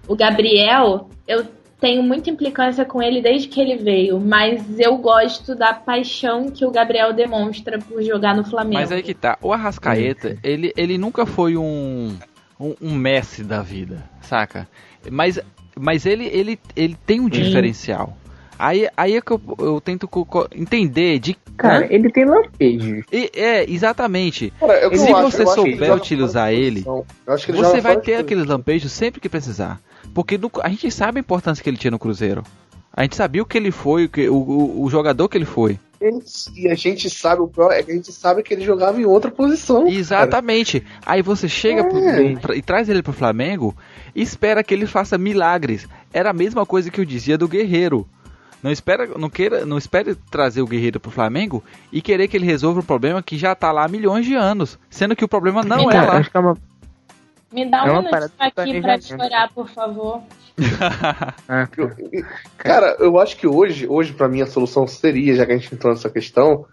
O 0.08 0.16
Gabriel, 0.16 1.10
eu 1.26 1.44
tenho 1.78 2.02
muita 2.02 2.30
implicância 2.30 2.82
com 2.82 3.02
ele 3.02 3.20
desde 3.20 3.46
que 3.46 3.60
ele 3.60 3.76
veio, 3.76 4.18
mas 4.18 4.80
eu 4.80 4.96
gosto 4.96 5.54
da 5.54 5.74
paixão 5.74 6.50
que 6.50 6.64
o 6.64 6.70
Gabriel 6.70 7.12
demonstra 7.12 7.78
por 7.78 8.02
jogar 8.02 8.34
no 8.34 8.42
Flamengo. 8.42 8.80
Mas 8.80 8.90
aí 8.90 9.02
que 9.02 9.12
tá, 9.12 9.36
o 9.42 9.52
Arrascaeta, 9.52 10.38
ele, 10.42 10.72
ele 10.78 10.96
nunca 10.96 11.26
foi 11.26 11.58
um, 11.58 12.16
um, 12.58 12.74
um 12.80 12.94
Messi 12.94 13.44
da 13.44 13.60
vida, 13.60 14.02
saca? 14.22 14.66
Mas, 15.10 15.38
mas 15.80 16.06
ele, 16.06 16.26
ele, 16.26 16.58
ele 16.76 16.96
tem 17.06 17.20
um 17.20 17.28
diferencial. 17.28 18.16
Aí, 18.58 18.88
aí 18.96 19.16
é 19.16 19.20
que 19.20 19.30
eu, 19.30 19.40
eu 19.60 19.80
tento 19.80 20.08
entender 20.52 21.20
de 21.20 21.36
Cara, 21.56 21.84
Hã? 21.84 21.88
ele 21.90 22.10
tem 22.10 22.24
lampejo. 22.24 23.04
E- 23.12 23.30
É, 23.34 23.70
exatamente. 23.70 24.52
Cara, 24.58 24.74
eu- 24.80 24.90
eu 24.92 24.98
Se 24.98 25.12
acho- 25.12 25.30
você 25.30 25.42
eu 25.42 25.50
acho 25.50 25.62
que 25.62 25.68
ele 25.68 25.76
souber 25.76 25.94
utilizar 25.96 26.52
ele, 26.52 26.82
posição. 26.82 27.04
Eu 27.26 27.34
acho 27.34 27.44
que 27.46 27.52
ele 27.52 27.58
Você 27.58 27.80
vai 27.80 27.96
ter 28.00 28.14
aqueles 28.16 28.46
lampejos 28.46 28.90
sempre 28.92 29.20
que 29.20 29.28
precisar. 29.28 29.80
Porque 30.14 30.36
no- 30.38 30.50
a 30.62 30.68
gente 30.68 30.90
sabe 30.90 31.18
a 31.18 31.20
importância 31.20 31.62
que 31.62 31.70
ele 31.70 31.76
tinha 31.76 31.90
no 31.90 31.98
Cruzeiro. 31.98 32.42
A 32.92 33.02
gente 33.02 33.14
sabia 33.16 33.42
o 33.42 33.46
que 33.46 33.56
ele 33.58 33.70
foi, 33.70 34.06
o, 34.06 34.08
que- 34.08 34.28
o, 34.28 34.34
o- 34.36 34.82
o 34.84 34.90
jogador 34.90 35.28
que 35.28 35.38
ele 35.38 35.44
foi. 35.44 35.78
E 36.54 36.68
a 36.68 36.74
gente 36.74 37.11
sabe, 37.11 37.42
o 37.42 37.48
pior 37.48 37.72
é 37.72 37.82
que 37.82 37.90
a 37.90 37.94
gente 37.94 38.12
sabe 38.12 38.42
que 38.42 38.54
ele 38.54 38.64
jogava 38.64 39.00
em 39.00 39.04
outra 39.04 39.30
posição. 39.30 39.84
cara. 39.84 39.94
Exatamente. 39.96 40.84
Aí 41.04 41.22
você 41.22 41.48
chega 41.48 41.82
pro- 41.84 41.98
É. 41.98 42.37
pra- 42.37 42.54
e 42.56 42.62
traz 42.62 42.88
ele 42.88 43.02
pro 43.02 43.12
Flamengo 43.12 43.76
e 44.14 44.22
espera 44.22 44.62
que 44.62 44.72
ele 44.72 44.87
faça 44.87 45.18
milagres. 45.18 45.88
Era 46.12 46.30
a 46.30 46.32
mesma 46.34 46.64
coisa 46.64 46.90
que 46.90 47.00
eu 47.00 47.04
dizia 47.04 47.37
do 47.37 47.48
Guerreiro. 47.48 48.06
Não 48.62 48.70
espera, 48.72 49.06
não 49.16 49.30
queira, 49.30 49.64
não 49.64 49.78
espere 49.78 50.14
trazer 50.30 50.62
o 50.62 50.66
Guerreiro 50.66 50.98
pro 50.98 51.11
Flamengo 51.12 51.62
e 51.92 52.00
querer 52.02 52.26
que 52.28 52.37
ele 52.37 52.46
resolva 52.46 52.80
um 52.80 52.84
problema 52.84 53.22
que 53.22 53.38
já 53.38 53.54
tá 53.54 53.70
lá 53.70 53.84
há 53.84 53.88
milhões 53.88 54.26
de 54.26 54.34
anos, 54.34 54.78
sendo 54.90 55.14
que 55.14 55.24
o 55.24 55.28
problema 55.28 55.62
não 55.62 55.88
é 55.88 55.92
Cara, 55.92 56.06
lá. 56.12 56.18
acho 56.18 56.30
que 56.30 56.37
é 56.37 56.40
uma. 56.40 56.56
Me 57.52 57.64
dá 57.70 57.78
É 57.87 57.90
um 57.90 58.00
uma 58.00 58.02
minutinho 58.02 58.32
aqui 58.56 58.80
pra 58.82 59.00
chorar, 59.00 59.48
por 59.54 59.68
favor. 59.70 60.22
Cara, 62.58 62.96
eu 62.98 63.18
acho 63.18 63.36
que 63.36 63.46
hoje, 63.46 63.86
hoje 63.86 64.12
para 64.12 64.28
mim 64.28 64.42
a 64.42 64.46
solução 64.46 64.86
seria, 64.86 65.34
já 65.34 65.46
que 65.46 65.52
a 65.52 65.56
gente 65.56 65.74
entrou 65.74 65.92
nessa 65.92 66.10
questão, 66.10 66.66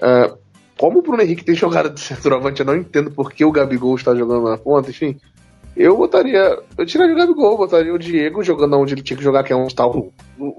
ah, 0.00 0.34
como 0.78 0.98
o 0.98 1.02
Bruno 1.02 1.22
Henrique 1.22 1.44
tem 1.44 1.54
jogado 1.54 1.90
de 1.90 2.00
centroavante, 2.00 2.60
eu 2.60 2.66
não 2.66 2.76
entendo 2.76 3.10
por 3.10 3.32
que 3.32 3.44
o 3.44 3.52
Gabigol 3.52 3.94
está 3.94 4.14
jogando 4.14 4.48
na 4.48 4.58
ponta, 4.58 4.90
enfim. 4.90 5.18
Eu 5.76 5.96
botaria. 5.96 6.58
Eu 6.76 6.84
tiraria 6.84 7.14
o 7.14 7.18
Gabigol, 7.18 7.56
botaria 7.56 7.94
o 7.94 7.98
Diego 7.98 8.42
jogando 8.42 8.78
onde 8.78 8.94
ele 8.94 9.02
tinha 9.02 9.16
que 9.16 9.22
jogar, 9.22 9.42
que 9.42 9.52
é 9.52 9.56
onde 9.56 9.72
está 9.72 9.86
o, 9.86 10.12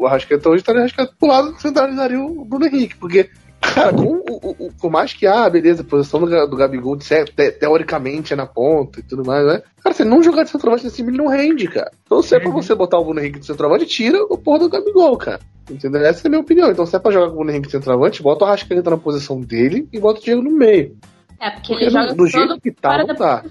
Arrascaeta 0.06 0.50
hoje, 0.50 0.62
estaria 0.62 0.80
o 0.80 0.84
Arrascaeta 0.84 1.14
pro 1.20 1.28
lado 1.28 1.60
centralizaria 1.60 2.20
o 2.20 2.46
Bruno 2.46 2.66
Henrique, 2.66 2.98
porque. 2.98 3.30
Cara, 3.74 3.94
com 3.94 4.04
o, 4.04 4.56
o- 4.68 4.72
por 4.80 4.92
mais 4.92 5.14
que, 5.14 5.26
ah, 5.26 5.50
beleza, 5.50 5.82
a 5.82 5.86
posição 5.86 6.20
do, 6.20 6.48
do 6.48 6.56
Gabigol 6.56 6.98
te- 6.98 7.26
te- 7.26 7.52
teoricamente 7.52 8.34
é 8.34 8.36
na 8.36 8.46
ponta 8.46 9.00
e 9.00 9.04
tudo 9.04 9.26
mais, 9.26 9.46
né? 9.46 9.62
Cara, 9.84 9.96
você 9.96 10.04
não 10.04 10.22
jogar 10.22 10.44
de 10.44 10.50
centroavante 10.52 10.84
nesse 10.84 10.98
time, 10.98 11.10
ele 11.10 11.18
não 11.18 11.28
rende, 11.28 11.68
cara. 11.68 11.92
Então, 12.06 12.22
se 12.22 12.36
é 12.36 12.40
pra 12.40 12.52
você 12.52 12.76
botar 12.76 13.00
o 13.00 13.04
Bruno 13.06 13.20
Henrique 13.20 13.40
de 13.40 13.46
centroavante, 13.46 13.86
tira 13.86 14.24
o 14.30 14.38
porra 14.38 14.60
do 14.60 14.70
Gabigol, 14.70 15.18
cara. 15.18 15.40
Entendeu? 15.70 16.06
Essa 16.06 16.26
é 16.26 16.28
a 16.28 16.30
minha 16.30 16.42
opinião. 16.42 16.70
Então, 16.70 16.86
se 16.86 16.96
é 16.96 17.00
pra 17.00 17.12
jogar 17.12 17.28
com 17.28 17.34
o 17.34 17.36
Bruno 17.38 17.52
Henrique 17.52 17.68
de 17.68 17.72
centroavante, 17.72 18.22
bota 18.22 18.44
o 18.44 18.48
Arrascaeta 18.48 18.90
na 18.90 18.98
posição 18.98 19.40
dele 19.42 19.88
e 19.92 20.00
bota 20.00 20.20
o 20.20 20.24
Diego 20.24 20.42
no 20.42 20.52
meio. 20.52 20.96
É, 21.40 21.50
porque 21.50 21.68
Porque 21.74 21.84
ele 21.86 21.92
joga 21.92 22.14
do 22.14 22.28
jeito 22.28 22.62
que 22.62 22.72
tá, 22.72 22.98
não 23.00 23.08
da 23.08 23.16
tá. 23.16 23.44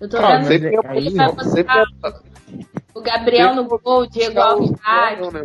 Eu 0.00 0.08
tô 0.08 0.16
Cara, 0.16 0.38
vendo 0.42 0.46
sempre 0.48 0.68
aí, 0.88 0.96
ele 0.96 1.10
vai 1.10 1.44
sempre 1.44 1.78
é 1.78 1.84
botar 2.02 2.20
o 2.94 3.00
Gabriel 3.00 3.54
no 3.54 3.64
gol, 3.68 4.00
o 4.00 4.06
Diego 4.06 4.40
Alves 4.40 4.72
ah, 4.84 5.16
Não, 5.20 5.30
né, 5.30 5.42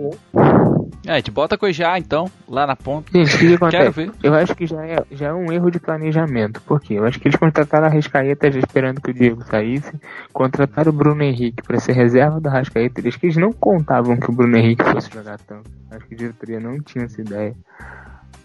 É, 1.05 1.13
a 1.13 1.15
gente 1.17 1.31
bota 1.31 1.57
Coijá 1.57 1.97
então, 1.99 2.29
lá 2.47 2.65
na 2.65 2.75
ponta. 2.75 3.09
O 3.09 3.11
que, 3.11 3.57
que 3.57 3.69
Quero 3.69 3.91
ver. 3.91 4.11
Eu 4.23 4.33
acho 4.33 4.55
que 4.55 4.65
já 4.65 4.83
é, 4.85 5.03
já 5.11 5.27
é 5.27 5.33
um 5.33 5.51
erro 5.51 5.69
de 5.69 5.79
planejamento. 5.79 6.61
Por 6.61 6.81
quê? 6.81 6.95
Eu 6.95 7.05
acho 7.05 7.19
que 7.19 7.27
eles 7.27 7.37
contrataram 7.37 7.87
a 7.87 7.89
Rascaeta 7.89 8.51
já 8.51 8.59
esperando 8.59 9.01
que 9.01 9.11
o 9.11 9.13
Diego 9.13 9.43
saísse. 9.43 9.93
Contrataram 10.33 10.91
o 10.91 10.95
Bruno 10.95 11.21
Henrique 11.21 11.63
para 11.63 11.79
ser 11.79 11.93
reserva 11.93 12.41
da 12.41 12.49
Rascaeta. 12.49 12.99
Eles 12.99 13.15
que 13.15 13.27
eles 13.27 13.37
não 13.37 13.53
contavam 13.53 14.17
que 14.17 14.29
o 14.29 14.33
Bruno 14.33 14.57
Henrique 14.57 14.83
fosse 14.83 15.11
jogar 15.11 15.37
tanto. 15.39 15.69
Acho 15.91 16.05
que 16.07 16.15
a 16.15 16.17
diretoria 16.17 16.59
não 16.59 16.79
tinha 16.79 17.05
essa 17.05 17.21
ideia. 17.21 17.55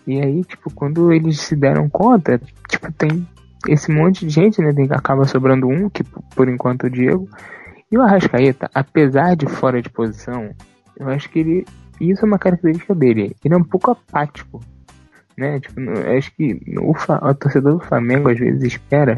E 0.07 0.21
aí, 0.21 0.45
tipo, 0.45 0.73
quando 0.75 1.13
eles 1.13 1.41
se 1.41 1.55
deram 1.55 1.89
conta, 1.89 2.41
tipo, 2.69 2.93
tem 2.93 3.27
esse 3.69 3.91
monte 3.91 4.27
de 4.27 4.33
gente, 4.33 4.61
né? 4.61 4.73
Tem, 4.73 4.89
acaba 4.91 5.25
sobrando 5.25 5.69
um, 5.69 5.89
que 5.89 6.03
por 6.35 6.49
enquanto 6.49 6.85
é 6.85 6.87
o 6.89 6.91
Diego. 6.91 7.29
E 7.91 7.99
o 7.99 8.03
Arrascaeta, 8.03 8.71
apesar 8.75 9.35
de 9.35 9.47
fora 9.47 9.83
de 9.83 9.91
posição, 9.91 10.51
eu 10.97 11.09
acho 11.09 11.29
que 11.29 11.41
ele. 11.41 11.67
Isso 12.01 12.25
é 12.25 12.27
uma 12.29 12.39
característica 12.39 12.95
dele. 12.95 13.37
Ele 13.45 13.55
é 13.55 13.57
um 13.57 13.63
pouco 13.65 13.91
apático. 13.91 14.61
Né? 15.37 15.61
Tipo, 15.61 15.81
eu 15.81 16.19
acho 16.19 16.33
que 16.35 16.61
o, 16.79 16.91
o 16.93 17.35
torcedor 17.35 17.75
do 17.79 17.85
Flamengo 17.85 18.29
às 18.31 18.39
vezes 18.39 18.63
espera 18.63 19.15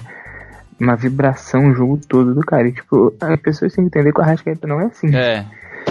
uma 0.81 0.97
vibração 0.97 1.69
o 1.71 1.75
jogo 1.75 1.99
todo 2.09 2.35
do 2.35 2.41
cara. 2.41 2.69
E, 2.69 2.73
tipo, 2.73 3.15
as 3.21 3.41
pessoas 3.41 3.73
têm 3.75 3.85
que 3.85 3.89
entender 3.99 4.13
que 4.13 4.21
o 4.21 4.23
Arrascaeta 4.23 4.67
não 4.67 4.81
é 4.81 4.87
assim. 4.87 5.15
É, 5.15 5.45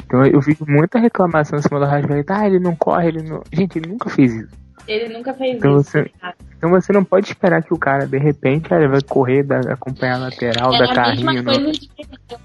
Então 0.05 0.25
eu 0.25 0.39
vi 0.41 0.57
muita 0.67 0.99
reclamação 0.99 1.59
em 1.59 1.61
cima 1.61 1.79
do 1.79 1.85
Arrascaeta. 1.85 2.35
Ah, 2.37 2.47
ele 2.47 2.59
não 2.59 2.75
corre, 2.75 3.07
ele 3.09 3.23
não. 3.23 3.41
Gente, 3.51 3.77
ele 3.79 3.89
nunca 3.89 4.09
fez 4.09 4.33
isso. 4.33 4.49
Ele 4.87 5.13
nunca 5.15 5.33
fez 5.33 5.57
Então 5.57 5.79
isso. 5.79 5.91
você- 5.91 6.11
Então 6.57 6.69
você 6.69 6.91
não 6.93 7.03
pode 7.03 7.27
esperar 7.27 7.61
que 7.63 7.73
o 7.73 7.77
cara, 7.77 8.05
de 8.07 8.17
repente, 8.17 8.73
ah, 8.73 8.77
ele 8.77 8.87
vai 8.87 9.01
correr, 9.01 9.43
dar, 9.43 9.59
acompanhar 9.71 10.15
a 10.15 10.19
lateral, 10.19 10.73
É 10.73 10.77
dar 10.79 10.91
a 10.91 10.95
carrinho, 10.95 11.31
de 11.31 11.89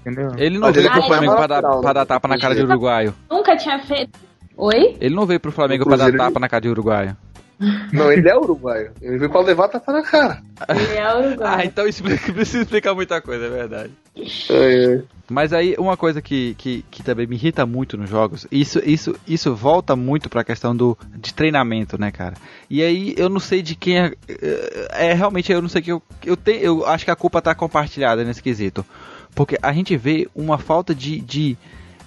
entendeu? 0.01 0.31
ele 0.37 0.57
não 0.59 0.71
veio 0.71 0.83
ele 0.85 0.89
pro 0.89 0.99
é 1.01 1.07
Flamengo 1.07 1.35
pra 1.35 1.47
dar, 1.47 1.55
lateral, 1.55 1.81
pra 1.81 1.93
dar 1.93 1.99
né? 2.01 2.05
tapa 2.05 2.27
na 2.27 2.37
cara 2.37 2.55
de 2.55 2.61
uruguaio. 2.63 3.13
nunca 3.29 3.55
tinha 3.55 3.79
feito. 3.79 4.19
Oi? 4.57 4.97
Ele 4.99 5.15
não 5.15 5.25
veio 5.25 5.39
pro 5.39 5.51
Flamengo 5.51 5.85
pra 5.85 5.95
dar 5.97 6.11
tapa 6.15 6.39
na 6.39 6.49
cara 6.49 6.61
de 6.61 6.69
uruguaio. 6.69 7.15
Não, 7.91 8.11
ele 8.11 8.29
é 8.29 8.37
uruguaio. 8.37 8.91
Ele 9.01 9.17
veio 9.17 9.31
pra 9.31 9.41
levar 9.41 9.67
tapa 9.67 9.91
na 9.91 10.03
cara. 10.03 10.41
Ele 10.69 10.95
é 10.95 11.01
Ah, 11.01 11.17
uruguaio. 11.17 11.65
então 11.67 11.87
isso 11.87 12.03
precisa 12.33 12.61
explicar 12.61 12.93
muita 12.93 13.19
coisa, 13.21 13.45
é 13.45 13.49
verdade. 13.49 13.91
É, 14.49 14.95
é. 14.95 15.01
Mas 15.29 15.51
aí 15.53 15.75
uma 15.77 15.97
coisa 15.97 16.21
que, 16.21 16.53
que, 16.55 16.85
que 16.89 17.03
também 17.03 17.27
me 17.27 17.35
irrita 17.35 17.65
muito 17.65 17.97
nos 17.97 18.09
jogos, 18.09 18.47
isso 18.51 18.79
isso 18.85 19.15
isso 19.27 19.53
volta 19.55 19.95
muito 19.95 20.29
pra 20.29 20.43
questão 20.43 20.75
do 20.75 20.97
de 21.15 21.33
treinamento, 21.33 21.99
né, 21.99 22.11
cara? 22.11 22.35
E 22.69 22.81
aí 22.81 23.13
eu 23.17 23.27
não 23.27 23.39
sei 23.39 23.61
de 23.61 23.75
quem 23.75 23.99
é, 23.99 24.13
é 24.91 25.13
realmente 25.13 25.51
eu 25.51 25.61
não 25.61 25.69
sei 25.69 25.81
que 25.81 25.91
eu 25.91 26.01
eu 26.25 26.37
tenho, 26.37 26.61
eu 26.61 26.85
acho 26.85 27.05
que 27.05 27.11
a 27.11 27.15
culpa 27.15 27.41
tá 27.41 27.53
compartilhada 27.55 28.23
nesse 28.23 28.41
quesito. 28.41 28.85
Porque 29.35 29.57
a 29.61 29.71
gente 29.73 29.95
vê 29.97 30.27
uma 30.35 30.57
falta 30.57 30.95
de, 30.95 31.19
de, 31.19 31.57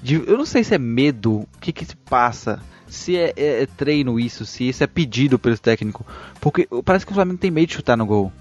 de 0.03 0.15
eu 0.15 0.37
não 0.39 0.47
sei 0.47 0.65
se 0.65 0.75
é 0.75 0.79
medo, 0.79 1.41
o 1.41 1.49
que 1.61 1.73
que 1.73 1.85
se 1.85 1.97
passa, 1.97 2.61
se 2.89 3.17
é, 3.17 3.33
é- 3.37 3.63
é 3.63 3.67
treino 3.67 4.19
isso, 4.19 4.45
se 4.47 4.69
isso 4.69 4.83
é 4.83 4.87
pedido 4.87 5.39
pelo 5.39 5.59
técnico, 5.59 6.05
porque 6.41 6.69
parece 6.85 7.05
que 7.07 7.13
o 7.13 7.15
Flamengo 7.15 7.39
tem 7.39 7.51
medo 7.51 7.69
de 7.69 7.75
chutar 7.75 7.97
no 7.97 8.07
gol. 8.07 8.33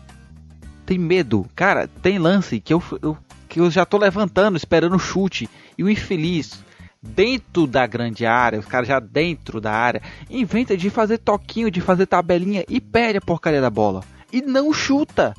Tem 0.85 0.97
medo, 0.97 1.45
cara, 1.55 1.87
tem 2.01 2.17
lance 2.17 2.59
que 2.59 2.73
eu, 2.73 2.81
eu 3.01 3.17
que 3.49 3.59
eu 3.59 3.69
já 3.71 3.83
tô 3.83 3.97
levantando, 3.97 4.55
esperando 4.55 4.95
o 4.95 4.99
chute. 4.99 5.49
E 5.77 5.83
o 5.83 5.89
infeliz, 5.89 6.63
dentro 7.01 7.65
da 7.65 7.85
grande 7.87 8.25
área, 8.25 8.59
os 8.59 8.65
caras 8.65 8.87
já 8.87 8.99
dentro 8.99 9.59
da 9.59 9.71
área, 9.71 10.01
inventa 10.29 10.77
de 10.77 10.89
fazer 10.89 11.17
toquinho, 11.17 11.71
de 11.71 11.81
fazer 11.81 12.05
tabelinha 12.05 12.63
e 12.69 12.79
perde 12.79 13.17
a 13.17 13.21
porcaria 13.21 13.59
da 13.59 13.69
bola. 13.69 14.03
E 14.31 14.41
não 14.41 14.71
chuta. 14.71 15.33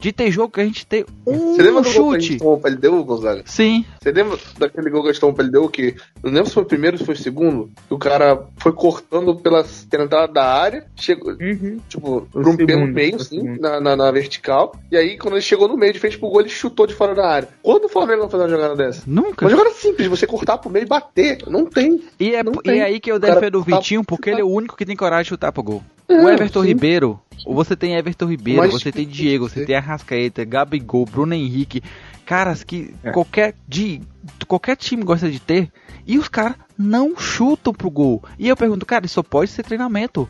De 0.00 0.12
ter 0.12 0.30
jogo 0.30 0.52
que 0.52 0.60
a 0.60 0.64
gente 0.64 0.86
tem 0.86 1.04
um 1.26 1.54
Você 1.54 1.62
lembra 1.62 1.82
do 1.82 1.92
gol 1.92 2.10
que 2.10 2.16
a 2.16 2.20
gente 2.20 2.26
chute. 2.28 2.38
tomou 2.38 2.58
pra 2.58 2.70
ele 2.70 2.78
deu, 2.80 3.04
Gonzaga? 3.04 3.42
Sim, 3.44 3.84
Você 4.02 4.10
lembra 4.10 4.38
daquele 4.58 4.88
gol 4.90 5.02
que 5.02 5.08
a 5.10 5.12
gente 5.12 5.20
tomou 5.20 5.34
pra 5.34 5.44
ele 5.44 5.52
deu 5.52 5.68
que. 5.68 5.94
Não 6.22 6.32
lembro 6.32 6.46
se 6.48 6.54
foi 6.54 6.62
o 6.62 6.66
primeiro 6.66 6.94
ou 6.94 6.98
se 6.98 7.04
foi 7.04 7.14
o 7.14 7.18
segundo. 7.18 7.70
Que 7.86 7.94
o 7.94 7.98
cara 7.98 8.46
foi 8.56 8.72
cortando 8.72 9.36
pela, 9.36 9.64
pela 9.90 10.04
entrada 10.04 10.32
da 10.32 10.44
área, 10.44 10.86
chegou, 10.96 11.32
Uhum. 11.40 11.78
tipo, 11.88 12.22
pro 12.32 12.56
pelo 12.56 12.86
meio, 12.86 13.16
assim, 13.16 13.42
na, 13.58 13.78
na, 13.80 13.94
na 13.96 14.10
vertical. 14.10 14.74
E 14.90 14.96
aí, 14.96 15.18
quando 15.18 15.34
ele 15.34 15.42
chegou 15.42 15.68
no 15.68 15.76
meio, 15.76 15.92
de 15.92 15.98
frente 15.98 16.18
pro 16.18 16.30
gol, 16.30 16.40
ele 16.40 16.48
chutou 16.48 16.86
de 16.86 16.94
fora 16.94 17.14
da 17.14 17.28
área. 17.28 17.48
Quando 17.62 17.84
o 17.84 17.88
Flamengo 17.88 18.22
vai 18.22 18.30
fazer 18.30 18.44
uma 18.44 18.48
jogada 18.50 18.76
dessa? 18.76 19.02
nunca. 19.06 19.44
Uma 19.44 19.50
jogada 19.50 19.70
simples, 19.74 20.08
você 20.08 20.26
cortar 20.26 20.56
pro 20.58 20.70
meio 20.70 20.84
e 20.84 20.88
bater. 20.88 21.38
Não 21.46 21.66
tem. 21.66 22.02
E 22.18 22.34
é, 22.34 22.42
não 22.42 22.52
e 22.54 22.62
tem. 22.62 22.80
é 22.80 22.84
aí 22.84 23.00
que 23.00 23.12
eu 23.12 23.18
defendo 23.18 23.60
o 23.60 23.64
tá- 23.64 23.76
Vitinho, 23.76 24.02
porque 24.02 24.30
ele 24.30 24.40
é 24.40 24.44
o 24.44 24.48
único 24.48 24.76
que 24.76 24.86
tem 24.86 24.96
coragem 24.96 25.24
de 25.24 25.28
chutar 25.28 25.52
pro 25.52 25.62
gol. 25.62 25.82
O 26.10 26.28
É, 26.28 26.34
Everton 26.34 26.62
sim. 26.62 26.68
Ribeiro, 26.68 27.20
você 27.46 27.76
tem 27.76 27.94
Everton 27.96 28.26
Ribeiro, 28.26 28.60
Mas- 28.60 28.72
você 28.72 28.90
tem 28.90 29.06
Diego, 29.06 29.48
você 29.48 29.64
tem 29.64 29.76
Arrascaeta, 29.76 30.44
Gabigol, 30.44 31.04
Bruno 31.06 31.34
Henrique, 31.34 31.82
caras 32.26 32.64
que 32.64 32.92
É. 33.02 33.10
qualquer 33.12 33.54
de 33.68 34.00
qualquer 34.46 34.76
time 34.76 35.02
gosta 35.04 35.30
de 35.30 35.38
ter, 35.40 35.70
e 36.06 36.18
os 36.18 36.28
caras 36.28 36.56
não 36.76 37.16
chutam 37.16 37.72
pro 37.72 37.90
gol. 37.90 38.22
E 38.38 38.48
eu 38.48 38.56
pergunto, 38.56 38.84
cara, 38.84 39.06
isso 39.06 39.14
só 39.14 39.22
pode 39.22 39.50
ser 39.50 39.62
treinamento. 39.62 40.28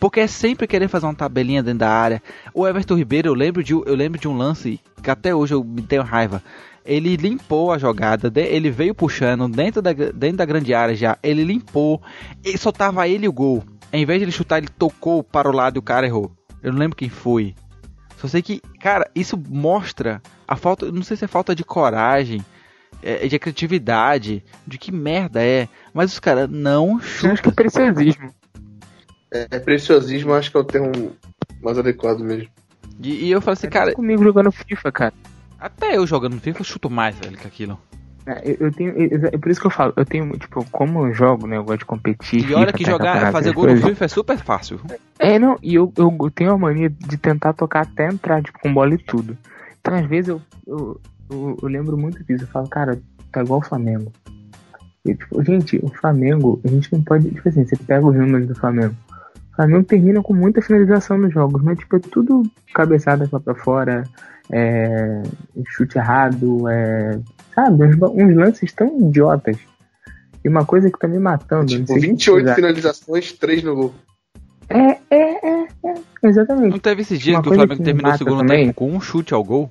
Porque 0.00 0.20
é 0.20 0.28
sempre 0.28 0.68
querer 0.68 0.86
fazer 0.86 1.06
uma 1.06 1.14
tabelinha 1.14 1.60
dentro 1.60 1.80
da 1.80 1.90
área. 1.90 2.22
O 2.54 2.64
Everton 2.66 2.94
Ribeiro, 2.94 3.28
eu 3.30 3.34
lembro 3.34 3.64
de, 3.64 3.72
eu 3.72 3.94
lembro 3.96 4.18
de 4.20 4.28
um 4.28 4.36
lance 4.36 4.78
que 5.02 5.10
até 5.10 5.34
hoje 5.34 5.54
eu 5.54 5.64
me 5.64 5.82
tenho 5.82 6.02
raiva. 6.02 6.40
Ele 6.88 7.16
limpou 7.16 7.70
a 7.70 7.76
jogada, 7.76 8.32
ele 8.40 8.70
veio 8.70 8.94
puxando 8.94 9.46
dentro 9.46 9.82
da, 9.82 9.92
dentro 9.92 10.38
da 10.38 10.46
grande 10.46 10.72
área 10.72 10.96
já. 10.96 11.18
Ele 11.22 11.44
limpou, 11.44 12.00
e 12.42 12.56
só 12.56 12.72
tava 12.72 13.06
ele 13.06 13.28
o 13.28 13.32
gol. 13.32 13.62
Em 13.92 14.06
vez 14.06 14.18
de 14.18 14.24
ele 14.24 14.32
chutar, 14.32 14.56
ele 14.56 14.68
tocou 14.68 15.22
para 15.22 15.50
o 15.50 15.52
lado 15.52 15.76
e 15.76 15.80
o 15.80 15.82
cara 15.82 16.06
errou. 16.06 16.32
Eu 16.62 16.72
não 16.72 16.78
lembro 16.78 16.96
quem 16.96 17.10
foi. 17.10 17.54
Só 18.16 18.26
sei 18.26 18.40
que, 18.40 18.62
cara, 18.80 19.06
isso 19.14 19.36
mostra 19.36 20.22
a 20.46 20.56
falta, 20.56 20.90
não 20.90 21.02
sei 21.02 21.14
se 21.14 21.26
é 21.26 21.28
falta 21.28 21.54
de 21.54 21.62
coragem, 21.62 22.42
é, 23.02 23.28
de 23.28 23.38
criatividade, 23.38 24.42
de 24.66 24.78
que 24.78 24.90
merda 24.90 25.42
é. 25.42 25.68
Mas 25.92 26.12
os 26.14 26.18
caras 26.18 26.48
não 26.48 26.92
Eu 27.22 27.32
acho 27.32 27.42
que 27.42 27.50
chutam. 27.50 27.50
é 27.50 27.54
preciosismo. 27.54 28.34
É, 29.30 29.46
é 29.50 29.58
preciosismo, 29.58 30.32
acho 30.32 30.50
que 30.50 30.56
é 30.56 30.60
o 30.60 30.64
termo 30.64 31.12
mais 31.62 31.76
adequado 31.78 32.20
mesmo. 32.20 32.48
E, 32.98 33.26
e 33.26 33.30
eu 33.30 33.42
falo 33.42 33.52
assim, 33.52 33.68
cara, 33.68 33.92
comigo 33.92 34.24
jogando 34.24 34.50
FIFA, 34.50 34.90
cara. 34.90 35.14
Até 35.58 35.96
eu 35.96 36.06
jogando 36.06 36.34
no 36.34 36.40
FIFA 36.40 36.60
eu 36.60 36.64
chuto 36.64 36.90
mais, 36.90 37.16
velho, 37.18 37.36
que 37.36 37.46
aquilo. 37.46 37.78
É, 38.28 38.56
Eu, 38.60 38.70
tenho. 38.70 38.90
É 38.90 39.34
é 39.34 39.38
por 39.38 39.50
isso 39.50 39.60
que 39.60 39.66
eu 39.66 39.70
falo, 39.70 39.92
eu 39.96 40.04
tenho, 40.04 40.30
tipo, 40.38 40.64
como 40.70 41.06
eu 41.06 41.14
jogo, 41.14 41.46
né? 41.46 41.56
Eu 41.56 41.64
gosto 41.64 41.78
de 41.78 41.84
competir. 41.86 42.48
E 42.48 42.54
olha 42.54 42.66
FIFA, 42.66 42.78
que 42.78 42.84
ter 42.84 42.90
jogar, 42.90 43.32
fazer 43.32 43.52
gol 43.52 43.66
no. 43.66 43.76
FIFA 43.80 44.04
é 44.04 44.08
super 44.08 44.38
fácil. 44.38 44.80
É, 45.18 45.38
não, 45.38 45.58
e 45.62 45.74
eu, 45.74 45.90
eu 45.96 46.30
tenho 46.30 46.52
a 46.52 46.58
mania 46.58 46.90
de 46.90 47.16
tentar 47.16 47.54
tocar 47.54 47.82
até 47.82 48.06
entrar, 48.06 48.42
tipo, 48.42 48.58
com 48.58 48.72
bola 48.72 48.92
e 48.94 48.98
tudo. 48.98 49.36
Então, 49.80 49.94
às 49.94 50.06
vezes, 50.06 50.28
eu, 50.28 50.42
eu, 50.66 51.00
eu, 51.30 51.58
eu 51.62 51.68
lembro 51.68 51.96
muito 51.96 52.22
disso. 52.24 52.44
Eu 52.44 52.48
falo, 52.48 52.68
cara, 52.68 53.00
tá 53.32 53.40
igual 53.40 53.60
o 53.60 53.64
Flamengo. 53.64 54.12
E, 55.06 55.14
tipo, 55.14 55.42
gente, 55.42 55.80
o 55.82 55.88
Flamengo, 55.88 56.60
a 56.64 56.68
gente 56.68 56.92
não 56.92 57.02
pode. 57.02 57.30
Tipo 57.30 57.48
assim, 57.48 57.64
você 57.64 57.76
pega 57.76 58.06
os 58.06 58.14
números 58.14 58.46
do 58.46 58.54
Flamengo. 58.54 58.94
Flamengo 59.58 59.84
termina 59.84 60.22
com 60.22 60.32
muita 60.32 60.62
finalização 60.62 61.18
nos 61.18 61.32
jogos, 61.34 61.60
mas 61.62 61.78
tipo, 61.78 61.96
é 61.96 61.98
tudo 61.98 62.42
cabeçada 62.72 63.28
lá 63.32 63.40
pra 63.40 63.54
fora, 63.56 64.04
é, 64.52 65.22
chute 65.66 65.98
errado, 65.98 66.68
é, 66.68 67.18
sabe? 67.54 67.84
Uns, 67.84 67.96
uns 68.00 68.36
lances 68.36 68.72
tão 68.72 68.86
idiotas. 69.00 69.56
E 70.44 70.48
uma 70.48 70.64
coisa 70.64 70.88
que 70.88 70.98
tá 70.98 71.08
me 71.08 71.18
matando. 71.18 71.62
não 71.62 71.66
Tipo, 71.80 71.86
sei 71.88 72.00
se 72.00 72.06
28 72.06 72.44
vocês 72.44 72.54
finalizações, 72.56 73.32
3 73.32 73.62
no 73.64 73.74
gol. 73.74 73.94
É, 74.68 74.98
é, 75.10 75.48
é, 75.50 75.62
é, 75.84 75.94
exatamente. 76.22 76.70
Não 76.70 76.78
teve 76.78 77.02
esses 77.02 77.18
dias 77.18 77.36
Uma 77.36 77.42
que 77.42 77.48
o 77.48 77.54
Flamengo 77.54 77.76
que 77.78 77.82
terminou 77.82 78.12
o 78.12 78.16
segundo 78.18 78.38
também- 78.38 78.66
tempo 78.66 78.74
com 78.74 78.92
um 78.94 79.00
chute 79.00 79.34
ao 79.34 79.42
gol? 79.42 79.68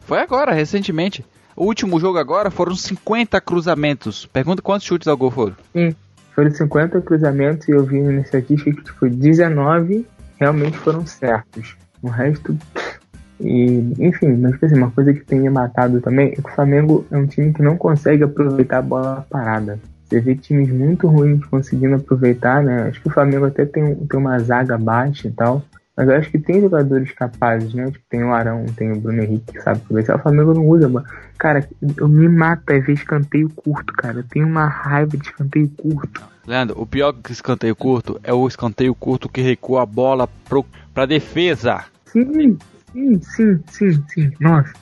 Foi 0.00 0.18
agora, 0.20 0.52
recentemente. 0.52 1.24
O 1.56 1.64
último 1.64 1.98
jogo 1.98 2.18
agora 2.18 2.50
foram 2.50 2.74
50 2.76 3.40
cruzamentos. 3.40 4.26
Pergunta 4.26 4.60
quantos 4.60 4.86
chutes 4.86 5.08
ao 5.08 5.16
gol 5.16 5.30
foram? 5.30 5.56
Foram 6.38 6.52
50 6.52 7.00
cruzamentos 7.00 7.66
e 7.66 7.72
eu 7.72 7.84
vi 7.84 8.00
na 8.00 8.20
estatística 8.20 8.70
que 8.70 8.84
tipo, 8.84 9.10
19 9.10 10.06
realmente 10.38 10.78
foram 10.78 11.04
certos. 11.04 11.76
O 12.00 12.08
resto. 12.08 12.56
E, 13.40 13.92
enfim, 13.98 14.36
mas 14.36 14.52
tipo 14.52 14.66
assim, 14.66 14.76
uma 14.76 14.92
coisa 14.92 15.12
que 15.12 15.24
tem 15.24 15.40
me 15.40 15.50
matado 15.50 16.00
também 16.00 16.28
é 16.28 16.30
que 16.36 16.48
o 16.48 16.54
Flamengo 16.54 17.04
é 17.10 17.16
um 17.16 17.26
time 17.26 17.52
que 17.52 17.60
não 17.60 17.76
consegue 17.76 18.22
aproveitar 18.22 18.78
a 18.78 18.82
bola 18.82 19.26
parada. 19.28 19.80
Você 20.04 20.20
vê 20.20 20.36
times 20.36 20.70
muito 20.70 21.08
ruins 21.08 21.44
conseguindo 21.46 21.96
aproveitar, 21.96 22.62
né? 22.62 22.84
Acho 22.84 23.02
que 23.02 23.08
o 23.08 23.12
Flamengo 23.12 23.46
até 23.46 23.66
tem, 23.66 23.96
tem 23.96 24.20
uma 24.20 24.38
zaga 24.38 24.78
baixa 24.78 25.26
e 25.26 25.32
tal. 25.32 25.64
Mas 25.98 26.08
eu 26.08 26.14
acho 26.14 26.30
que 26.30 26.38
tem 26.38 26.60
jogadores 26.60 27.10
capazes, 27.10 27.74
né? 27.74 27.90
Tipo, 27.90 28.04
tem 28.08 28.22
o 28.22 28.32
Arão, 28.32 28.64
tem 28.76 28.92
o 28.92 29.00
Bruno 29.00 29.20
Henrique 29.20 29.52
que 29.52 29.60
sabe 29.60 29.80
aproveitar. 29.80 30.14
O 30.14 30.20
Flamengo 30.20 30.54
não 30.54 30.64
usa. 30.68 30.88
bola. 30.88 31.04
Cara, 31.36 31.68
eu 31.96 32.06
me 32.06 32.28
mata 32.28 32.72
é 32.72 32.78
ver 32.78 32.92
escanteio 32.92 33.50
curto, 33.50 33.92
cara. 33.94 34.18
Eu 34.18 34.22
tenho 34.22 34.46
uma 34.46 34.68
raiva 34.68 35.16
de 35.16 35.26
escanteio 35.26 35.68
curto. 35.70 36.22
Leandro, 36.46 36.80
o 36.80 36.86
pior 36.86 37.12
que 37.12 37.32
escanteio 37.32 37.74
curto 37.74 38.20
é 38.22 38.32
o 38.32 38.46
escanteio 38.46 38.94
curto 38.94 39.28
que 39.28 39.40
recua 39.40 39.82
a 39.82 39.86
bola 39.86 40.28
pro, 40.48 40.64
pra 40.94 41.04
defesa. 41.04 41.84
Sim, 42.06 42.56
sim, 42.92 43.20
sim, 43.20 43.60
sim, 43.66 44.04
sim. 44.08 44.32
Nossa. 44.38 44.72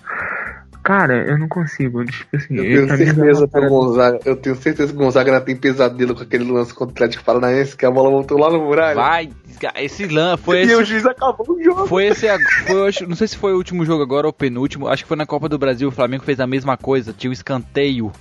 Cara, 0.87 1.29
eu 1.29 1.37
não 1.37 1.49
consigo. 1.49 2.05
Tipo 2.05 2.37
assim, 2.37 2.55
Eu 2.57 2.65
eu- 2.65 2.87
tenho 2.87 2.97
certeza 3.15 3.49
que 3.49 3.59
o 3.59 3.69
Gonzaga. 3.69 4.21
Eu 4.25 4.37
tenho 4.37 4.55
certeza 4.57 4.93
que 4.93 4.99
o 4.99 5.03
Gonzaga 5.03 5.33
ainda 5.33 5.45
tem 5.45 5.57
pesadelo 5.57 6.15
com 6.15 6.23
aquele 6.23 6.45
lance 6.51 6.73
contra 6.73 6.93
o 6.93 6.95
Atlético 6.95 7.25
Paranaense, 7.25 7.77
que 7.77 7.85
a 7.85 7.91
bola 7.91 8.09
voltou 8.09 8.39
lá 8.39 8.49
no 8.51 8.61
muralha. 8.63 8.95
Vai, 8.95 9.31
esse 9.77 10.07
lance 10.07 10.43
foi 10.45 10.63
e 10.65 10.75
o 10.75 10.81
esse. 10.81 10.85
juiz 10.93 11.05
acabou 11.07 11.45
o 11.57 11.63
jogo. 11.63 11.87
Foi 11.89 12.07
esse, 12.07 12.27
foi, 12.67 12.89
acho- 12.89 13.09
não 13.09 13.17
sei 13.17 13.27
se 13.27 13.37
foi 13.37 13.53
o 13.53 13.57
último 13.57 13.85
jogo 13.85 14.03
agora 14.03 14.27
ou 14.27 14.31
o 14.31 14.33
penúltimo, 14.33 14.87
acho 14.87 15.03
que 15.03 15.09
foi 15.09 15.17
na 15.17 15.27
Copa 15.27 15.49
do 15.49 15.59
Brasil, 15.59 15.89
o 15.89 15.93
Flamengo 15.93 16.23
fez 16.25 16.39
a 16.39 16.47
mesma 16.47 16.77
coisa, 16.77 17.13
tinha 17.13 17.31
um 17.31 17.33
escanteio 17.33 18.13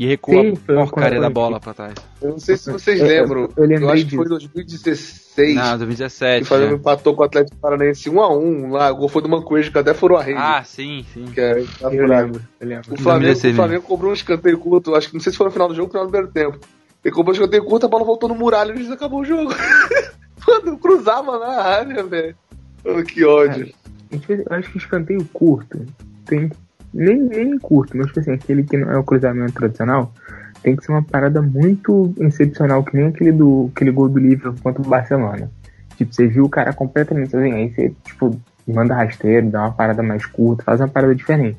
e 0.00 0.06
recuou 0.06 0.42
Sim, 0.42 0.54
a 0.66 0.74
porcaria 0.86 1.20
da 1.20 1.28
bola 1.28 1.60
pra 1.60 1.74
trás. 1.74 1.92
Eu 2.22 2.30
não 2.30 2.38
sei 2.38 2.56
se 2.56 2.72
vocês 2.72 2.98
Eu- 2.98 3.06
eu- 3.06 3.20
lembram. 3.22 3.48
eu 3.54 3.64
lembrei 3.66 3.90
acho 3.90 4.06
que 4.06 4.16
foi 4.16 4.24
em 4.24 4.28
disso. 4.38 4.50
2016. 4.54 5.54
Não, 5.56 5.62
que 5.72 5.76
2017. 5.76 6.42
o 6.42 6.46
Flamengo 6.46 6.70
já. 6.70 6.76
empatou 6.76 7.14
com 7.14 7.20
o 7.20 7.24
Atlético 7.26 7.56
Paranaense 7.58 8.08
1x1 8.08 8.70
lá. 8.70 8.90
O 8.90 8.96
gol 8.96 9.08
foi 9.10 9.20
do 9.20 9.28
Mancoejo, 9.28 9.70
que 9.70 9.76
até 9.78 9.92
furou 9.92 10.16
a 10.16 10.22
rede. 10.22 10.38
Ah, 10.40 10.64
sim, 10.64 11.04
sim. 11.12 11.26
que 11.26 11.38
é, 11.38 11.62
tá 11.78 11.92
Eu 11.92 12.06
lembro, 12.06 12.40
eu 12.58 12.66
lembro. 12.66 12.94
O 12.94 12.96
Flamengo, 12.96 13.26
2016 13.26 13.52
o 13.52 13.56
Flamengo 13.56 13.82
cobrou 13.82 14.10
um 14.10 14.14
escanteio 14.14 14.56
curto, 14.58 14.94
acho 14.94 15.08
que 15.08 15.12
não 15.14 15.20
sei 15.20 15.32
se 15.32 15.36
foi 15.36 15.44
no 15.48 15.52
final 15.52 15.68
do 15.68 15.74
jogo 15.74 15.88
ou 15.94 16.02
no 16.04 16.08
final 16.10 16.24
do 16.24 16.32
primeiro 16.32 16.32
tempo. 16.56 16.66
Ele 17.04 17.14
cobrou 17.14 17.32
um 17.34 17.36
escanteio 17.38 17.64
curto, 17.66 17.84
a 17.84 17.88
bola 17.90 18.02
voltou 18.04 18.26
no 18.26 18.34
muralho 18.34 18.80
e 18.80 18.90
acabou 18.90 19.20
o 19.20 19.24
jogo. 19.26 19.52
Mano, 20.48 20.78
cruzava 20.78 21.38
na 21.38 21.60
área, 21.60 22.02
velho. 22.02 22.34
Oh, 22.86 23.02
que 23.02 23.22
ódio. 23.22 23.70
Eu 24.10 24.44
acho 24.48 24.72
que 24.72 24.78
escanteio 24.78 25.22
curto 25.30 25.84
tem. 26.24 26.50
Nem, 26.92 27.20
nem 27.20 27.58
curto, 27.58 27.96
mas 27.96 28.06
tipo 28.08 28.20
assim, 28.20 28.32
aquele 28.32 28.62
que 28.62 28.76
não 28.76 28.90
é 28.90 28.98
o 28.98 29.04
cruzamento 29.04 29.52
tradicional, 29.52 30.12
tem 30.62 30.76
que 30.76 30.84
ser 30.84 30.92
uma 30.92 31.02
parada 31.02 31.40
muito 31.40 32.12
excepcional, 32.18 32.84
que 32.84 32.96
nem 32.96 33.06
aquele 33.06 33.32
do 33.32 33.70
aquele 33.74 33.90
gol 33.90 34.08
do 34.08 34.18
Liverpool 34.18 34.54
contra 34.62 34.82
o 34.82 34.88
Barcelona. 34.88 35.50
Tipo, 35.96 36.14
você 36.14 36.26
viu 36.26 36.44
o 36.44 36.48
cara 36.48 36.72
completamente 36.72 37.30
sozinho, 37.30 37.54
aí 37.54 37.72
você, 37.72 37.94
tipo, 38.04 38.38
manda 38.66 38.94
rasteiro, 38.94 39.50
dá 39.50 39.60
uma 39.62 39.72
parada 39.72 40.02
mais 40.02 40.24
curta, 40.26 40.64
faz 40.64 40.80
uma 40.80 40.88
parada 40.88 41.14
diferente. 41.14 41.58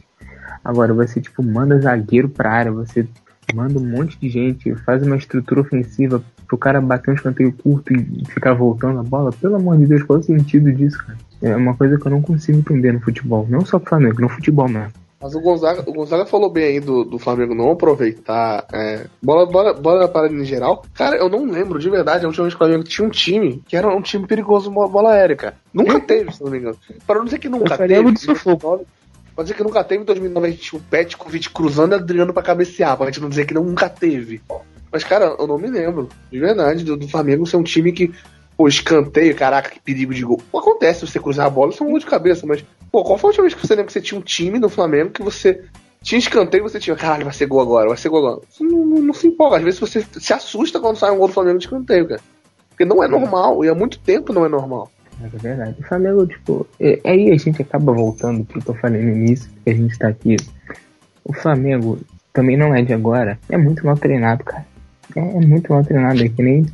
Agora, 0.64 0.94
você, 0.94 1.20
tipo, 1.20 1.42
manda 1.42 1.80
zagueiro 1.80 2.30
pra 2.30 2.52
área, 2.52 2.72
você 2.72 3.08
manda 3.54 3.80
um 3.80 3.86
monte 3.86 4.20
de 4.20 4.30
gente, 4.30 4.74
faz 4.78 5.06
uma 5.06 5.16
estrutura 5.16 5.62
ofensiva 5.62 6.24
pro 6.48 6.58
cara 6.58 6.82
bater 6.82 7.12
um 7.12 7.14
escanteio 7.14 7.52
curto 7.54 7.94
e 7.94 8.26
ficar 8.30 8.54
voltando 8.54 9.00
a 9.00 9.04
bola, 9.04 9.32
pelo 9.32 9.56
amor 9.56 9.78
de 9.78 9.88
Deus, 9.88 10.04
qual 10.04 10.20
é 10.20 10.22
o 10.22 10.24
sentido 10.24 10.72
disso, 10.72 10.98
cara? 11.06 11.18
É 11.42 11.56
uma 11.56 11.76
coisa 11.76 11.98
que 11.98 12.06
eu 12.06 12.12
não 12.12 12.22
consigo 12.22 12.60
entender 12.60 12.92
no 12.92 13.00
futebol. 13.00 13.48
Não 13.50 13.66
só 13.66 13.80
pro 13.80 13.90
Flamengo, 13.90 14.22
no 14.22 14.30
futebol 14.30 14.68
mesmo. 14.68 14.92
Mas 15.22 15.36
o 15.36 15.40
Gonzaga, 15.42 15.84
o 15.88 15.94
Gonzaga 15.94 16.26
falou 16.26 16.50
bem 16.50 16.66
aí 16.66 16.80
do, 16.80 17.04
do 17.04 17.20
Flamengo 17.20 17.54
não 17.54 17.72
aproveitar 17.72 18.66
é, 18.74 19.06
bola, 19.22 19.46
bola, 19.46 19.74
bola 19.74 20.08
parada 20.08 20.34
em 20.34 20.44
geral. 20.44 20.84
Cara, 20.96 21.16
eu 21.18 21.30
não 21.30 21.46
lembro 21.46 21.78
de 21.78 21.90
verdade 21.90 22.26
a 22.26 22.28
última 22.28 22.46
vez 22.46 22.56
que 22.56 22.64
o 22.64 22.66
Flamengo 22.66 22.84
tinha 22.84 23.08
um 23.08 23.12
time 23.12 23.62
que 23.68 23.78
era 23.78 23.88
um 23.88 24.02
time 24.02 24.26
perigoso 24.26 24.72
bola, 24.72 25.14
aérea, 25.14 25.36
cara. 25.36 25.56
Nunca 25.74 26.00
teve, 26.00 26.32
se 26.32 26.44
não 26.44 26.50
me 26.50 26.58
engano. 26.58 26.78
Para 27.06 27.20
não 27.20 27.26
dizer 27.26 27.38
que 27.38 27.50
nunca 27.50 27.74
Eu 27.74 27.78
teve. 27.78 27.94
lembro 27.94 28.14
de 28.14 28.24
em 28.24 28.28
2009, 28.28 28.86
Pra 29.36 29.44
dizer 29.44 29.54
que 29.56 29.64
nunca 29.64 29.84
teve 29.84 30.02
em 30.02 30.06
2009 30.06 30.48
a 30.48 30.50
gente 30.50 30.62
tinha 30.62 30.80
o 30.80 30.84
Petkovic 30.84 31.50
cruzando 31.52 31.94
e 31.94 31.96
Adriano 31.96 32.34
pra 32.34 32.44
cabecear. 32.44 32.98
Pra 32.98 33.06
gente 33.06 33.22
não 33.22 33.30
dizer 33.30 33.46
que 33.46 33.54
nunca 33.54 33.88
teve. 33.90 34.42
Mas, 34.92 35.04
cara, 35.04 35.36
eu 35.40 35.48
não 35.48 35.58
me 35.58 35.70
lembro, 35.70 36.10
de 36.30 36.38
verdade, 36.40 36.84
do, 36.84 36.98
do 36.98 37.08
Flamengo 37.08 37.46
ser 37.48 37.56
um 37.56 37.64
time 37.64 37.94
que, 37.94 38.12
pô, 38.62 38.68
escanteio, 38.68 39.36
caraca, 39.36 39.72
que 39.72 39.80
perigo 39.80 40.14
de 40.14 40.22
gol. 40.24 40.39
Acontece 40.55 41.07
você 41.07 41.20
cruzar 41.20 41.47
a 41.47 41.49
bola, 41.49 41.72
isso 41.72 41.84
é 41.84 41.88
um 41.88 41.89
gol 41.89 41.97
de 41.97 42.05
cabeça, 42.05 42.45
mas, 42.45 42.64
pô, 42.91 43.03
qual 43.03 43.18
foi 43.18 43.30
a 43.30 43.32
última 43.32 43.43
vez 43.45 43.55
que 43.55 43.66
você 43.66 43.74
lembra 43.74 43.88
que 43.88 43.93
você 43.93 44.01
tinha 44.01 44.20
um 44.20 44.22
time 44.24 44.59
no 44.59 44.70
Flamengo 44.70 45.09
que 45.09 45.24
você 45.24 45.64
tinha 46.03 46.20
escanteio 46.20 46.62
e 46.62 46.70
você 46.70 46.80
tinha, 46.80 46.95
caralho, 46.95 47.24
vai 47.24 47.34
ser 47.34 47.47
gol 47.47 47.59
agora, 47.59 47.88
vai 47.88 47.97
ser 47.97 48.09
gol 48.09 48.20
agora. 48.20 48.41
Você 48.47 48.64
não, 48.64 48.86
não, 48.86 49.01
não 49.01 49.14
se 49.16 49.28
empolga, 49.28 49.57
às 49.57 49.64
vezes 49.64 49.80
você 49.80 50.05
se 50.14 50.32
assusta 50.32 50.80
quando 50.80 50.97
sai 50.97 51.09
um 51.09 51.18
gol 51.18 51.28
do 51.28 51.34
Flamengo 51.34 51.57
de 51.57 51.66
escanteio, 51.66 52.07
cara. 52.07 52.22
Porque 52.70 52.86
não 52.86 53.03
é 53.03 53.07
normal, 53.07 53.66
e 53.66 53.70
há 53.70 53.74
muito 53.74 53.97
tempo 53.97 54.32
não 54.32 54.45
é 54.45 54.49
normal. 54.49 54.91
É 55.24 55.28
verdade. 55.28 55.78
O 55.80 55.84
Flamengo, 55.84 56.28
tipo, 56.28 56.68
é- 56.80 56.99
aí 57.03 57.32
a 57.32 57.38
gente 57.38 57.64
acaba 57.64 57.91
voltando 57.91 58.45
pro 58.45 58.62
que 58.62 58.70
eu 58.70 58.76
falei 58.76 59.01
no 59.01 59.09
início, 59.09 59.49
que 59.64 59.72
a 59.72 59.74
gente 59.74 59.97
tá 59.97 60.07
aqui. 60.07 60.36
O 61.26 61.34
Flamengo 61.34 61.97
também 62.32 62.55
não 62.55 62.76
é 62.76 62.84
de 62.84 62.93
agora. 62.93 63.39
É 63.49 63.57
muito 63.57 63.84
mal 63.84 63.97
treinado, 63.97 64.43
cara. 64.43 64.66
É, 65.16 65.20
é 65.20 65.39
muito 65.39 65.74
mal 65.74 65.84
treinado. 65.84 66.24
É 66.24 66.30
que 66.30 66.43
nem 66.43 66.66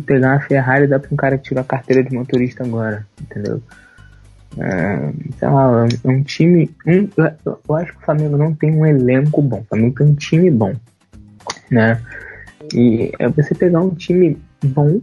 tu 0.00 0.04
pegar 0.04 0.32
uma 0.32 0.40
Ferrari 0.40 0.84
e 0.84 0.88
dar 0.88 0.98
pra 1.00 1.08
um 1.12 1.16
cara 1.16 1.36
que 1.38 1.44
tirou 1.44 1.60
a 1.60 1.64
carteira 1.66 2.02
de 2.02 2.14
motorista 2.14 2.64
agora, 2.64 3.06
entendeu? 3.20 3.60
É, 4.58 5.12
sei 5.38 5.48
lá, 5.48 5.86
é 6.04 6.08
um 6.08 6.22
time. 6.22 6.70
Um, 6.86 7.08
eu, 7.68 7.74
acho 7.76 7.92
que 7.92 7.98
o 7.98 8.04
Flamengo 8.04 8.36
não 8.36 8.54
tem 8.54 8.74
um 8.74 8.86
elenco 8.86 9.42
bom. 9.42 9.60
O 9.60 9.64
Flamengo 9.64 9.94
tem 9.96 10.06
um 10.06 10.14
time 10.14 10.50
bom, 10.50 10.72
né? 11.70 12.00
E 12.74 13.12
é 13.18 13.28
você 13.28 13.54
pegar 13.54 13.80
um 13.80 13.94
time 13.94 14.38
bom 14.64 15.00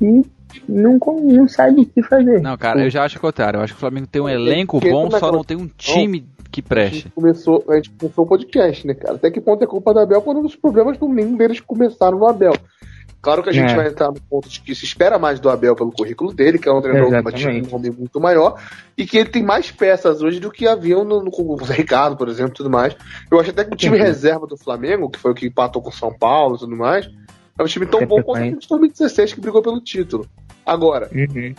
e 0.00 0.22
não, 0.68 0.98
não 1.22 1.48
sabe 1.48 1.82
o 1.82 1.86
que 1.86 2.02
fazer. 2.02 2.40
Não, 2.40 2.56
cara, 2.56 2.84
eu 2.84 2.90
já 2.90 3.04
acho 3.04 3.18
o 3.18 3.20
contrário. 3.20 3.58
Eu 3.58 3.62
acho 3.62 3.72
que 3.72 3.78
o 3.78 3.80
Flamengo 3.80 4.06
tem 4.06 4.22
um 4.22 4.28
elenco 4.28 4.78
Porque 4.78 4.90
bom, 4.92 5.08
é 5.08 5.18
só 5.18 5.30
que- 5.30 5.36
não 5.36 5.44
tem 5.44 5.56
um 5.56 5.66
time 5.66 6.26
que 6.50 6.60
A 6.60 6.64
preste. 6.64 7.02
gente 7.02 7.10
começou, 7.10 7.64
a 7.68 7.76
gente 7.76 7.90
começou 7.90 8.24
o 8.24 8.28
podcast, 8.28 8.86
né, 8.86 8.94
cara? 8.94 9.14
Até 9.14 9.30
que 9.30 9.40
ponto 9.40 9.62
é 9.62 9.66
culpa 9.66 9.92
da 9.94 10.02
Abel 10.02 10.22
quando 10.22 10.44
os 10.44 10.56
problemas 10.56 10.98
do 10.98 11.08
nenhum 11.08 11.36
deles 11.36 11.60
começaram 11.60 12.18
no 12.18 12.26
Abel. 12.26 12.54
Claro 13.22 13.42
que 13.42 13.50
a 13.50 13.52
gente 13.52 13.72
É. 13.72 13.76
vai 13.76 13.88
entrar 13.88 14.08
no 14.08 14.20
ponto 14.20 14.48
de 14.48 14.60
que 14.62 14.74
se 14.74 14.84
espera 14.84 15.18
mais 15.18 15.38
do 15.38 15.50
Abel 15.50 15.76
pelo 15.76 15.92
currículo 15.92 16.32
dele, 16.32 16.58
que 16.58 16.68
é 16.68 16.72
um 16.72 16.80
treinador 16.80 17.08
um 17.10 17.92
muito 17.98 18.18
maior, 18.18 18.58
e 18.96 19.04
que 19.04 19.18
ele 19.18 19.28
tem 19.28 19.42
mais 19.42 19.70
peças 19.70 20.22
hoje 20.22 20.40
do 20.40 20.50
que 20.50 20.66
haviam 20.66 21.04
no, 21.04 21.22
no, 21.22 21.30
com 21.30 21.42
o 21.42 21.56
Ricardo, 21.56 22.16
por 22.16 22.28
exemplo, 22.28 22.54
tudo 22.54 22.70
mais. 22.70 22.96
Eu 23.30 23.38
acho 23.38 23.50
até 23.50 23.62
que 23.64 23.74
o 23.74 23.76
time 23.76 23.98
Uhum. 23.98 24.02
reserva 24.04 24.46
do 24.46 24.56
Flamengo, 24.56 25.10
que 25.10 25.18
foi 25.18 25.32
o 25.32 25.34
que 25.34 25.46
empatou 25.46 25.82
com 25.82 25.90
o 25.90 25.92
São 25.92 26.12
Paulo 26.16 26.56
e 26.56 26.58
tudo 26.60 26.74
mais, 26.74 27.10
é 27.58 27.62
um 27.62 27.66
time 27.66 27.84
tão 27.84 28.06
bom 28.06 28.22
quanto 28.22 28.56
o 28.56 28.58
de 28.58 28.66
2016 28.68 29.34
que 29.34 29.40
brigou 29.40 29.60
pelo 29.60 29.80
título. 29.82 30.26
Agora, 30.64 31.10
Uhum. 31.14 31.54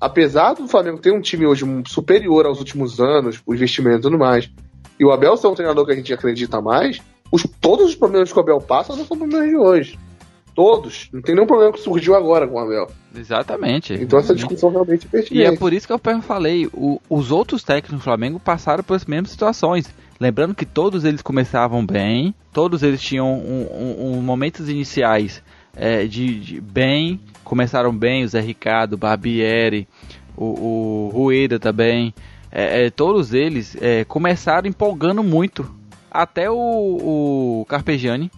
apesar 0.00 0.54
do 0.54 0.66
Flamengo 0.68 0.98
ter 0.98 1.12
um 1.12 1.20
time 1.20 1.46
hoje 1.46 1.64
superior 1.86 2.46
aos 2.46 2.58
últimos 2.58 3.00
anos, 3.00 3.42
o 3.46 3.54
investimento 3.54 3.98
e 3.98 4.02
tudo 4.02 4.18
mais, 4.18 4.48
e 4.98 5.04
o 5.04 5.10
Abel 5.10 5.36
ser 5.36 5.48
um 5.48 5.54
treinador 5.54 5.84
que 5.84 5.92
a 5.92 5.96
gente 5.96 6.12
acredita 6.14 6.60
mais, 6.60 7.00
os- 7.30 7.46
todos 7.60 7.86
os 7.86 7.94
problemas 7.94 8.32
que 8.32 8.38
o 8.38 8.40
Abel 8.42 8.60
passa 8.60 8.94
não 8.96 9.04
são 9.04 9.16
problemas 9.18 9.48
de 9.48 9.56
hoje. 9.56 9.98
Todos. 10.54 11.08
Não 11.12 11.22
tem 11.22 11.34
nenhum 11.34 11.46
problema 11.46 11.72
que 11.72 11.80
surgiu 11.80 12.14
agora 12.14 12.46
com 12.46 12.54
o 12.56 12.58
Abel. 12.58 12.90
Exatamente. 13.16 13.94
Então 13.94 14.18
essa 14.18 14.34
discussão 14.34 14.70
realmente 14.70 15.04
é 15.04 15.08
E 15.08 15.10
pertinente. 15.10 15.46
é 15.54 15.56
por 15.56 15.72
isso 15.72 15.86
que 15.86 15.92
eu 15.92 16.00
falei, 16.22 16.66
o- 16.74 17.00
os 17.08 17.30
outros 17.30 17.62
técnicos 17.62 17.98
do 17.98 18.02
Flamengo 18.02 18.38
passaram 18.38 18.84
por 18.84 18.94
as 18.94 19.04
mesmas 19.06 19.30
situações. 19.30 19.86
Lembrando 20.20 20.54
que 20.54 20.66
todos 20.66 21.04
eles 21.04 21.22
começavam 21.22 21.84
bem, 21.84 22.34
todos 22.52 22.82
eles 22.82 23.00
tinham 23.00 23.32
um, 23.32 23.66
um- 23.72 24.18
um- 24.18 24.22
momentos 24.22 24.68
iniciais 24.68 25.42
é, 25.74 26.04
de, 26.04 26.38
de 26.38 26.60
bem, 26.60 27.18
começaram 27.42 27.96
bem, 27.96 28.22
o 28.24 28.28
Zé 28.28 28.40
Ricardo, 28.40 28.92
o 28.92 28.98
Barbieri, 28.98 29.88
o, 30.36 30.44
o 30.44 31.10
Rueda 31.14 31.58
também, 31.58 32.12
é, 32.50 32.84
é, 32.86 32.90
todos 32.90 33.32
eles 33.32 33.74
é, 33.80 34.04
começaram 34.04 34.68
empolgando 34.68 35.22
muito. 35.24 35.68
Até 36.10 36.50
o, 36.50 36.54
o 37.62 37.66
Carpegiani, 37.70 38.30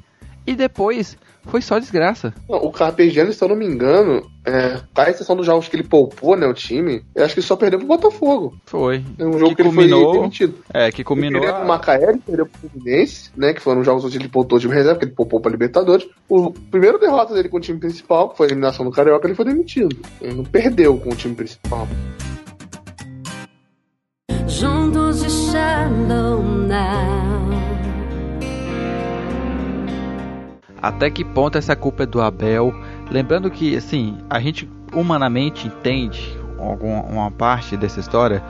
e 0.46 0.54
depois 0.54 1.18
foi 1.47 1.61
só 1.61 1.78
desgraça. 1.78 2.34
Não, 2.49 2.59
o 2.59 2.72
Carpegiani, 2.72 3.32
se 3.32 3.42
eu 3.42 3.49
não 3.49 3.57
me 3.57 3.66
engano, 3.66 4.28
é, 4.45 4.80
a 4.95 5.11
exceção 5.11 5.36
dos 5.36 5.47
jogos 5.47 5.68
que 5.68 5.76
ele 5.76 5.84
poupou, 5.84 6.36
né, 6.36 6.47
o 6.47 6.55
time, 6.55 7.05
eu 7.14 7.24
acho 7.24 7.34
que 7.34 7.40
ele 7.40 7.47
só 7.47 7.57
perdeu 7.57 7.78
pro 7.78 7.88
Botafogo. 7.88 8.55
Foi. 8.66 9.05
É 9.18 9.24
um 9.24 9.38
jogo 9.38 9.51
que, 9.51 9.57
que 9.57 9.62
ele 9.62 9.68
culminou, 9.68 10.11
foi 10.11 10.18
demitido. 10.20 10.55
É, 10.72 10.90
que 10.90 11.05
culminou. 11.05 11.42
Ele 11.42 11.47
perdeu 11.47 11.61
pro 11.61 11.68
Macaé, 11.68 12.11
ele 12.11 12.22
perdeu 12.24 12.47
pro 12.47 12.70
Fluminense, 12.70 13.30
né, 13.36 13.53
que 13.53 13.61
foram 13.61 13.84
jogos 13.84 14.05
onde 14.05 14.18
ele 14.18 14.28
poupou 14.28 14.59
o 14.59 14.61
time 14.61 14.74
reserva, 14.74 14.99
que 14.99 15.05
ele 15.05 15.14
poupou 15.14 15.40
pra 15.40 15.51
Libertadores. 15.51 16.07
O 16.28 16.51
primeiro 16.51 16.99
derrota 16.99 17.34
dele 17.34 17.49
com 17.49 17.59
o 17.59 17.61
time 17.61 17.78
principal, 17.78 18.30
que 18.30 18.36
foi 18.36 18.47
a 18.47 18.49
eliminação 18.49 18.84
do 18.84 18.90
Carioca, 18.90 19.26
ele 19.26 19.34
foi 19.34 19.45
demitido. 19.45 19.97
Ele 20.20 20.34
não 20.34 20.45
perdeu 20.45 20.97
com 20.99 21.11
o 21.11 21.16
time 21.16 21.34
principal. 21.34 21.86
Juntos 24.47 25.22
de 25.22 25.30
Shallow 25.30 26.42
Now. 26.42 27.53
Até 30.85 31.09
que 31.09 31.24
ponto 31.24 31.57
essa 31.57 31.74
culpa 31.74 32.03
é 32.03 32.07
do 32.07 32.20
Abel? 32.20 32.74
Lembrando 33.11 33.51
que, 33.51 33.74
assim, 33.74 34.18
a 34.28 34.39
gente 34.39 34.68
humanamente 34.93 35.66
entende 35.66 36.39
alguma 36.59 37.01
uma 37.05 37.30
parte 37.30 37.74
dessa 37.74 38.01
história, 38.01 38.45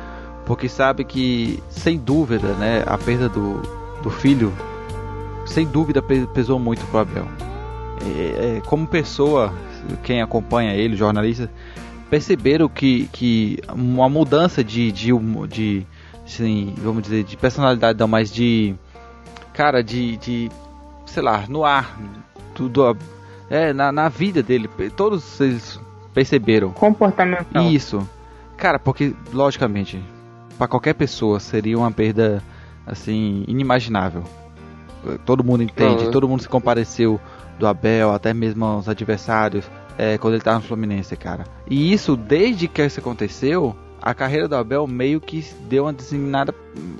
porque 0.44 0.68
sabe 0.68 1.04
que, 1.04 1.62
sem 1.68 1.96
dúvida, 1.96 2.48
né, 2.54 2.82
a 2.88 2.98
perda 2.98 3.28
do, 3.28 3.62
do 4.02 4.10
filho, 4.10 4.52
sem 5.46 5.64
dúvida 5.64 6.02
pesou 6.02 6.58
muito 6.58 6.84
pro 6.86 6.98
Abel. 6.98 7.28
É, 8.04 8.56
é, 8.56 8.60
como 8.66 8.84
pessoa, 8.84 9.54
quem 10.02 10.20
acompanha 10.20 10.74
ele, 10.74 10.96
jornalista, 10.96 11.48
perceberam 12.10 12.68
que, 12.68 13.08
que 13.12 13.60
uma 13.72 14.08
mudança 14.08 14.64
de, 14.64 14.90
de, 14.90 15.12
de 15.48 15.86
assim, 16.26 16.74
vamos 16.78 17.04
dizer, 17.04 17.22
de 17.22 17.36
personalidade, 17.36 17.96
não, 17.96 18.08
mas 18.08 18.28
de, 18.28 18.74
cara, 19.52 19.84
de, 19.84 20.16
de 20.16 20.50
sei 21.06 21.22
lá, 21.22 21.44
no 21.48 21.64
ar, 21.64 21.98
tudo 22.54 22.96
é 23.50 23.72
na, 23.72 23.92
na 23.92 24.08
vida 24.08 24.42
dele, 24.42 24.68
todos 24.96 25.40
eles 25.40 25.80
perceberam. 26.12 26.70
Comportamental. 26.70 27.64
Isso. 27.64 28.08
Cara, 28.56 28.78
porque 28.78 29.14
logicamente, 29.32 30.02
para 30.56 30.68
qualquer 30.68 30.94
pessoa 30.94 31.40
seria 31.40 31.76
uma 31.76 31.90
perda 31.90 32.42
assim 32.86 33.44
inimaginável. 33.46 34.22
Todo 35.26 35.44
mundo 35.44 35.62
entende, 35.62 36.10
todo 36.10 36.28
mundo 36.28 36.40
se 36.40 36.48
compareceu 36.48 37.20
do 37.58 37.66
Abel, 37.66 38.12
até 38.12 38.32
mesmo 38.32 38.78
os 38.78 38.88
adversários, 38.88 39.68
é, 39.98 40.16
quando 40.18 40.34
ele 40.34 40.42
tava 40.42 40.58
no 40.58 40.64
Fluminense, 40.64 41.16
cara. 41.16 41.44
E 41.68 41.92
isso, 41.92 42.16
desde 42.16 42.66
que 42.66 42.82
isso 42.82 43.00
aconteceu, 43.00 43.76
a 44.00 44.14
carreira 44.14 44.48
do 44.48 44.56
Abel 44.56 44.86
meio 44.86 45.20
que 45.20 45.44
deu 45.68 45.84
uma 45.84 45.92
designada 45.92 46.54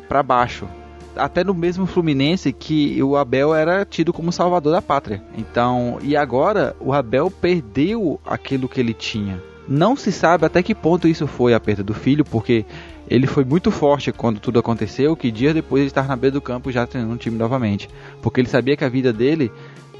para 0.08 0.22
baixo. 0.22 0.68
Até 1.16 1.44
no 1.44 1.54
mesmo 1.54 1.86
Fluminense 1.86 2.52
que 2.52 3.02
o 3.02 3.16
Abel 3.16 3.54
era 3.54 3.84
tido 3.84 4.12
como 4.12 4.32
salvador 4.32 4.72
da 4.72 4.82
pátria. 4.82 5.22
Então, 5.36 5.98
e 6.02 6.16
agora 6.16 6.74
o 6.80 6.92
Abel 6.92 7.30
perdeu 7.30 8.20
aquilo 8.24 8.68
que 8.68 8.80
ele 8.80 8.94
tinha. 8.94 9.40
Não 9.66 9.96
se 9.96 10.12
sabe 10.12 10.44
até 10.44 10.62
que 10.62 10.74
ponto 10.74 11.08
isso 11.08 11.26
foi 11.26 11.54
a 11.54 11.60
perda 11.60 11.82
do 11.82 11.94
filho, 11.94 12.24
porque 12.24 12.66
ele 13.08 13.26
foi 13.26 13.44
muito 13.44 13.70
forte 13.70 14.12
quando 14.12 14.40
tudo 14.40 14.58
aconteceu, 14.58 15.16
que 15.16 15.30
dias 15.30 15.54
depois 15.54 15.80
ele 15.80 15.88
estava 15.88 16.08
na 16.08 16.16
beira 16.16 16.32
do 16.32 16.40
campo 16.40 16.70
já 16.70 16.86
treinando 16.86 17.14
um 17.14 17.18
time 17.18 17.36
novamente. 17.36 17.88
Porque 18.20 18.40
ele 18.40 18.48
sabia 18.48 18.76
que 18.76 18.84
a 18.84 18.88
vida 18.88 19.12
dele 19.12 19.50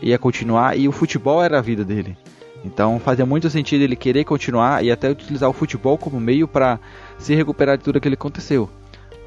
ia 0.03 0.19
continuar 0.19 0.77
e 0.79 0.89
o 0.89 0.93
futebol 0.93 1.43
era 1.43 1.59
a 1.59 1.63
vida 1.63 1.85
dele. 1.85 2.17
Então 2.65 2.99
fazia 2.99 3.27
muito 3.27 3.51
sentido 3.51 3.83
ele 3.83 3.97
querer 3.97 4.25
continuar 4.25 4.83
e 4.83 4.91
até 4.91 5.11
utilizar 5.11 5.49
o 5.51 5.53
futebol 5.53 5.99
como 5.99 6.19
meio 6.19 6.49
para 6.49 6.81
se 7.19 7.35
recuperar 7.35 7.77
de 7.77 7.85
tudo 7.85 7.99
aquilo 7.99 8.17
que 8.17 8.21
aconteceu. 8.21 8.71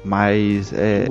Mas 0.04 0.72
é. 0.72 1.06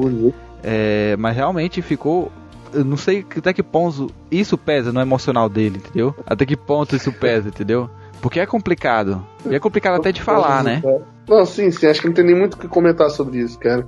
É, 0.63 1.15
mas 1.17 1.35
realmente 1.35 1.81
ficou. 1.81 2.31
Eu 2.73 2.83
não 2.83 2.97
sei 2.97 3.25
até 3.37 3.53
que 3.53 3.63
ponto 3.63 4.11
isso 4.29 4.57
pesa 4.57 4.91
no 4.91 4.99
emocional 4.99 5.47
dele, 5.47 5.77
entendeu? 5.77 6.13
Até 6.25 6.45
que 6.45 6.57
ponto 6.57 6.95
isso 6.95 7.11
pesa, 7.13 7.47
entendeu? 7.47 7.89
Porque 8.21 8.39
é 8.39 8.45
complicado. 8.45 9.25
E 9.49 9.55
é 9.55 9.59
complicado 9.59 9.95
até 9.95 10.11
de 10.11 10.21
falar, 10.21 10.63
né? 10.63 10.81
Não, 11.27 11.45
sim, 11.45 11.71
sim, 11.71 11.87
acho 11.87 12.01
que 12.01 12.07
não 12.07 12.13
tem 12.13 12.25
nem 12.25 12.35
muito 12.35 12.55
o 12.55 12.57
que 12.57 12.67
comentar 12.67 13.09
sobre 13.09 13.39
isso, 13.39 13.57
cara. 13.59 13.87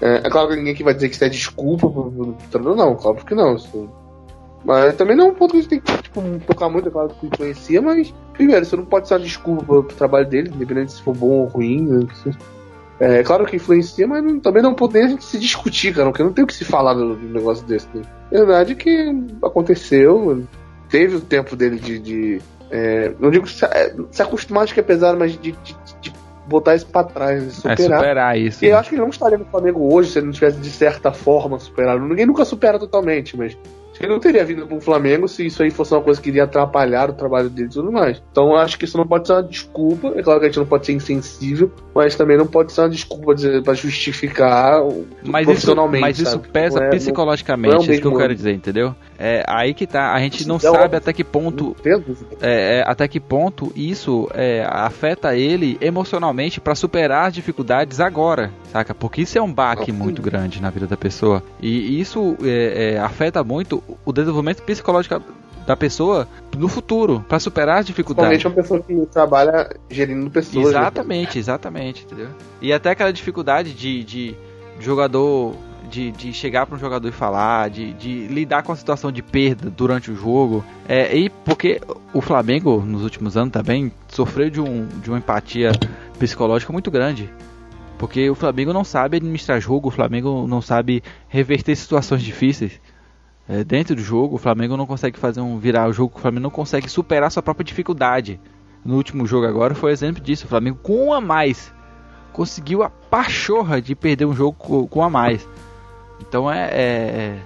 É, 0.00 0.26
é 0.26 0.30
claro 0.30 0.48
que 0.48 0.56
ninguém 0.56 0.72
aqui 0.72 0.82
vai 0.82 0.94
dizer 0.94 1.08
que 1.08 1.14
isso 1.14 1.24
é 1.24 1.28
desculpa 1.28 1.88
pro, 1.88 2.36
treinador, 2.50 2.76
não, 2.76 2.92
óbvio 2.92 3.26
que 3.26 3.34
não. 3.34 3.56
Isso... 3.56 3.88
Mas 4.64 4.96
também 4.96 5.16
não 5.16 5.26
é 5.26 5.30
um 5.30 5.34
ponto 5.34 5.52
que 5.52 5.58
a 5.58 5.60
gente 5.60 5.70
tem 5.70 5.80
que 5.80 6.02
tipo, 6.02 6.20
tocar 6.46 6.68
muito, 6.68 6.88
é 6.88 6.90
claro 6.90 7.08
que 7.08 7.26
influencia, 7.26 7.80
mas, 7.80 8.12
primeiro, 8.32 8.62
isso 8.62 8.76
não 8.76 8.84
pode 8.84 9.08
ser 9.08 9.14
uma 9.14 9.20
desculpa 9.20 9.64
pro, 9.64 9.82
trabalho 9.82 10.28
dele, 10.28 10.50
independente 10.54 10.92
se 10.92 11.02
for 11.02 11.16
bom 11.16 11.40
ou 11.42 11.46
ruim. 11.46 11.82
né, 11.82 12.06
É 13.00 13.22
claro 13.22 13.46
que 13.46 13.56
influencia, 13.56 14.06
mas 14.08 14.24
não- 14.24 14.40
também 14.40 14.62
não 14.62 14.74
pode 14.74 14.94
nem 14.94 15.04
a 15.04 15.08
gente 15.08 15.24
se 15.24 15.38
discutir, 15.38 15.94
cara, 15.94 16.08
porque 16.10 16.22
não 16.22 16.32
tem 16.32 16.42
o 16.44 16.46
que 16.46 16.54
se 16.54 16.64
falar 16.64 16.94
do, 16.94 17.14
do 17.14 17.28
negócio 17.28 17.64
desse. 17.66 17.86
Né? 17.94 18.02
Verdade 18.30 18.74
que 18.74 19.14
aconteceu, 19.42 20.42
teve 20.88 21.16
o 21.16 21.20
tempo 21.20 21.54
dele 21.56 21.78
de. 21.78 21.98
de, 21.98 22.40
é, 22.70 23.12
não 23.20 23.30
digo 23.30 23.46
se, 23.48 23.64
é, 23.64 23.94
se 24.10 24.20
acostumar, 24.22 24.64
acho 24.64 24.74
que 24.74 24.80
é 24.80 24.82
pesado, 24.82 25.18
mas 25.18 25.32
de, 25.32 25.52
de- 25.52 25.76
de 26.00 26.12
botar 26.46 26.74
isso 26.74 26.86
pra 26.86 27.04
trás, 27.04 27.42
de 27.42 27.48
É 27.68 27.76
superar. 27.76 28.00
superar 28.00 28.38
isso. 28.38 28.64
E 28.64 28.68
eu 28.68 28.76
acho 28.78 28.88
que 28.88 28.94
ele 28.94 29.02
não 29.02 29.10
estaria 29.10 29.38
no 29.38 29.44
Flamengo 29.44 29.94
hoje 29.94 30.10
se 30.10 30.18
ele 30.18 30.26
não 30.26 30.32
tivesse, 30.32 30.58
de 30.58 30.70
certa 30.70 31.12
forma, 31.12 31.58
superado. 31.58 32.00
Ninguém 32.04 32.26
nunca 32.26 32.44
supera 32.44 32.78
totalmente, 32.78 33.36
mas 33.36 33.56
acho 33.98 34.00
que 34.00 34.04
ele 34.04 34.12
não 34.12 34.20
teria 34.20 34.44
vindo 34.44 34.66
pro 34.66 34.80
Flamengo 34.80 35.26
se 35.26 35.44
isso 35.46 35.62
aí 35.62 35.70
fosse 35.70 35.92
uma 35.92 36.00
coisa 36.00 36.20
que 36.20 36.28
iria 36.28 36.44
atrapalhar 36.44 37.10
o 37.10 37.12
trabalho 37.12 37.50
dele 37.50 37.68
e 37.68 37.72
tudo 37.72 37.90
mais. 37.90 38.22
Então 38.30 38.50
eu 38.50 38.56
acho 38.56 38.78
que 38.78 38.84
isso 38.84 38.96
não 38.96 39.06
pode 39.06 39.26
ser 39.26 39.32
uma 39.34 39.42
desculpa. 39.42 40.12
É 40.16 40.22
claro 40.22 40.38
que 40.40 40.46
a 40.46 40.48
gente 40.48 40.58
não 40.58 40.66
pode 40.66 40.86
ser 40.86 40.92
insensível, 40.92 41.70
mas 41.94 42.14
também 42.14 42.36
não 42.36 42.46
pode 42.46 42.72
ser 42.72 42.82
uma 42.82 42.88
desculpa 42.90 43.34
pra 43.64 43.74
justificar 43.74 44.82
o- 44.82 45.06
Mas 45.22 45.42
isso, 45.42 45.50
profissionalmente. 45.50 46.00
mas 46.00 46.18
isso 46.18 46.30
sabe? 46.32 46.48
pesa 46.48 46.78
Não 46.80 46.86
é- 46.86 46.90
psicologicamente, 46.90 47.74
não 47.74 47.82
é 47.82 47.86
o 47.86 47.92
isso 47.92 48.00
que 48.00 48.06
eu 48.06 48.16
quero 48.16 48.34
dizer, 48.34 48.52
entendeu? 48.52 48.94
É 49.18 49.42
aí 49.48 49.74
que 49.74 49.86
tá, 49.86 50.12
a 50.12 50.20
gente 50.20 50.46
não 50.46 50.56
É 50.56 50.60
sabe 50.60 50.96
até 50.96 51.12
que 51.12 51.24
Não, 51.24 51.30
ponto 51.30 51.76
não 51.84 51.92
é, 52.40 52.78
é, 52.78 52.84
até 52.86 53.08
que 53.08 53.18
ponto 53.18 53.72
isso 53.74 54.28
é, 54.32 54.64
afeta 54.68 55.36
ele 55.36 55.76
emocionalmente 55.80 56.60
pra 56.60 56.74
superar 56.74 57.26
as 57.28 57.34
dificuldades 57.34 57.98
agora, 58.00 58.52
saca? 58.72 58.94
Porque 58.94 59.22
isso 59.22 59.36
é 59.36 59.42
um 59.42 59.52
baque 59.52 59.90
Não, 59.90 59.98
muito 59.98 60.22
grande 60.22 60.62
na 60.62 60.70
vida 60.70 60.86
da 60.86 60.96
pessoa 60.96 61.42
e 61.60 62.00
isso 62.00 62.36
é, 62.44 62.94
é, 62.94 62.98
afeta 62.98 63.42
muito 63.42 63.82
o 64.04 64.12
desenvolvimento 64.12 64.62
psicológico 64.62 65.22
da 65.66 65.76
pessoa 65.76 66.26
no 66.56 66.66
futuro 66.66 67.24
pra 67.28 67.38
superar 67.38 67.78
as 67.78 67.86
dificuldades. 67.86 68.42
Principalmente 68.42 68.72
uma 68.72 68.80
pessoa 68.80 69.04
que 69.04 69.12
trabalha 69.12 69.76
gerindo 69.90 70.30
pessoas. 70.30 70.64
né? 70.64 70.70
Exatamente, 70.70 71.38
exatamente, 71.38 72.04
entendeu? 72.04 72.28
E 72.60 72.72
até 72.72 72.90
aquela 72.90 73.12
dificuldade 73.12 73.74
de, 73.74 74.02
de 74.04 74.34
jogador. 74.80 75.54
De, 75.90 76.10
de 76.10 76.34
chegar 76.34 76.66
para 76.66 76.76
um 76.76 76.78
jogador 76.78 77.08
e 77.08 77.12
falar, 77.12 77.70
de, 77.70 77.94
de 77.94 78.26
lidar 78.26 78.62
com 78.62 78.70
a 78.72 78.76
situação 78.76 79.10
de 79.10 79.22
perda 79.22 79.70
durante 79.70 80.10
o 80.10 80.14
jogo. 80.14 80.62
É, 80.86 81.16
e 81.16 81.30
porque 81.30 81.80
o 82.12 82.20
Flamengo, 82.20 82.82
nos 82.84 83.02
últimos 83.02 83.38
anos 83.38 83.52
também, 83.52 83.90
sofreu 84.06 84.50
de, 84.50 84.60
um, 84.60 84.86
de 84.86 85.08
uma 85.08 85.16
empatia 85.16 85.72
psicológica 86.18 86.70
muito 86.74 86.90
grande. 86.90 87.30
Porque 87.96 88.28
o 88.28 88.34
Flamengo 88.34 88.70
não 88.70 88.84
sabe 88.84 89.16
administrar 89.16 89.58
jogo, 89.62 89.88
o 89.88 89.90
Flamengo 89.90 90.46
não 90.46 90.60
sabe 90.60 91.02
reverter 91.26 91.74
situações 91.74 92.22
difíceis. 92.22 92.78
É, 93.48 93.64
dentro 93.64 93.94
do 93.94 94.02
jogo, 94.02 94.36
o 94.36 94.38
Flamengo 94.38 94.76
não 94.76 94.86
consegue 94.86 95.18
fazer 95.18 95.40
um 95.40 95.58
virar 95.58 95.88
o 95.88 95.92
jogo, 95.92 96.12
o 96.16 96.20
Flamengo 96.20 96.42
não 96.42 96.50
consegue 96.50 96.88
superar 96.88 97.30
sua 97.30 97.42
própria 97.42 97.64
dificuldade. 97.64 98.38
No 98.84 98.96
último 98.96 99.26
jogo 99.26 99.46
agora 99.46 99.74
foi 99.74 99.90
exemplo 99.90 100.22
disso. 100.22 100.44
O 100.44 100.48
Flamengo 100.48 100.78
com 100.82 101.06
um 101.06 101.12
a 101.12 101.20
mais 101.20 101.72
conseguiu 102.32 102.82
a 102.82 102.90
pachorra 102.90 103.80
de 103.80 103.94
perder 103.94 104.26
um 104.26 104.34
jogo 104.34 104.56
com, 104.58 104.86
com 104.86 105.00
um 105.00 105.02
a 105.02 105.10
mais. 105.10 105.48
Então 106.20 106.50
é. 106.50 106.68
É, 106.70 107.38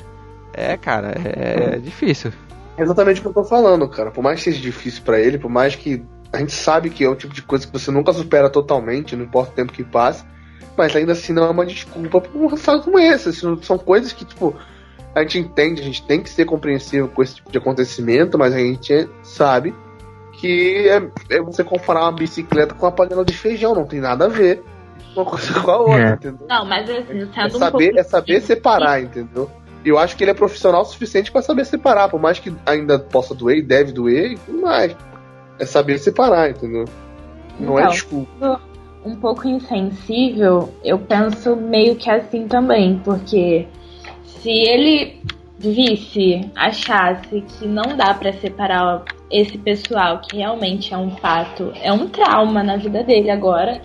é, 0.54 0.76
cara, 0.76 1.14
é, 1.24 1.76
é 1.76 1.78
difícil. 1.78 2.32
É 2.76 2.82
exatamente 2.82 3.20
o 3.20 3.22
que 3.22 3.28
eu 3.28 3.34
tô 3.34 3.44
falando, 3.44 3.88
cara. 3.88 4.10
Por 4.10 4.22
mais 4.22 4.38
que 4.38 4.50
seja 4.50 4.60
difícil 4.60 5.02
pra 5.02 5.20
ele, 5.20 5.38
por 5.38 5.50
mais 5.50 5.76
que 5.76 6.04
a 6.32 6.38
gente 6.38 6.52
sabe 6.52 6.90
que 6.90 7.04
é 7.04 7.08
o 7.08 7.14
tipo 7.14 7.32
de 7.32 7.42
coisa 7.42 7.66
que 7.66 7.72
você 7.72 7.90
nunca 7.90 8.12
supera 8.12 8.50
totalmente, 8.50 9.14
não 9.14 9.24
importa 9.24 9.52
o 9.52 9.54
tempo 9.54 9.72
que 9.72 9.84
passe, 9.84 10.24
mas 10.76 10.96
ainda 10.96 11.12
assim 11.12 11.32
não 11.32 11.44
é 11.44 11.50
uma 11.50 11.66
desculpa 11.66 12.20
pra 12.20 12.38
um 12.38 12.46
resultado 12.46 12.82
como 12.82 12.98
esse. 12.98 13.28
Assim, 13.28 13.58
são 13.62 13.78
coisas 13.78 14.12
que, 14.12 14.24
tipo, 14.24 14.56
a 15.14 15.20
gente 15.22 15.38
entende, 15.38 15.80
a 15.80 15.84
gente 15.84 16.02
tem 16.04 16.20
que 16.22 16.30
ser 16.30 16.44
compreensivo 16.44 17.08
com 17.08 17.22
esse 17.22 17.36
tipo 17.36 17.50
de 17.52 17.58
acontecimento, 17.58 18.38
mas 18.38 18.54
a 18.54 18.58
gente 18.58 19.08
sabe 19.22 19.74
que 20.32 20.88
é, 20.88 21.36
é 21.36 21.40
você 21.42 21.62
comparar 21.62 22.02
uma 22.02 22.12
bicicleta 22.12 22.74
com 22.74 22.86
uma 22.86 22.92
panela 22.92 23.24
de 23.24 23.34
feijão, 23.36 23.74
não 23.74 23.84
tem 23.84 24.00
nada 24.00 24.24
a 24.24 24.28
ver 24.28 24.62
uma 25.14 25.24
coisa 25.26 25.60
com 25.60 25.70
a 25.70 25.78
outra, 25.78 26.08
É. 26.08 26.12
entendeu? 26.14 26.46
Não, 26.48 26.64
mas 26.64 26.88
assim, 26.88 27.28
É 27.36 27.46
um 27.46 27.50
saber, 27.50 27.70
pouco... 27.88 27.98
é 27.98 28.02
saber 28.02 28.40
separar, 28.40 29.02
entendeu? 29.02 29.50
E 29.84 29.88
eu 29.88 29.98
acho 29.98 30.16
que 30.16 30.24
ele 30.24 30.30
é 30.30 30.34
profissional 30.34 30.82
o 30.82 30.84
suficiente 30.86 31.30
pra 31.30 31.42
saber 31.42 31.66
separar, 31.66 32.08
por 32.08 32.20
mais 32.20 32.38
que 32.38 32.54
ainda 32.64 32.98
possa 32.98 33.34
doer 33.34 33.58
e 33.58 33.62
deve 33.62 33.92
doer 33.92 34.32
e 34.32 34.36
tudo 34.38 34.60
mais. 34.62 34.96
É 35.58 35.66
saber 35.66 35.98
separar, 35.98 36.50
entendeu? 36.50 36.84
Não 37.60 37.78
é 37.78 37.82
Então. 37.82 37.92
desculpa. 37.92 38.60
um 39.04 39.16
pouco 39.16 39.48
insensível, 39.48 40.72
eu 40.84 40.96
penso 40.98 41.56
meio 41.56 41.96
que 41.96 42.08
assim 42.08 42.46
também, 42.46 43.00
porque 43.04 43.66
se 44.42 44.50
ele 44.50 45.22
visse, 45.58 46.50
achasse 46.56 47.40
que 47.42 47.66
não 47.66 47.96
dá 47.96 48.12
pra 48.14 48.32
separar 48.32 49.04
esse 49.30 49.56
pessoal, 49.56 50.20
que 50.20 50.36
realmente 50.36 50.92
é 50.92 50.98
um 50.98 51.12
fato, 51.16 51.72
é 51.80 51.92
um 51.92 52.08
trauma 52.08 52.62
na 52.62 52.76
vida 52.76 53.02
dele 53.04 53.30
agora, 53.30 53.80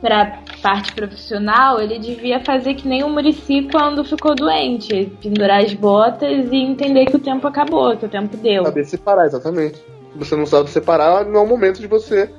pra 0.00 0.38
parte 0.62 0.92
profissional, 0.92 1.80
ele 1.80 1.98
devia 1.98 2.38
fazer 2.40 2.74
que 2.74 2.86
nem 2.86 3.02
o 3.02 3.08
Murici 3.08 3.66
quando 3.72 4.04
ficou 4.04 4.34
doente. 4.34 5.10
Pendurar 5.22 5.64
as 5.64 5.72
botas 5.72 6.52
e 6.52 6.56
entender 6.56 7.06
que 7.06 7.16
o 7.16 7.18
tempo 7.18 7.46
acabou, 7.46 7.96
que 7.96 8.04
o 8.04 8.08
tempo 8.08 8.36
deu. 8.36 8.64
Saber 8.64 8.84
separar, 8.84 9.24
exatamente. 9.24 9.76
Se 9.78 10.18
você 10.18 10.36
não 10.36 10.44
sabe 10.44 10.68
separar, 10.68 11.24
não 11.24 11.40
é 11.40 11.42
o 11.42 11.48
momento 11.48 11.80
de 11.80 11.86
você 11.86 12.30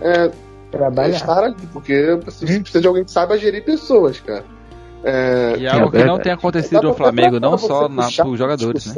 é, 0.00 0.30
Trabalhar. 0.70 1.14
estar 1.14 1.44
ali, 1.44 1.66
porque 1.72 2.18
você 2.24 2.46
precisa 2.46 2.80
de 2.80 2.86
alguém 2.88 3.04
que 3.04 3.10
saiba 3.10 3.36
gerir 3.36 3.62
pessoas, 3.64 4.18
cara. 4.20 4.53
É, 5.04 5.56
E 5.58 5.66
é 5.66 5.70
algo 5.70 5.90
que 5.90 6.02
não 6.04 6.16
tem 6.18 6.32
Dá 6.32 6.34
acontecido 6.34 6.80
pra- 6.80 6.88
no 6.88 6.94
Flamengo, 6.94 7.38
não 7.38 7.58
só 7.58 7.88
na, 7.88 8.10
pros 8.10 8.38
jogadores, 8.38 8.86
né? 8.86 8.94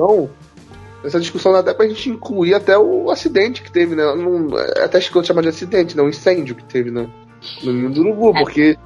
Essa 1.05 1.21
discussão 1.21 1.53
dá 1.53 1.61
até 1.61 1.75
pra 1.75 1.87
gente 1.87 2.09
incluir 2.09 2.55
até 2.55 2.77
o 2.79 3.11
acidente 3.11 3.63
que 3.63 3.71
teve, 3.71 3.95
né? 3.95 4.03
Não, 4.15 4.49
até 4.83 4.99
acho 4.99 5.11
que 5.11 5.17
eu 5.19 5.25
chamar 5.25 5.43
de 5.43 5.49
acidente, 5.49 5.97
né? 5.97 6.03
O 6.03 6.09
incêndio 6.09 6.55
que 6.55 6.65
teve 6.65 6.91
né? 6.91 7.09
no 7.63 7.73
Ninho 7.73 7.91
do 7.91 8.01
Urubu, 8.01 8.33
porque 8.35 8.77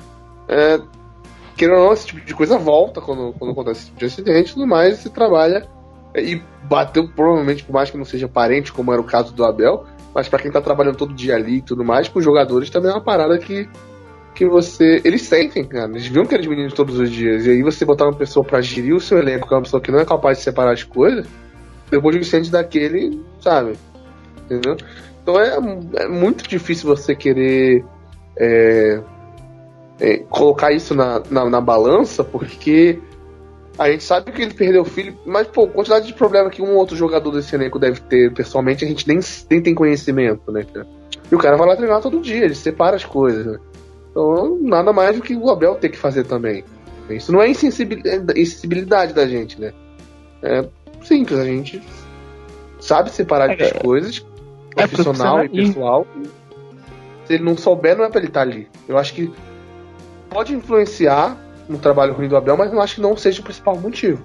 é, 0.49 0.81
querendo 1.57 1.79
ou 1.79 1.85
não, 1.87 1.93
esse 1.93 2.07
tipo 2.07 2.21
de 2.25 2.35
coisa 2.35 2.59
volta 2.59 3.01
quando, 3.01 3.33
quando 3.39 3.53
acontece 3.53 3.81
esse 3.81 3.87
tipo 3.87 3.99
de 4.01 4.05
acidente 4.07 4.51
e 4.51 4.55
tudo 4.55 4.67
mais, 4.67 4.99
você 4.99 5.09
trabalha 5.09 5.67
é, 6.13 6.23
e 6.23 6.43
bateu 6.65 7.09
provavelmente, 7.09 7.65
por 7.65 7.73
mais 7.73 7.91
que 7.91 7.97
não 7.97 8.05
seja 8.05 8.29
parente, 8.29 8.73
como 8.73 8.93
era 8.93 9.01
o 9.01 9.05
caso 9.05 9.33
do 9.33 9.45
Abel, 9.45 9.85
mas 10.15 10.29
pra 10.29 10.39
quem 10.39 10.51
tá 10.51 10.61
trabalhando 10.61 10.97
todo 10.97 11.15
dia 11.15 11.37
ali 11.37 11.59
e 11.59 11.63
tudo 11.63 11.85
mais, 11.85 12.09
pros 12.09 12.25
jogadores 12.25 12.69
também 12.71 12.91
é 12.91 12.95
uma 12.95 13.01
parada 13.05 13.39
que 13.39 13.69
que 14.35 14.47
você. 14.47 15.01
Eles 15.05 15.23
sentem, 15.23 15.65
cara. 15.65 15.91
Eles 15.91 16.07
viam 16.07 16.25
que 16.25 16.37
meninos 16.49 16.73
todos 16.73 16.99
os 16.99 17.11
dias. 17.11 17.47
E 17.47 17.51
aí 17.51 17.63
você 17.63 17.85
botar 17.85 18.05
uma 18.05 18.17
pessoa 18.17 18.45
pra 18.45 18.61
gerir 18.61 18.95
o 18.95 19.01
seu 19.01 19.19
elenco, 19.19 19.47
que 19.47 19.55
é 19.55 19.57
uma 19.57 19.63
pessoa 19.63 19.81
que 19.81 19.91
não 19.91 20.01
é 20.01 20.05
capaz 20.05 20.39
de 20.39 20.45
separar 20.45 20.73
as 20.73 20.83
coisas, 20.83 21.27
depois 21.91 22.15
de 22.15 22.21
um 22.21 22.23
incêndio 22.23 22.53
daquele, 22.53 23.21
sabe? 23.41 23.75
Entendeu? 24.45 24.77
Então 25.23 25.39
é, 25.39 25.57
é 26.03 26.09
muito 26.09 26.49
difícil 26.49 26.89
você 26.89 27.15
querer 27.15 27.85
é, 28.37 29.01
é, 30.01 30.19
colocar 30.31 30.73
isso 30.73 30.95
na, 30.95 31.23
na, 31.31 31.49
na 31.49 31.61
balança, 31.61 32.25
porque 32.25 32.99
a 33.79 33.91
gente 33.91 34.05
sabe 34.05 34.33
que 34.33 34.43
ele 34.43 34.55
perdeu 34.55 34.83
o 34.83 34.85
filho, 34.85 35.17
mas, 35.25 35.47
pô, 35.47 35.67
quantidade 35.67 36.07
de 36.07 36.15
problema 36.15 36.51
que 36.51 36.63
um 36.63 36.75
outro 36.77 36.97
jogador 36.97 37.31
desse 37.31 37.55
elenco 37.55 37.79
deve 37.79 38.01
ter 38.01 38.33
pessoalmente, 38.33 38.85
a 38.85 38.89
gente 38.89 39.07
nem, 39.07 39.21
nem 39.51 39.63
tem 39.63 39.75
conhecimento, 39.75 40.51
né? 40.51 40.67
E 41.31 41.35
o 41.35 41.39
cara 41.39 41.57
vai 41.57 41.69
lá 41.69 41.77
treinar 41.77 42.01
todo 42.01 42.21
dia, 42.21 42.45
ele 42.45 42.55
separa 42.55 42.97
as 42.97 43.05
coisas, 43.05 43.47
né? 43.47 43.59
Então, 44.11 44.59
nada 44.61 44.93
mais 44.93 45.17
do 45.17 45.23
que 45.23 45.37
o 45.37 45.51
Abel 45.51 45.77
ter 45.77 45.89
que 45.89 45.97
fazer 45.97 46.25
também. 46.25 46.65
Isso 47.09 47.33
não 47.33 47.43
é 47.43 47.49
insensibilidade, 47.49 48.41
insensibilidade 48.41 49.13
da 49.13 49.27
gente, 49.27 49.61
né? 49.61 49.73
É 50.43 50.65
simples, 51.03 51.39
a 51.39 51.45
gente 51.45 51.83
sabe 52.79 53.11
separar 53.11 53.51
as 53.51 53.73
coisas, 53.73 54.25
é 54.77 54.87
profissional 54.87 55.45
e 55.45 55.49
pessoal. 55.49 56.07
Se 57.25 57.35
ele 57.35 57.45
não 57.45 57.57
souber, 57.57 57.97
não 57.97 58.05
é 58.05 58.09
pra 58.09 58.19
ele 58.21 58.29
estar 58.29 58.43
ali. 58.43 58.69
Eu 58.89 58.99
acho 58.99 59.15
que 59.15 59.33
pode 60.29 60.55
influenciar 60.55 61.37
no 61.69 61.79
trabalho 61.79 62.13
ruim 62.15 62.29
do 62.29 62.37
Abel, 62.37 62.57
mas 62.57 62.73
não 62.73 62.81
acho 62.81 62.97
que 62.97 63.01
não 63.01 63.17
seja 63.17 63.41
o 63.41 63.45
principal 63.45 63.77
motivo. 63.77 64.25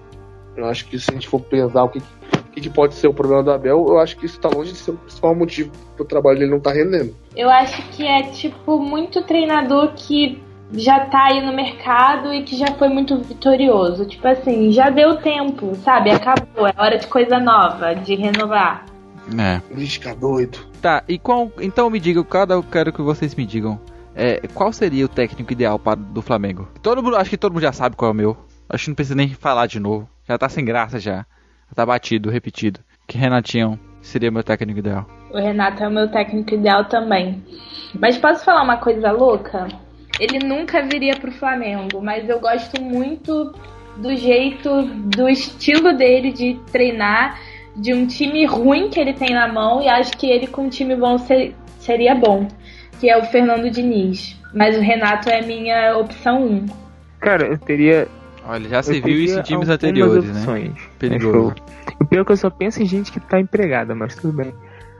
Eu 0.55 0.65
acho 0.65 0.85
que 0.87 0.97
se 0.97 1.11
a 1.11 1.13
gente 1.13 1.27
for 1.27 1.41
pensar 1.41 1.83
o 1.83 1.89
que, 1.89 1.99
o 1.99 2.51
que 2.53 2.61
que 2.61 2.69
pode 2.69 2.95
ser 2.95 3.07
o 3.07 3.13
problema 3.13 3.43
do 3.43 3.51
Abel, 3.51 3.85
eu 3.87 3.99
acho 3.99 4.17
que 4.17 4.25
isso 4.25 4.39
tá 4.39 4.49
longe 4.49 4.71
de 4.71 4.77
ser 4.77 4.91
o 4.91 4.97
principal 4.97 5.35
motivo 5.35 5.71
pro 5.95 6.05
trabalho 6.05 6.39
dele 6.39 6.51
não 6.51 6.59
tá 6.59 6.71
rendendo. 6.71 7.15
Eu 7.35 7.49
acho 7.49 7.81
que 7.89 8.05
é 8.05 8.23
tipo 8.23 8.79
muito 8.79 9.23
treinador 9.23 9.93
que 9.95 10.41
já 10.73 11.01
tá 11.05 11.25
aí 11.25 11.45
no 11.45 11.53
mercado 11.53 12.33
e 12.33 12.43
que 12.43 12.55
já 12.57 12.67
foi 12.77 12.89
muito 12.89 13.17
vitorioso. 13.17 14.05
Tipo 14.05 14.27
assim, 14.27 14.71
já 14.71 14.89
deu 14.89 15.17
tempo, 15.17 15.75
sabe? 15.75 16.11
Acabou, 16.11 16.67
é 16.67 16.73
hora 16.77 16.97
de 16.97 17.07
coisa 17.07 17.39
nova, 17.39 17.93
de 17.93 18.15
renovar. 18.15 18.85
É. 19.37 19.61
Lisca 19.73 20.15
doido. 20.15 20.59
Tá, 20.81 21.03
e 21.07 21.17
qual. 21.17 21.51
Então 21.59 21.89
me 21.89 21.99
digam, 21.99 22.23
cada 22.23 22.53
eu 22.53 22.63
quero 22.63 22.93
que 22.93 23.01
vocês 23.01 23.33
me 23.35 23.45
digam. 23.45 23.79
É, 24.13 24.47
qual 24.53 24.71
seria 24.71 25.05
o 25.05 25.09
técnico 25.09 25.51
ideal 25.51 25.77
para 25.77 25.95
do 25.95 26.21
Flamengo? 26.21 26.69
Todo 26.81 27.03
mundo, 27.03 27.17
acho 27.17 27.29
que 27.29 27.37
todo 27.37 27.51
mundo 27.51 27.63
já 27.63 27.73
sabe 27.73 27.95
qual 27.95 28.09
é 28.09 28.13
o 28.13 28.15
meu. 28.15 28.37
Acho 28.69 28.85
que 28.85 28.89
não 28.91 28.95
precisa 28.95 29.15
nem 29.15 29.29
falar 29.29 29.67
de 29.67 29.79
novo. 29.79 30.07
Já 30.27 30.37
tá 30.37 30.47
sem 30.47 30.63
graça 30.63 30.99
já. 30.99 31.17
Já 31.67 31.75
tá 31.75 31.85
batido, 31.85 32.29
repetido. 32.29 32.79
Que 33.07 33.17
Renatinho 33.17 33.79
seria 34.01 34.31
meu 34.31 34.43
técnico 34.43 34.79
ideal. 34.79 35.05
O 35.35 35.39
Renato 35.41 35.83
é 35.83 35.87
o 35.87 35.91
meu 35.91 36.07
técnico 36.07 36.53
ideal 36.53 36.85
também. 36.85 37.43
Mas 37.99 38.17
posso 38.17 38.45
falar 38.45 38.63
uma 38.63 38.77
coisa 38.77 39.11
louca? 39.11 39.67
Ele 40.19 40.39
nunca 40.39 40.81
viria 40.81 41.17
pro 41.17 41.31
Flamengo, 41.31 42.01
mas 42.01 42.29
eu 42.29 42.39
gosto 42.39 42.81
muito 42.81 43.53
do 43.97 44.15
jeito, 44.15 44.83
do 44.83 45.27
estilo 45.27 45.91
dele 45.93 46.31
de 46.31 46.57
treinar, 46.71 47.37
de 47.75 47.93
um 47.93 48.07
time 48.07 48.45
ruim 48.45 48.89
que 48.89 48.97
ele 48.99 49.13
tem 49.13 49.33
na 49.33 49.47
mão 49.51 49.81
e 49.81 49.89
acho 49.89 50.15
que 50.17 50.25
ele 50.29 50.47
com 50.47 50.63
um 50.63 50.69
time 50.69 50.95
bom 50.95 51.17
ser- 51.17 51.53
seria 51.79 52.15
bom, 52.15 52.47
que 52.99 53.09
é 53.09 53.17
o 53.17 53.25
Fernando 53.25 53.69
Diniz. 53.69 54.39
Mas 54.53 54.77
o 54.77 54.81
Renato 54.81 55.29
é 55.29 55.39
a 55.39 55.45
minha 55.45 55.97
opção 55.97 56.41
1. 56.45 56.65
Cara, 57.19 57.45
eu 57.45 57.57
teria. 57.57 58.07
Olha, 58.47 58.69
já 58.69 58.81
se 58.83 59.01
viu 59.01 59.17
isso 59.19 59.39
em 59.39 59.43
times 59.43 59.67
anteriores, 59.67 60.23
né? 60.23 60.31
opções. 60.31 60.73
Perigoso. 60.97 61.53
Que 61.53 61.61
eu- 61.61 61.95
O 61.99 62.05
pior 62.05 62.21
é 62.21 62.25
que 62.25 62.31
eu 62.31 62.37
só 62.37 62.49
penso 62.49 62.81
em 62.81 62.85
gente 62.85 63.11
que 63.11 63.19
tá 63.19 63.39
empregada, 63.39 63.93
mas 63.95 64.15
tudo 64.15 64.31
bem. 64.37 64.53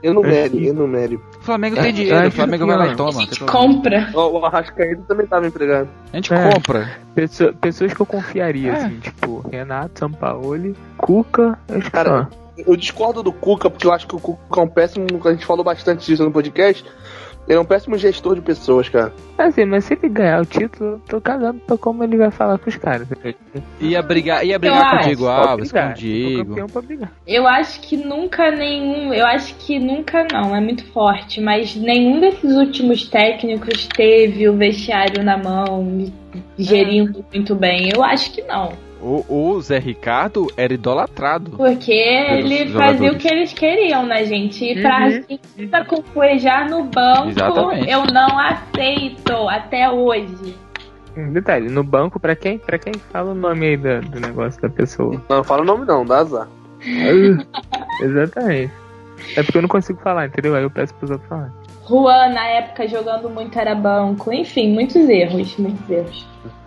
Enumere, 0.06 0.66
enumere. 0.68 1.16
O 1.16 1.20
Flamengo 1.42 1.78
É, 1.78 1.82
tem 1.82 1.92
dinheiro, 1.94 2.16
o 2.16 2.26
acho 2.28 2.36
Flamengo 2.36 2.66
vai 2.66 2.76
lá 2.76 2.84
não. 2.86 2.92
e 2.92 2.96
toma. 2.96 3.10
A 3.10 3.12
não 3.14 3.20
gente 3.22 3.40
compra. 3.40 4.10
Ó, 4.14 4.30
O 4.38 4.44
Arrascaeta 4.44 5.02
também 5.08 5.26
tava 5.26 5.46
empregado. 5.46 5.88
A 6.12 6.16
gente 6.16 6.32
É. 6.32 6.50
compra. 6.52 6.90
Pessoa- 7.14 7.52
pessoas 7.52 7.92
que 7.94 8.00
eu 8.00 8.06
confiaria, 8.06 8.70
É. 8.72 8.76
assim, 8.84 8.98
tipo, 9.00 9.46
Renato, 9.50 9.98
Sampaoli, 10.00 10.74
Cuca, 10.96 11.58
acho 11.68 11.90
Cara. 11.90 12.28
Eu 12.56 12.74
discordo 12.74 13.22
do 13.22 13.32
Cuca, 13.32 13.68
porque 13.68 13.86
eu 13.86 13.92
acho 13.92 14.06
que 14.06 14.16
o 14.16 14.18
Cuca 14.18 14.60
é 14.60 14.64
um 14.64 14.68
péssimo. 14.68 15.06
A 15.24 15.30
gente 15.32 15.44
falou 15.44 15.62
bastante 15.62 16.06
disso 16.06 16.24
no 16.24 16.30
podcast. 16.32 16.84
Ele 17.48 17.58
é 17.58 17.60
um 17.60 17.64
péssimo 17.64 17.96
gestor 17.96 18.34
de 18.34 18.40
pessoas, 18.40 18.88
cara. 18.88 19.12
Assim, 19.38 19.64
mas 19.64 19.84
se 19.84 19.94
ele 19.94 20.08
ganhar 20.08 20.42
o 20.42 20.46
título, 20.46 20.92
eu 20.92 21.00
tô 21.06 21.20
cagando 21.20 21.60
pra 21.60 21.78
como 21.78 22.02
ele 22.02 22.16
vai 22.16 22.30
falar 22.30 22.58
com 22.58 22.68
os 22.68 22.76
caras. 22.76 23.06
Ia 23.80 24.02
brigar, 24.02 24.44
ia 24.44 24.58
brigar 24.58 24.78
Eu 24.78 24.84
com 24.84 24.88
o 24.90 24.98
acho. 24.98 25.06
Diego 25.06 25.26
Alves, 25.26 25.72
com 25.72 25.78
o 25.78 25.92
Diego. 25.94 26.56
Eu 27.26 27.46
acho 27.46 27.80
que 27.80 27.96
nunca 27.96 28.50
nenhum. 28.50 29.14
Eu 29.14 29.26
acho 29.26 29.54
que 29.56 29.78
nunca 29.78 30.26
não, 30.32 30.56
é 30.56 30.60
muito 30.60 30.84
forte. 30.86 31.40
Mas 31.40 31.76
nenhum 31.76 32.18
desses 32.18 32.56
últimos 32.56 33.08
técnicos 33.08 33.86
teve 33.86 34.48
o 34.48 34.56
vestiário 34.56 35.22
na 35.22 35.36
mão, 35.36 36.10
gerindo 36.58 37.24
muito 37.32 37.54
bem. 37.54 37.90
Eu 37.94 38.02
acho 38.02 38.32
que 38.32 38.42
não. 38.42 38.72
O, 39.00 39.24
o 39.28 39.60
Zé 39.60 39.78
Ricardo 39.78 40.46
era 40.56 40.72
idolatrado. 40.72 41.50
Porque 41.52 41.92
ele 41.92 42.66
fazia 42.72 42.72
jogadores. 42.72 43.14
o 43.14 43.18
que 43.18 43.28
eles 43.28 43.52
queriam, 43.52 44.06
né, 44.06 44.24
gente? 44.24 44.64
E 44.64 44.80
pra 44.80 45.06
Uhum. 45.06 45.84
Com 45.86 46.02
Cuejar 46.02 46.68
no 46.70 46.84
banco, 46.84 47.28
Exatamente. 47.28 47.90
eu 47.90 48.04
não 48.06 48.38
aceito 48.38 49.48
até 49.48 49.90
hoje. 49.90 50.56
Um 51.16 51.32
detalhe, 51.32 51.68
no 51.70 51.82
banco, 51.84 52.18
pra 52.20 52.34
quem? 52.34 52.58
Pra 52.58 52.78
quem 52.78 52.92
fala 53.12 53.32
o 53.32 53.34
nome 53.34 53.66
aí 53.66 53.76
da- 53.76 54.00
do 54.00 54.18
negócio 54.20 54.60
da 54.60 54.68
pessoa. 54.68 55.22
Não, 55.28 55.44
fala 55.44 55.62
o 55.62 55.64
nome 55.64 55.84
não, 55.86 56.04
dá 56.04 56.18
azar. 56.18 56.48
Exatamente. 58.02 58.72
É 59.36 59.42
porque 59.42 59.58
eu 59.58 59.62
não 59.62 59.68
consigo 59.68 60.00
falar, 60.00 60.26
entendeu? 60.26 60.54
Aí 60.54 60.62
eu 60.62 60.70
peço 60.70 60.94
pros 60.94 61.10
outros 61.10 61.28
falarem. 61.28 61.52
Juan, 61.88 62.28
na 62.34 62.46
época, 62.48 62.86
jogando 62.88 63.30
muito 63.30 63.58
era 63.58 63.74
banco. 63.74 64.32
Enfim, 64.32 64.72
muitos 64.74 64.96
erros, 65.08 65.56
muitos 65.56 65.88
erros. 65.90 66.26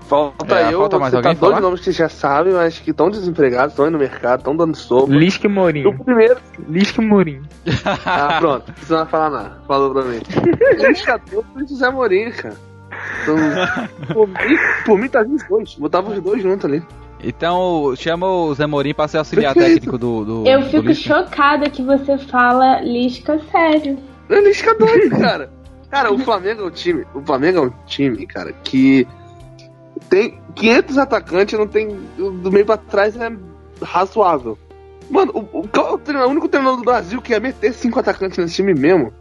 Falta 0.10 0.56
É, 0.56 0.74
eu, 0.74 0.80
falta 0.80 0.98
mais 1.00 1.12
citar 1.14 1.26
alguém 1.28 1.40
dois 1.40 1.54
falar? 1.54 1.62
nomes 1.62 1.82
que 1.82 1.92
já 1.92 2.10
sabem, 2.10 2.54
mas 2.54 2.80
que 2.80 2.90
estão 2.92 3.10
desempregados, 3.12 3.74
estão 3.74 3.86
aí 3.86 3.92
no 3.92 4.00
mercado, 4.00 4.40
estão 4.40 4.56
dando 4.56 4.76
sopa. 4.76 5.14
Lisca 5.14 5.46
e 5.46 5.50
O 5.50 5.54
Mourinho. 5.54 6.04
primeiro. 6.04 6.38
Lisca 6.68 7.02
e 7.02 7.06
Mourinho. 7.06 7.44
Ah, 8.06 8.38
pronto, 8.40 8.68
não 8.68 8.74
precisa 8.74 8.98
mais 8.98 9.10
falar 9.10 9.30
nada. 9.30 9.62
Falou 9.68 9.94
pra 9.94 10.04
mim. 10.04 10.20
Liscador 10.88 11.44
e 11.58 11.68
José 11.68 11.90
Mourinho, 11.92 12.34
cara. 12.34 12.56
Então, 13.22 13.36
por, 14.14 14.28
mim, 14.28 14.58
por 14.86 14.98
mim 14.98 15.08
tá 15.10 15.22
os 15.22 15.48
dois. 15.48 15.76
Botava 15.76 16.12
os 16.12 16.20
dois 16.22 16.42
juntos 16.42 16.66
ali. 16.66 16.84
Então 17.24 17.94
chama 17.98 18.28
o 18.28 18.54
Zé 18.56 18.66
Morim 18.66 18.94
pra 18.94 19.08
ser 19.08 19.18
auxiliar 19.20 19.54
Perfeito. 19.54 19.76
técnico 19.82 19.98
do. 19.98 20.26
do 20.26 20.48
Eu 20.48 20.62
do 20.62 20.66
fico 20.68 20.88
Lisca. 20.88 21.20
chocada 21.24 21.70
que 21.70 21.84
você 21.84 22.18
fala 22.18 22.82
Lisca 22.82 23.40
sério. 23.52 24.00
É 24.30 24.40
Lisca 24.42 24.74
doido, 24.76 25.18
cara. 25.20 25.52
Cara, 25.92 26.14
o 26.14 26.18
Flamengo 26.20 26.62
é 26.62 26.66
um 26.66 26.72
time. 26.72 27.06
O 27.14 27.22
Flamengo 27.22 27.58
é 27.58 27.62
um 27.62 27.72
time, 27.86 28.26
cara, 28.26 28.54
que 28.64 29.06
tem 30.10 30.42
500 30.56 30.98
atacantes, 30.98 31.60
não 31.60 31.68
tem. 31.68 31.88
Do 32.18 32.52
meio 32.52 32.66
pra 32.66 32.78
trás 32.78 33.16
é 33.16 33.32
razoável. 33.82 34.58
Mano, 35.10 35.32
o, 35.34 35.60
o, 35.60 35.70
é 35.74 36.26
o, 36.26 36.30
único 36.30 36.48
treinador 36.48 36.78
do 36.78 36.84
Brasil 36.84 37.22
que 37.22 37.32
ia 37.32 37.40
meter 37.40 37.74
cinco 37.74 38.00
atacantes 38.00 38.38
nesse 38.38 38.56
time 38.56 38.74
mesmo. 38.74 39.14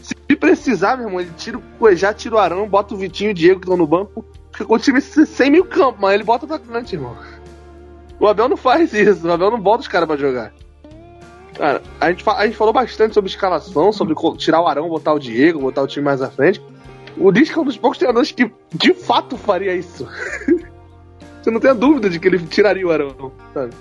Se 0.00 0.36
precisar, 0.36 0.96
meu 0.96 1.06
irmão, 1.06 1.20
ele 1.20 1.30
tira 1.36 1.58
o 1.58 1.62
Cuejá, 1.78 2.12
tira 2.12 2.34
o 2.34 2.38
Arão, 2.38 2.68
bota 2.68 2.94
o 2.94 2.96
Vitinho 2.96 3.30
e 3.30 3.32
o 3.32 3.34
Diego 3.34 3.60
que 3.60 3.66
estão 3.66 3.76
no 3.76 3.86
banco. 3.86 4.24
Fica 4.52 4.64
com 4.64 4.74
o 4.74 4.78
time 4.78 5.00
sem 5.00 5.50
meio 5.50 5.64
campo, 5.64 5.98
mas 6.00 6.14
ele 6.14 6.24
bota 6.24 6.46
atacante, 6.46 6.94
irmão. 6.94 7.16
O 8.20 8.26
Abel 8.26 8.48
não 8.48 8.56
faz 8.56 8.92
isso, 8.92 9.26
o 9.26 9.32
Abel 9.32 9.50
não 9.50 9.60
bota 9.60 9.80
os 9.80 9.88
caras 9.88 10.06
pra 10.06 10.16
jogar. 10.16 10.52
Cara, 11.54 11.82
a 12.00 12.10
gente, 12.10 12.24
a 12.28 12.46
gente 12.46 12.56
falou 12.56 12.72
bastante 12.72 13.14
sobre 13.14 13.30
escalação, 13.30 13.92
sobre 13.92 14.14
tirar 14.36 14.60
o 14.60 14.66
Arão, 14.66 14.88
botar 14.88 15.12
o 15.12 15.18
Diego, 15.18 15.60
botar 15.60 15.82
o 15.82 15.86
time 15.86 16.04
mais 16.04 16.20
à 16.22 16.30
frente. 16.30 16.60
O 17.16 17.30
Disco 17.30 17.58
é 17.58 17.62
um 17.62 17.66
dos 17.66 17.76
poucos 17.76 17.98
treinadores 17.98 18.32
que 18.32 18.50
de 18.74 18.94
fato 18.94 19.36
faria 19.36 19.74
isso. 19.74 20.08
Você 21.40 21.50
não 21.50 21.60
tem 21.60 21.70
a 21.70 21.74
dúvida 21.74 22.08
de 22.08 22.18
que 22.18 22.26
ele 22.26 22.38
tiraria 22.38 22.86
o 22.86 22.90
Arão, 22.90 23.30
sabe? 23.52 23.74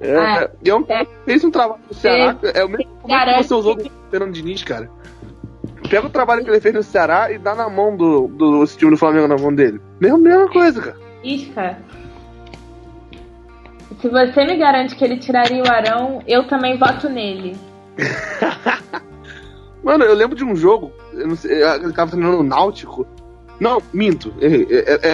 É, 0.00 0.16
Ah, 0.16 0.50
e 0.62 0.68
é 0.68 0.74
um 0.74 0.82
cara 0.82 1.04
que 1.06 1.12
fez 1.24 1.42
um 1.44 1.50
trabalho 1.50 1.80
no 1.88 1.94
Ceará. 1.94 2.36
É 2.54 2.64
o 2.64 2.68
mesmo 2.68 2.92
como 3.00 3.14
é 3.14 3.36
que 3.38 3.44
você 3.44 3.54
usou 3.54 3.74
do 3.74 3.90
Fernando 4.10 4.32
Diniz, 4.32 4.62
cara. 4.62 4.90
Pega 5.88 6.06
o 6.06 6.10
trabalho 6.10 6.44
que 6.44 6.50
ele 6.50 6.60
fez 6.60 6.74
no 6.74 6.82
Ceará 6.82 7.30
e 7.32 7.38
dá 7.38 7.54
na 7.54 7.68
mão 7.68 7.96
do, 7.96 8.26
do 8.28 8.62
esse 8.64 8.76
time 8.76 8.90
do 8.90 8.96
Flamengo 8.96 9.28
na 9.28 9.36
mão 9.36 9.54
dele. 9.54 9.80
Mesma, 10.00 10.18
mesma 10.18 10.48
coisa, 10.48 10.80
cara. 10.80 10.96
Isca. 11.24 11.78
Se 14.00 14.08
você 14.08 14.44
me 14.44 14.56
garante 14.56 14.96
que 14.96 15.04
ele 15.04 15.18
tiraria 15.18 15.62
o 15.62 15.70
Arão, 15.70 16.22
eu 16.26 16.46
também 16.48 16.76
voto 16.76 17.08
nele. 17.08 17.56
Mano, 19.82 20.04
eu 20.04 20.14
lembro 20.14 20.36
de 20.36 20.44
um 20.44 20.56
jogo, 20.56 20.92
eu 21.12 21.28
não 21.28 21.36
sei, 21.36 21.62
ele 21.62 21.92
tava 21.92 22.10
treinando 22.10 22.38
no 22.38 22.42
Náutico. 22.42 23.06
Não, 23.60 23.80
minto. 23.92 24.32
Ele, 24.40 24.66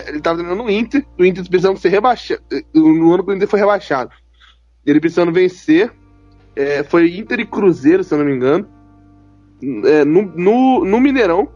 ele 0.07 0.21
tava 0.21 0.39
treinando 0.39 0.63
no 0.63 0.71
Inter, 0.71 1.05
o 1.19 1.25
Inter 1.25 1.47
precisando 1.49 1.79
ser 1.79 1.91
rebaixado. 1.91 2.41
No 2.75 3.13
ano 3.13 3.25
que 3.25 3.31
o 3.31 3.35
Inter 3.35 3.49
foi 3.49 3.61
rebaixado. 3.61 4.11
Ele 4.87 5.01
precisando 5.01 5.33
vencer. 5.33 5.93
É, 6.57 6.83
foi 6.83 7.17
Inter 7.17 7.41
e 7.41 7.47
Cruzeiro, 7.47 8.03
se 8.03 8.13
eu 8.13 8.19
não 8.19 8.25
me 8.25 8.35
engano. 8.35 8.67
É, 9.85 10.05
no, 10.05 10.23
no, 10.23 10.85
no 10.85 11.01
Mineirão. 11.01 11.49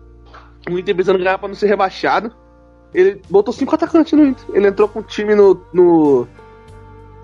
O 0.71 0.79
Inter 0.79 0.95
precisando 0.95 1.19
ganhar 1.19 1.39
pra 1.39 1.49
não 1.49 1.55
ser 1.55 1.67
rebaixado. 1.67 2.33
Ele 2.93 3.23
botou 3.31 3.55
cinco 3.55 3.75
atacantes 3.75 4.13
no 4.13 4.27
Inter. 4.27 4.45
Ele 4.53 4.69
entrou 4.69 4.87
com 4.87 5.01
o 5.01 5.03
time 5.03 5.35
no, 5.35 5.61
no 5.73 6.29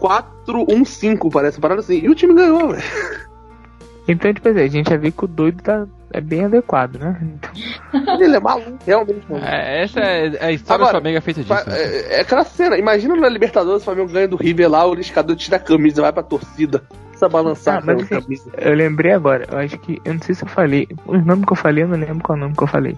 4-1-5, 0.01 1.31
parece, 1.31 1.61
parada 1.61 1.81
assim. 1.81 1.99
E 1.99 2.09
o 2.09 2.15
time 2.15 2.35
ganhou, 2.35 2.69
velho. 2.69 2.83
Então, 4.09 4.33
tipo 4.33 4.49
assim, 4.49 4.61
a 4.61 4.67
gente 4.67 4.89
já 4.89 4.97
viu 4.97 5.13
que 5.13 5.25
o 5.25 5.29
doido 5.29 5.63
tá, 5.63 5.87
é 6.13 6.21
bem 6.21 6.45
adequado, 6.45 6.97
né? 6.97 7.19
Então... 7.23 8.21
Ele 8.21 8.37
é 8.37 8.41
maluco, 8.41 8.79
realmente 8.87 9.27
maluco. 9.29 9.47
É, 9.49 9.83
essa 9.83 10.01
é 10.01 10.45
a 10.47 10.53
história 10.53 10.83
Agora, 10.83 10.99
do 10.99 11.03
Flamengo 11.03 11.19
é 11.19 11.21
feita 11.21 11.41
disso. 11.43 11.55
né? 11.55 11.63
É, 11.69 12.17
é 12.19 12.21
aquela 12.23 12.45
cena, 12.45 12.77
imagina 12.79 13.15
na 13.17 13.29
Libertadores 13.29 13.83
o 13.83 13.85
Flamengo 13.85 14.13
ganha 14.13 14.29
do 14.29 14.37
River 14.37 14.71
lá, 14.71 14.87
o 14.87 14.95
Liscador 14.95 15.37
tira 15.37 15.57
a 15.57 15.61
camisa, 15.61 16.03
vai 16.03 16.13
pra 16.13 16.23
torcida. 16.23 16.83
Precisa 17.09 17.29
balançar 17.29 17.79
Ah, 17.79 17.83
mas 17.85 18.03
assim, 18.03 18.21
camisa. 18.21 18.51
eu 18.57 18.75
lembrei 18.75 19.13
agora, 19.13 19.45
eu 19.51 19.59
acho 19.59 19.77
que. 19.79 20.01
Eu 20.05 20.15
não 20.15 20.23
sei 20.23 20.35
se 20.35 20.45
eu 20.45 20.49
falei. 20.49 20.87
Os 21.05 21.25
nomes 21.27 21.45
que 21.45 21.53
eu 21.53 21.57
falei, 21.57 21.83
eu 21.85 21.89
não 21.89 21.99
lembro 21.99 22.23
qual 22.23 22.39
nome 22.39 22.55
que 22.57 22.63
eu 22.63 22.69
falei. 22.69 22.97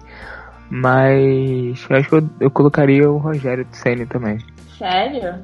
Mas 0.69 1.85
eu 1.89 1.97
acho 1.97 2.07
que 2.09 2.15
eu, 2.15 2.29
eu 2.39 2.49
colocaria 2.51 3.09
o 3.09 3.17
Rogério 3.17 3.65
de 3.65 3.75
Senna 3.75 4.05
também. 4.05 4.37
Sério? 4.77 5.35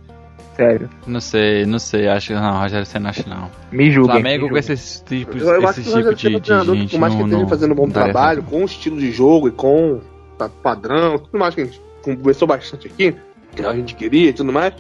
Sério. 0.58 0.90
Não 1.06 1.22
sei, 1.22 1.66
não 1.66 1.78
sei, 1.80 2.08
acho 2.08 2.28
que 2.30 2.34
não, 2.34 2.60
Rogério 2.60 2.86
Senna 2.86 3.10
acho 3.12 3.30
não. 3.30 3.50
Me 3.72 3.92
julguem. 3.92 4.16
Flamengo 4.16 4.46
me 4.46 4.52
com 4.52 4.58
esses 4.58 5.04
tipos, 5.06 5.42
Eu, 5.42 5.62
eu 5.62 5.68
acho 5.68 5.80
esse 5.82 5.92
que 5.92 6.00
o 6.00 6.16
tipo 6.16 6.40
de, 6.40 6.52
um 6.52 6.62
de 6.74 6.80
gente 6.82 6.92
por 6.92 7.00
mais 7.00 7.14
que 7.14 7.22
esteja 7.22 7.48
fazendo 7.48 7.72
um 7.72 7.76
bom 7.76 7.90
trabalho, 7.90 8.42
com 8.44 8.64
o 8.64 8.66
estilo 8.66 8.98
de 9.00 9.12
jogo 9.12 9.48
e 9.48 9.52
com 9.52 10.02
pa- 10.38 10.50
padrão, 10.50 11.20
tudo 11.20 11.38
mais 11.38 11.54
que 11.54 11.62
a 11.62 11.66
gente 11.66 11.80
conversou 12.02 12.48
bastante 12.48 12.88
aqui, 12.88 13.16
que 13.56 13.64
a 13.64 13.74
gente 13.74 13.94
queria 13.96 14.30
e 14.30 14.34
tudo 14.34 14.52
mais, 14.52 14.74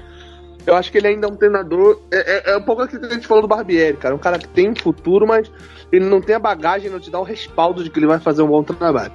eu 0.66 0.76
acho 0.76 0.92
que 0.92 0.98
ele 0.98 1.08
ainda 1.08 1.28
é 1.28 1.30
um 1.30 1.36
treinador. 1.36 2.02
É, 2.12 2.52
é, 2.52 2.54
é 2.54 2.58
um 2.58 2.62
pouco 2.64 2.82
aquilo 2.82 3.00
que 3.02 3.08
a 3.08 3.14
gente 3.14 3.28
falou 3.28 3.44
do 3.44 3.48
Barbieri, 3.48 3.98
cara. 3.98 4.16
Um 4.16 4.20
cara 4.20 4.40
que 4.40 4.48
tem 4.48 4.74
futuro, 4.76 5.28
mas 5.28 5.50
ele 5.92 6.06
não 6.06 6.20
tem 6.20 6.36
a 6.36 6.40
bagagem, 6.40 6.90
não 6.90 7.00
te 7.00 7.10
dá 7.12 7.20
o 7.20 7.24
respaldo 7.24 7.84
de 7.84 7.90
que 7.90 8.00
ele 8.00 8.08
vai 8.08 8.20
fazer 8.20 8.42
um 8.42 8.48
bom 8.48 8.64
trabalho. 8.64 9.14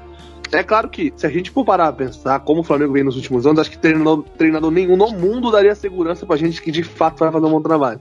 É 0.53 0.63
claro 0.63 0.89
que, 0.89 1.13
se 1.17 1.27
a 1.27 1.31
gente 1.31 1.51
for 1.51 1.65
parar 1.65 1.89
a 1.89 1.93
pensar 1.93 2.39
como 2.41 2.61
o 2.61 2.65
Flamengo 2.65 2.93
vem 2.93 3.03
nos 3.03 3.17
últimos 3.17 3.47
anos, 3.47 3.59
acho 3.59 3.71
que 3.71 3.79
treinador, 3.79 4.23
treinador 4.37 4.71
nenhum 4.71 4.97
no 4.97 5.11
mundo 5.11 5.51
daria 5.51 5.75
segurança 5.75 6.27
pra 6.27 6.37
gente 6.37 6.61
que 6.61 6.71
de 6.71 6.83
fato 6.83 7.21
vai 7.21 7.33
fazer 7.33 7.47
um 7.47 7.51
bom 7.51 7.63
trabalho. 7.63 8.01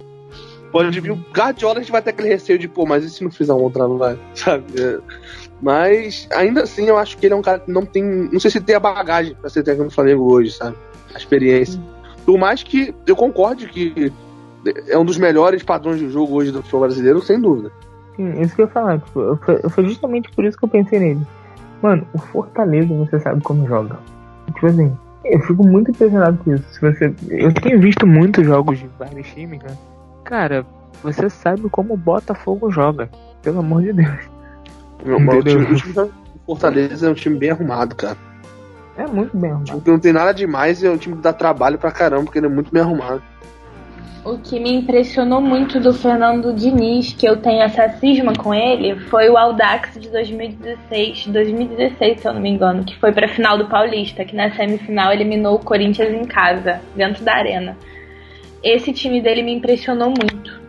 Pode 0.69 0.99
vir 0.99 1.11
o 1.11 1.25
Guardiola, 1.33 1.79
a 1.79 1.81
gente 1.81 1.91
vai 1.91 2.01
ter 2.01 2.11
aquele 2.11 2.29
receio 2.29 2.59
de, 2.59 2.67
pô, 2.67 2.85
mas 2.85 3.03
e 3.03 3.09
se 3.09 3.23
não 3.23 3.31
fizer 3.31 3.53
um 3.53 3.59
bom 3.59 3.69
trabalho, 3.69 4.19
sabe? 4.35 4.65
É. 4.81 4.99
Mas, 5.61 6.27
ainda 6.33 6.63
assim, 6.63 6.85
eu 6.85 6.97
acho 6.97 7.17
que 7.17 7.25
ele 7.25 7.33
é 7.33 7.37
um 7.37 7.41
cara 7.41 7.59
que 7.59 7.71
não 7.71 7.85
tem. 7.85 8.03
Não 8.03 8.39
sei 8.39 8.49
se 8.49 8.59
tem 8.59 8.75
a 8.75 8.79
bagagem 8.79 9.35
pra 9.35 9.49
ser 9.49 9.63
técnico 9.63 9.89
do 9.89 9.93
Flamengo 9.93 10.23
hoje, 10.23 10.51
sabe? 10.51 10.75
A 11.13 11.17
experiência. 11.17 11.79
Por 12.25 12.37
mais 12.37 12.63
que 12.63 12.95
eu 13.05 13.15
concorde 13.15 13.67
que 13.67 14.11
é 14.87 14.97
um 14.97 15.05
dos 15.05 15.17
melhores 15.17 15.61
padrões 15.61 15.99
de 15.99 16.09
jogo 16.09 16.35
hoje 16.35 16.51
do 16.51 16.61
futebol 16.61 16.81
brasileiro, 16.81 17.21
sem 17.21 17.39
dúvida. 17.39 17.71
Sim, 18.15 18.41
isso 18.41 18.55
que 18.55 18.61
eu 18.61 18.65
ia 18.65 18.71
falar. 18.71 18.99
Tipo, 18.99 19.39
foi 19.69 19.85
justamente 19.85 20.31
por 20.31 20.45
isso 20.45 20.57
que 20.57 20.65
eu 20.65 20.69
pensei 20.69 20.99
nele. 20.99 21.21
Mano, 21.81 22.05
o 22.13 22.17
Fortaleza 22.19 22.93
você 22.93 23.19
sabe 23.19 23.41
como 23.41 23.67
joga. 23.67 23.97
Tipo 24.53 24.67
assim, 24.67 24.95
eu 25.25 25.39
fico 25.41 25.65
muito 25.65 25.91
impressionado 25.91 26.37
com 26.43 26.53
isso. 26.53 26.63
Se 26.73 26.81
você, 26.81 27.13
eu 27.29 27.53
tenho 27.53 27.79
visto 27.79 28.05
muitos 28.05 28.45
jogos 28.45 28.79
de 28.79 28.89
vários 28.99 29.27
times, 29.27 29.61
né? 29.63 29.75
Cara, 30.23 30.65
você 31.03 31.29
sabe 31.29 31.67
como 31.69 31.93
o 31.93 31.97
Botafogo 31.97 32.71
joga. 32.71 33.09
Pelo 33.41 33.59
amor 33.59 33.81
de 33.81 33.93
Deus. 33.93 34.09
O, 35.03 35.15
o 35.15 35.43
time, 35.43 35.65
o 36.35 36.39
Fortaleza 36.45 37.07
é 37.07 37.09
um 37.09 37.13
time 37.15 37.37
bem 37.37 37.49
arrumado, 37.51 37.95
cara. 37.95 38.17
É 38.97 39.07
muito 39.07 39.35
bem 39.35 39.49
Um 39.49 39.53
arrumado. 39.53 39.65
time 39.65 39.81
que 39.81 39.91
não 39.91 39.99
tem 39.99 40.13
nada 40.13 40.31
demais 40.33 40.83
e 40.83 40.87
é 40.87 40.91
um 40.91 40.97
time 40.97 41.15
que 41.15 41.21
dá 41.21 41.33
trabalho 41.33 41.77
pra 41.79 41.91
caramba, 41.91 42.25
porque 42.25 42.37
ele 42.37 42.45
é 42.45 42.49
muito 42.49 42.71
bem 42.71 42.81
arrumado. 42.83 43.21
O 44.23 44.37
que 44.37 44.59
me 44.59 44.71
impressionou 44.71 45.41
muito 45.41 45.79
do 45.79 45.91
Fernando 45.91 46.53
Diniz, 46.53 47.11
que 47.11 47.27
eu 47.27 47.37
tenho 47.37 47.63
essa 47.63 47.89
cisma 47.97 48.33
com 48.33 48.53
ele, 48.53 48.99
foi 49.07 49.27
o 49.29 49.37
Audax 49.37 49.99
de 49.99 50.09
2016, 50.09 51.25
2016, 51.27 52.21
se 52.21 52.27
eu 52.27 52.33
não 52.33 52.39
me 52.39 52.49
engano, 52.49 52.83
que 52.83 52.95
foi 52.99 53.11
pra 53.11 53.27
final 53.27 53.57
do 53.57 53.67
Paulista, 53.67 54.23
que 54.23 54.35
na 54.35 54.51
semifinal 54.51 55.11
eliminou 55.11 55.55
o 55.55 55.59
Corinthians 55.59 56.13
em 56.13 56.25
casa, 56.25 56.79
dentro 56.95 57.23
da 57.25 57.33
arena. 57.33 57.75
Esse 58.63 58.93
time 58.93 59.21
dele 59.21 59.41
me 59.41 59.55
impressionou 59.55 60.09
muito. 60.09 60.61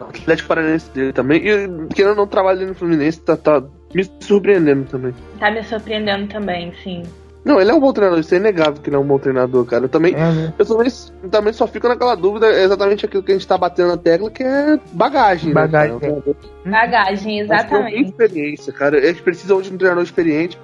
O 0.00 0.04
Atlético 0.04 0.48
Paranaense 0.48 0.90
dele 0.90 1.12
também. 1.12 1.38
E 1.38 1.94
querendo 1.94 2.16
não, 2.16 2.26
dele 2.26 2.70
no 2.70 2.74
Fluminense 2.74 3.20
tá, 3.20 3.36
tá 3.36 3.62
me 3.94 4.04
surpreendendo 4.18 4.86
também. 4.86 5.14
Tá 5.38 5.52
me 5.52 5.62
surpreendendo 5.62 6.26
também, 6.26 6.72
sim. 6.82 7.04
Não, 7.44 7.60
ele 7.60 7.70
é 7.70 7.74
um 7.74 7.80
bom 7.80 7.92
treinador, 7.92 8.20
isso 8.20 8.34
é 8.34 8.38
inegável 8.38 8.80
que 8.80 8.88
ele 8.88 8.96
é 8.96 8.98
um 8.98 9.04
bom 9.04 9.18
treinador, 9.18 9.64
cara. 9.64 9.84
Eu 9.84 9.88
também, 9.88 10.12
né? 10.12 10.52
eu 10.56 10.64
também, 10.64 10.88
também 11.28 11.52
só 11.52 11.66
fico 11.66 11.88
naquela 11.88 12.14
dúvida, 12.14 12.46
é 12.46 12.62
exatamente 12.62 13.04
aquilo 13.04 13.22
que 13.22 13.32
a 13.32 13.34
gente 13.34 13.46
tá 13.48 13.58
batendo 13.58 13.88
na 13.88 13.96
tecla, 13.96 14.30
que 14.30 14.44
é 14.44 14.78
bagagem. 14.92 15.52
Bagagem, 15.52 15.98
Né, 15.98 16.22
Bagagem, 16.64 17.10
Mas 17.10 17.22
tem 17.22 17.40
exatamente. 17.40 18.02
experiência, 18.04 18.72
cara. 18.72 18.96
Eles 18.96 19.20
precisam 19.20 19.60
de 19.60 19.72
um 19.72 19.76
treinador 19.76 20.04
experiente. 20.04 20.56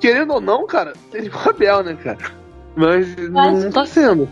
Querendo 0.00 0.32
ou 0.32 0.40
não, 0.40 0.66
cara, 0.66 0.94
seria 1.10 1.30
o 1.30 1.48
Abel, 1.48 1.82
né, 1.84 1.96
cara? 2.02 2.18
Mas 2.74 3.14
não, 3.16 3.52
não 3.52 3.70
tá 3.70 3.84
sendo. 3.84 4.26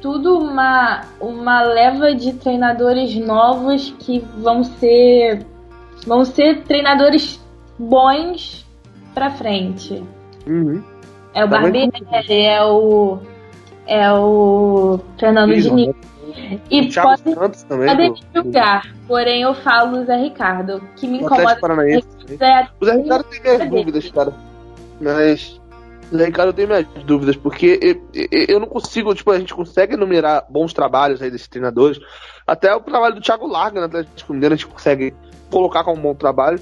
tudo 0.00 0.38
uma, 0.38 1.06
uma 1.18 1.62
leva 1.62 2.14
de 2.14 2.34
treinadores 2.34 3.16
novos 3.16 3.94
que 3.98 4.24
vão 4.38 4.62
ser 4.62 5.44
vão 6.06 6.24
ser 6.24 6.62
treinadores 6.62 7.40
bons 7.78 8.66
pra 9.14 9.30
frente. 9.30 10.02
Uhum. 10.46 10.82
É 11.34 11.44
o 11.44 11.48
Tá 11.48 11.60
Barbieri, 11.60 11.90
é 12.28 12.62
o 12.64 13.18
é 13.86 14.12
o 14.12 15.00
Fernando 15.18 15.52
Isso, 15.52 15.68
Diniz. 15.70 15.94
E 16.70 16.80
O 16.82 16.88
Thiago 16.88 17.08
podem 17.18 17.34
Santos 17.34 17.62
também. 17.64 17.88
podem 17.88 18.14
julgar, 18.34 18.86
porém 19.08 19.42
eu 19.42 19.54
falo 19.54 19.98
o 20.00 20.04
Zé 20.04 20.16
Ricardo. 20.16 20.80
Que 20.96 21.06
me 21.08 21.18
incomoda 21.18 21.56
Paranaense. 21.60 22.06
é 22.40 22.68
O 22.80 22.84
Zé 22.84 22.92
Ricardo 22.96 23.24
tem 23.24 23.40
minhas 23.42 23.70
dúvidas, 23.70 24.10
cara. 24.10 24.34
Mas. 25.00 25.60
O 26.12 26.16
Zé 26.16 26.24
Ricardo 26.26 26.52
tem 26.52 26.66
minhas 26.66 26.86
dúvidas, 27.04 27.36
porque 27.36 27.78
eu, 27.80 28.02
eu- 28.32 28.46
eu 28.48 28.60
não 28.60 28.66
consigo, 28.66 29.14
tipo, 29.14 29.30
a 29.30 29.38
gente 29.38 29.54
consegue 29.54 29.94
enumerar 29.94 30.44
bons 30.48 30.72
trabalhos 30.72 31.22
aí 31.22 31.30
desses 31.30 31.46
treinadores. 31.48 32.00
Até 32.46 32.74
o 32.74 32.80
trabalho 32.80 33.14
do 33.14 33.20
Thiago 33.20 33.46
Larga 33.46 33.78
na 33.80 33.86
Atlético 33.86 34.32
Mineiro 34.32 34.54
a 34.54 34.56
gente 34.56 34.66
consegue 34.66 35.14
colocar 35.50 35.84
como 35.84 35.98
um 35.98 36.02
bom 36.02 36.14
trabalho. 36.14 36.58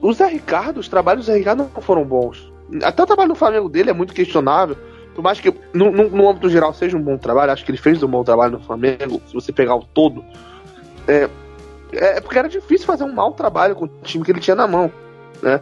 O 0.00 0.12
Zé 0.12 0.26
Ricardo, 0.28 0.78
os 0.78 0.88
trabalhos 0.88 1.24
do 1.26 1.32
Zé 1.32 1.38
Ricardo 1.38 1.68
não 1.74 1.82
foram 1.82 2.04
bons. 2.04 2.51
Até 2.82 3.02
o 3.02 3.06
trabalho 3.06 3.28
no 3.28 3.34
Flamengo 3.34 3.68
dele 3.68 3.90
é 3.90 3.92
muito 3.92 4.14
questionável. 4.14 4.76
Por 5.14 5.22
mais 5.22 5.40
que 5.40 5.52
no, 5.74 5.90
no, 5.90 6.08
no 6.08 6.28
âmbito 6.28 6.48
geral 6.48 6.72
seja 6.72 6.96
um 6.96 7.02
bom 7.02 7.18
trabalho, 7.18 7.52
acho 7.52 7.64
que 7.64 7.70
ele 7.70 7.78
fez 7.78 8.02
um 8.02 8.08
bom 8.08 8.24
trabalho 8.24 8.52
no 8.52 8.60
Flamengo, 8.60 9.20
se 9.26 9.34
você 9.34 9.52
pegar 9.52 9.74
o 9.76 9.84
todo. 9.84 10.24
É, 11.06 11.28
é 11.92 12.20
porque 12.20 12.38
era 12.38 12.48
difícil 12.48 12.86
fazer 12.86 13.04
um 13.04 13.12
mau 13.12 13.32
trabalho 13.32 13.74
com 13.74 13.84
o 13.84 13.90
time 14.02 14.24
que 14.24 14.32
ele 14.32 14.40
tinha 14.40 14.56
na 14.56 14.66
mão, 14.66 14.90
né? 15.42 15.60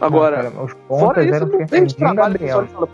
Agora, 0.00 0.42
Não, 0.42 0.50
cara, 0.50 0.64
os 0.64 0.72
fora 0.88 1.24
isso, 1.24 1.46
não 1.46 1.66
tem 1.66 1.84
esse 1.84 1.96
trabalho 1.96 2.38
que 2.38 2.48
fala, 2.48 2.88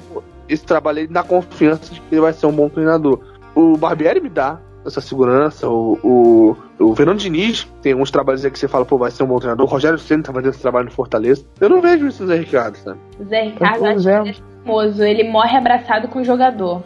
esse 0.49 0.65
trabalho 0.65 0.99
aí 0.99 1.07
dá 1.07 1.23
confiança 1.23 1.93
de 1.95 2.01
que 2.01 2.15
ele 2.15 2.21
vai 2.21 2.33
ser 2.33 2.47
um 2.47 2.53
bom 2.53 2.69
treinador. 2.69 3.21
O 3.55 3.77
Barbieri 3.77 4.21
me 4.21 4.29
dá 4.29 4.61
essa 4.85 5.01
segurança, 5.01 5.69
o, 5.69 5.99
o, 6.03 6.57
o 6.79 6.97
Fernando 6.97 7.19
Diniz 7.19 7.69
tem 7.81 7.93
alguns 7.93 8.11
trabalhos 8.11 8.45
aí 8.45 8.51
que 8.51 8.59
você 8.59 8.69
fala, 8.69 8.85
pô, 8.85 8.99
vai 8.99 9.11
ser 9.11 9.23
um 9.23 9.27
bom 9.27 9.39
treinador. 9.39 9.67
O 9.67 9.69
Rogério 9.69 9.99
Senna 9.99 10.23
tá 10.23 10.33
fazendo 10.33 10.51
esse 10.51 10.61
trabalho 10.61 10.87
no 10.87 10.91
Fortaleza. 10.91 11.45
Eu 11.61 11.69
não 11.69 11.81
vejo 11.81 12.07
isso 12.07 12.23
no 12.23 12.29
Zé 12.29 12.37
Ricardo, 12.37 12.77
sabe? 12.77 12.99
o 13.19 13.25
Zé 13.25 13.43
Ricardo 13.43 13.79
Pois 13.79 13.97
acho 13.97 14.09
é. 14.09 14.23
que 14.23 14.29
ele 14.29 14.31
é 14.31 14.63
famoso, 14.65 15.03
ele 15.03 15.25
morre 15.31 15.57
abraçado 15.57 16.09
com 16.09 16.21
o 16.21 16.25
jogador. 16.25 16.83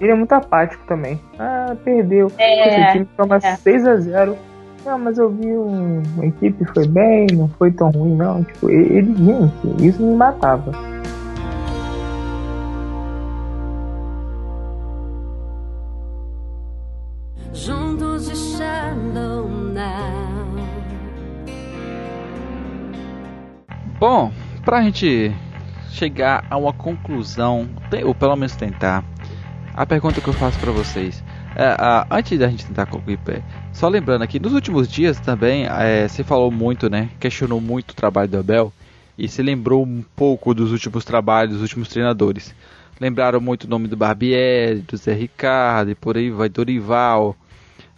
Ele 0.00 0.10
é 0.10 0.14
muito 0.14 0.32
apático 0.32 0.84
também. 0.86 1.20
Ah, 1.38 1.76
perdeu. 1.84 2.32
É, 2.38 2.68
Esse 2.68 2.92
time 2.92 3.08
toma 3.16 3.36
é. 3.36 3.56
6x0. 3.56 4.34
Não, 4.84 4.98
mas 4.98 5.16
eu 5.16 5.30
vi 5.30 5.46
um, 5.46 6.02
uma 6.16 6.26
equipe 6.26 6.64
foi 6.74 6.88
bem, 6.88 7.26
não 7.34 7.48
foi 7.50 7.70
tão 7.70 7.90
ruim, 7.90 8.16
não. 8.16 8.42
Tipo, 8.42 8.68
ele, 8.68 8.98
ele 8.98 9.14
gente, 9.14 9.86
isso 9.86 10.02
me 10.02 10.16
matava. 10.16 10.72
Bom, 24.02 24.32
pra 24.64 24.82
gente 24.82 25.30
chegar 25.92 26.44
a 26.50 26.56
uma 26.56 26.72
conclusão, 26.72 27.68
ou 28.04 28.12
pelo 28.12 28.34
menos 28.34 28.56
tentar, 28.56 29.04
a 29.72 29.86
pergunta 29.86 30.20
que 30.20 30.28
eu 30.28 30.34
faço 30.34 30.58
pra 30.58 30.72
vocês. 30.72 31.22
é, 31.54 31.76
a- 31.78 32.04
antes 32.10 32.36
da 32.36 32.48
gente 32.48 32.66
tentar 32.66 32.86
concluir, 32.86 33.20
só 33.72 33.86
lembrando 33.86 34.22
aqui, 34.22 34.40
nos 34.40 34.54
últimos 34.54 34.88
dias 34.88 35.20
também, 35.20 35.68
é, 35.68 36.08
você 36.08 36.24
falou 36.24 36.50
muito, 36.50 36.90
né? 36.90 37.10
Questionou 37.20 37.60
muito 37.60 37.92
o 37.92 37.94
trabalho 37.94 38.28
do 38.28 38.38
Abel. 38.40 38.72
e 39.16 39.28
se 39.28 39.40
lembrou 39.40 39.84
um 39.84 40.02
pouco 40.16 40.52
dos 40.52 40.72
últimos 40.72 41.04
trabalhos, 41.04 41.52
dos 41.52 41.62
últimos 41.62 41.88
treinadores. 41.88 42.52
Lembraram 43.00 43.40
muito 43.40 43.64
o 43.64 43.70
nome 43.70 43.86
do 43.86 43.96
Barbieri, 43.96 44.80
do 44.80 44.96
Zé 44.96 45.12
Ricardo 45.12 45.92
e 45.92 45.94
por 45.94 46.16
aí 46.16 46.28
vai, 46.28 46.48
Dorival. 46.48 47.36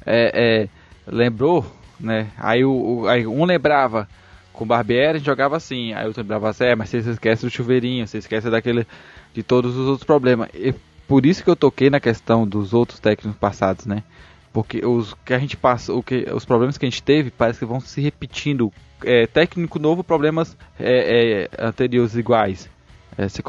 É, 0.05 0.69
é, 0.69 1.11
lembrou, 1.11 1.65
né? 1.99 2.29
Aí, 2.37 2.63
o, 2.63 2.73
o, 3.05 3.09
aí 3.09 3.27
um 3.27 3.47
lembrava 3.47 4.07
com 4.55 4.65
o 4.65 4.67
Barbieri, 4.67 5.19
jogava 5.19 5.57
assim. 5.57 5.93
Aí 5.93 6.07
outro 6.07 6.23
lembrava 6.23 6.49
assim, 6.49 6.65
é, 6.65 6.75
mas 6.75 6.89
você 6.89 6.99
esquece 6.99 7.45
do 7.45 7.51
chuveirinho, 7.51 8.07
você 8.07 8.19
esquece 8.19 8.49
daquele, 8.49 8.87
de 9.35 9.43
todos 9.43 9.77
os 9.77 9.87
outros 9.87 10.07
problemas. 10.07 10.49
E 10.55 10.75
por 11.07 11.27
isso 11.27 11.45
que 11.45 11.51
eu 11.51 11.57
toquei 11.57 11.91
na 11.91 12.01
questão 12.01 12.47
dos 12.47 12.73
outros 12.73 12.99
técnicos 12.99 13.39
passados, 13.39 13.85
né? 13.85 14.03
Porque 14.53 14.87
os 14.87 15.15
que 15.25 15.35
a 15.35 15.39
gente 15.39 15.57
passa, 15.57 15.93
o 15.93 16.03
que, 16.03 16.27
os 16.33 16.45
problemas 16.45 16.79
que 16.79 16.87
a 16.87 16.89
gente 16.89 17.03
teve 17.03 17.31
parece 17.31 17.59
que 17.59 17.65
vão 17.65 17.81
se 17.81 18.01
repetindo. 18.01 18.73
É, 19.05 19.27
técnico 19.27 19.79
novo, 19.79 20.03
problemas 20.03 20.57
é, 20.79 21.49
é, 21.59 21.67
anteriores 21.67 22.15
iguais. 22.15 22.71
É, 23.19 23.29
se, 23.29 23.43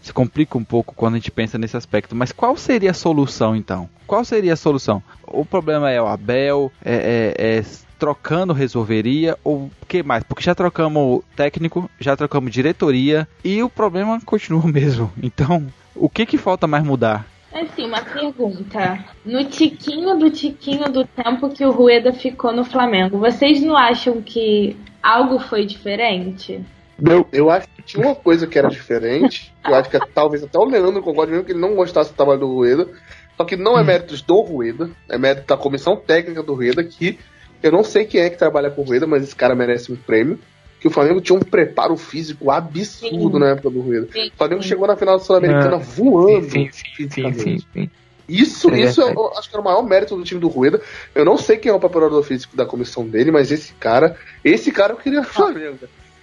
se 0.00 0.12
complica 0.12 0.56
um 0.56 0.64
pouco 0.64 0.94
quando 0.94 1.14
a 1.14 1.16
gente 1.18 1.32
pensa 1.32 1.58
nesse 1.58 1.76
aspecto. 1.76 2.14
Mas 2.14 2.32
qual 2.32 2.56
seria 2.56 2.92
a 2.92 2.94
solução 2.94 3.54
então? 3.56 3.90
Qual 4.06 4.24
seria 4.24 4.52
a 4.52 4.56
solução? 4.56 5.02
O 5.26 5.44
problema 5.44 5.90
é 5.90 6.00
o 6.00 6.06
Abel, 6.06 6.72
é, 6.82 7.34
é, 7.36 7.58
é 7.58 7.62
trocando 7.98 8.52
resolveria 8.52 9.36
ou 9.42 9.64
o 9.64 9.86
que 9.86 10.02
mais? 10.02 10.22
Porque 10.22 10.42
já 10.42 10.54
trocamos 10.54 11.22
técnico, 11.34 11.90
já 11.98 12.16
trocamos 12.16 12.52
diretoria 12.52 13.26
e 13.44 13.62
o 13.62 13.68
problema 13.68 14.20
continua 14.24 14.62
o 14.62 14.68
mesmo. 14.68 15.12
Então, 15.22 15.66
o 15.94 16.08
que 16.08 16.24
que 16.24 16.38
falta 16.38 16.66
mais 16.66 16.84
mudar? 16.84 17.26
Assim, 17.52 17.86
uma 17.86 18.02
pergunta. 18.02 19.04
No 19.24 19.44
tiquinho 19.44 20.16
do 20.18 20.30
tiquinho 20.30 20.90
do 20.92 21.04
tempo 21.04 21.48
que 21.48 21.64
o 21.64 21.70
Rueda 21.70 22.12
ficou 22.12 22.52
no 22.52 22.64
Flamengo, 22.64 23.18
vocês 23.18 23.62
não 23.62 23.76
acham 23.76 24.20
que 24.20 24.76
algo 25.02 25.38
foi 25.38 25.64
diferente? 25.64 26.62
Eu, 27.02 27.26
eu 27.32 27.50
acho 27.50 27.68
que 27.68 27.82
tinha 27.82 28.04
uma 28.04 28.14
coisa 28.14 28.46
que 28.46 28.58
era 28.58 28.68
diferente. 28.68 29.52
eu 29.64 29.74
acho 29.74 29.88
que 29.88 29.98
talvez 30.12 30.42
até 30.42 30.58
o 30.58 30.64
Leandro 30.64 31.02
concorde 31.02 31.32
mesmo 31.32 31.46
que 31.46 31.52
ele 31.52 31.60
não 31.60 31.74
gostasse 31.74 32.10
do 32.10 32.16
trabalho 32.16 32.40
do 32.40 32.54
Rueda. 32.54 32.88
Só 33.36 33.44
que 33.44 33.56
não 33.56 33.78
é 33.78 33.84
méritos 33.84 34.20
do 34.20 34.40
Rueda, 34.40 34.90
é 35.08 35.16
mérito 35.16 35.46
da 35.46 35.56
comissão 35.56 35.96
técnica 35.96 36.42
do 36.42 36.54
Rueda, 36.54 36.82
que 36.82 37.18
eu 37.62 37.72
não 37.72 37.82
sei 37.82 38.04
quem 38.04 38.20
é 38.20 38.30
que 38.30 38.36
trabalha 38.36 38.70
com 38.70 38.82
o 38.82 38.84
Rueda, 38.84 39.06
mas 39.06 39.22
esse 39.22 39.34
cara 39.34 39.54
merece 39.54 39.92
um 39.92 39.96
prêmio. 39.96 40.38
Que 40.80 40.86
o 40.86 40.90
Flamengo 40.92 41.20
tinha 41.20 41.36
um 41.36 41.42
preparo 41.42 41.96
físico 41.96 42.52
absurdo 42.52 43.32
sim. 43.32 43.38
na 43.40 43.50
época 43.50 43.68
do 43.68 43.80
Rueda. 43.80 44.06
O 44.06 44.36
Flamengo 44.36 44.62
chegou 44.62 44.86
na 44.86 44.94
final 44.94 45.18
da 45.18 45.24
Sul-Americana 45.24 45.76
é. 45.76 45.80
voando. 45.80 46.48
Sim, 46.48 46.68
sim, 46.70 47.10
sim, 47.10 47.58
sim, 47.58 47.90
Isso, 48.28 48.70
é 48.70 48.82
isso 48.82 49.00
eu 49.00 49.32
acho 49.36 49.50
que 49.50 49.56
era 49.56 49.60
o 49.60 49.64
maior 49.64 49.82
mérito 49.82 50.16
do 50.16 50.22
time 50.22 50.40
do 50.40 50.46
Rueda. 50.46 50.80
Eu 51.16 51.24
não 51.24 51.36
sei 51.36 51.56
quem 51.56 51.72
é 51.72 51.74
o 51.74 51.80
preparador 51.80 52.22
físico 52.22 52.56
da 52.56 52.64
comissão 52.64 53.04
dele, 53.04 53.32
mas 53.32 53.50
esse 53.50 53.72
cara, 53.72 54.16
esse 54.44 54.70
cara 54.70 54.92
eu 54.92 54.98
queria 54.98 55.22
o 55.22 55.24
Flamengo. 55.24 55.78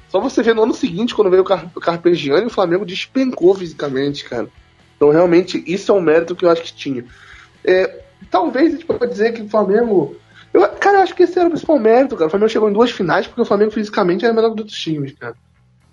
Só 0.07 0.21
você 0.21 0.41
ver 0.41 0.55
no 0.55 0.63
ano 0.63 0.73
seguinte, 0.73 1.13
quando 1.13 1.29
veio 1.29 1.41
o, 1.41 1.45
Car 1.45 1.69
o 1.75 1.81
Carpegiani, 1.81 2.45
o 2.45 2.49
Flamengo 2.49 2.85
despencou 2.85 3.53
fisicamente, 3.55 4.23
cara. 4.23 4.47
Então, 4.95 5.09
realmente, 5.09 5.61
isso 5.67 5.91
é 5.91 5.95
um 5.95 5.99
mérito 5.99 6.33
que 6.33 6.45
eu 6.45 6.49
acho 6.49 6.63
que 6.63 6.73
tinha. 6.73 7.03
É, 7.61 7.99
talvez 8.31 8.67
a 8.67 8.77
gente 8.77 8.85
pode 8.85 9.11
dizer 9.11 9.33
que 9.33 9.41
o 9.41 9.49
Flamengo 9.49 10.15
eu, 10.55 10.69
cara, 10.69 10.99
eu 10.99 11.01
acho 11.01 11.13
que 11.13 11.23
esse 11.23 11.37
era 11.37 11.47
o 11.47 11.51
principal 11.51 11.77
mérito, 11.77 12.15
cara. 12.15 12.27
O 12.27 12.29
Flamengo 12.29 12.49
chegou 12.49 12.69
em 12.69 12.73
duas 12.73 12.89
finais 12.89 13.27
porque 13.27 13.41
o 13.41 13.45
Flamengo 13.45 13.71
fisicamente 13.71 14.23
era 14.23 14.33
melhor 14.33 14.53
que 14.53 14.61
outros 14.61 14.79
times, 14.79 15.11
cara. 15.13 15.35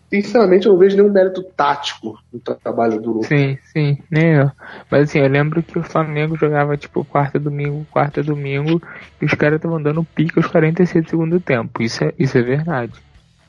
Sinceramente, 0.08 0.66
eu 0.66 0.72
não 0.72 0.78
vejo 0.78 0.96
nenhum 0.96 1.10
mérito 1.10 1.42
tático 1.42 2.16
no 2.32 2.38
trabalho 2.38 3.00
do 3.00 3.12
grupo. 3.12 3.26
Sim, 3.26 3.58
sim, 3.72 3.98
nem 4.10 4.34
eu. 4.34 4.50
Mas 4.90 5.08
assim, 5.08 5.18
eu 5.18 5.28
lembro 5.28 5.62
que 5.62 5.78
o 5.78 5.82
Flamengo 5.82 6.36
jogava 6.36 6.76
tipo 6.76 7.04
quarta 7.04 7.40
domingo, 7.40 7.84
quarta 7.90 8.22
domingo, 8.22 8.80
e 9.20 9.24
os 9.24 9.34
caras 9.34 9.56
estavam 9.56 9.82
dando 9.82 10.04
pique 10.04 10.38
aos 10.38 10.46
46 10.46 11.04
do 11.04 11.10
segundo 11.10 11.40
tempo. 11.40 11.82
Isso 11.82 12.04
é, 12.04 12.12
isso 12.18 12.38
é 12.38 12.42
verdade. 12.42 12.92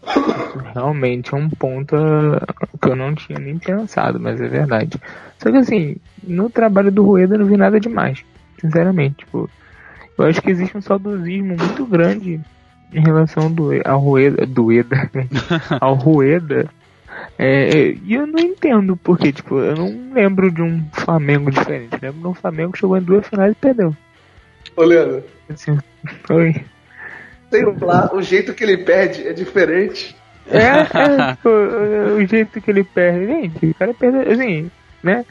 Isso 0.08 0.58
realmente 0.74 1.36
é 1.36 1.38
um 1.38 1.50
ponto 1.50 1.96
uh, 1.96 2.80
que 2.82 2.90
eu 2.90 2.96
não 2.96 3.14
tinha 3.14 3.38
nem 3.38 3.60
pensado, 3.60 4.20
mas 4.20 4.42
é 4.42 4.48
verdade. 4.48 5.00
Só 5.38 5.52
que 5.52 5.58
assim, 5.58 5.98
no 6.24 6.50
trabalho 6.50 6.92
do 6.92 7.04
Rueda 7.04 7.36
eu 7.36 7.40
não 7.40 7.46
vi 7.46 7.58
nada 7.58 7.80
demais. 7.80 8.24
Sinceramente, 8.60 9.18
tipo, 9.18 9.50
eu 10.18 10.26
acho 10.26 10.42
que 10.42 10.52
existe 10.52 10.78
um 10.78 10.82
saudosismo 10.82 11.56
muito 11.58 11.86
grande 11.86 12.40
em 12.94 13.02
relação 13.02 13.52
do, 13.52 13.72
ao 13.86 14.00
Rueda, 14.00 14.46
Dueda, 14.46 15.10
ao 15.82 15.96
Rueda. 15.96 16.70
É, 17.38 17.70
é, 17.70 17.98
e 18.04 18.14
eu 18.14 18.28
não 18.28 18.40
entendo 18.40 18.96
porque, 18.98 19.32
tipo, 19.32 19.60
eu 19.60 19.76
não 19.76 20.14
lembro 20.14 20.52
de 20.52 20.62
um 20.62 20.84
Flamengo 20.92 21.52
diferente. 21.52 21.94
Eu 21.94 22.00
lembro 22.02 22.22
de 22.22 22.28
um 22.28 22.34
Flamengo 22.34 22.72
que 22.72 22.80
chegou 22.80 22.98
em 22.98 23.02
duas 23.02 23.28
finais 23.28 23.52
e 23.54 23.56
perdeu. 23.56 23.96
Ô, 24.76 24.84
Leandro. 24.84 25.24
Assim, 25.50 25.78
oi. 26.30 26.56
Sei 27.50 27.64
lá, 27.82 28.10
o 28.14 28.22
jeito 28.22 28.54
que 28.54 28.64
ele 28.64 28.78
perde 28.78 29.28
é 29.28 29.34
diferente. 29.34 30.16
É, 30.48 30.58
é 30.58 31.32
tipo, 31.34 31.50
o 31.50 32.26
jeito 32.26 32.62
que 32.62 32.70
ele 32.70 32.84
perde. 32.84 33.28
Gente, 33.28 33.66
o 33.68 33.76
cara 33.76 33.94
perdeu, 33.94 34.32
assim, 34.32 34.72
né? 35.02 35.26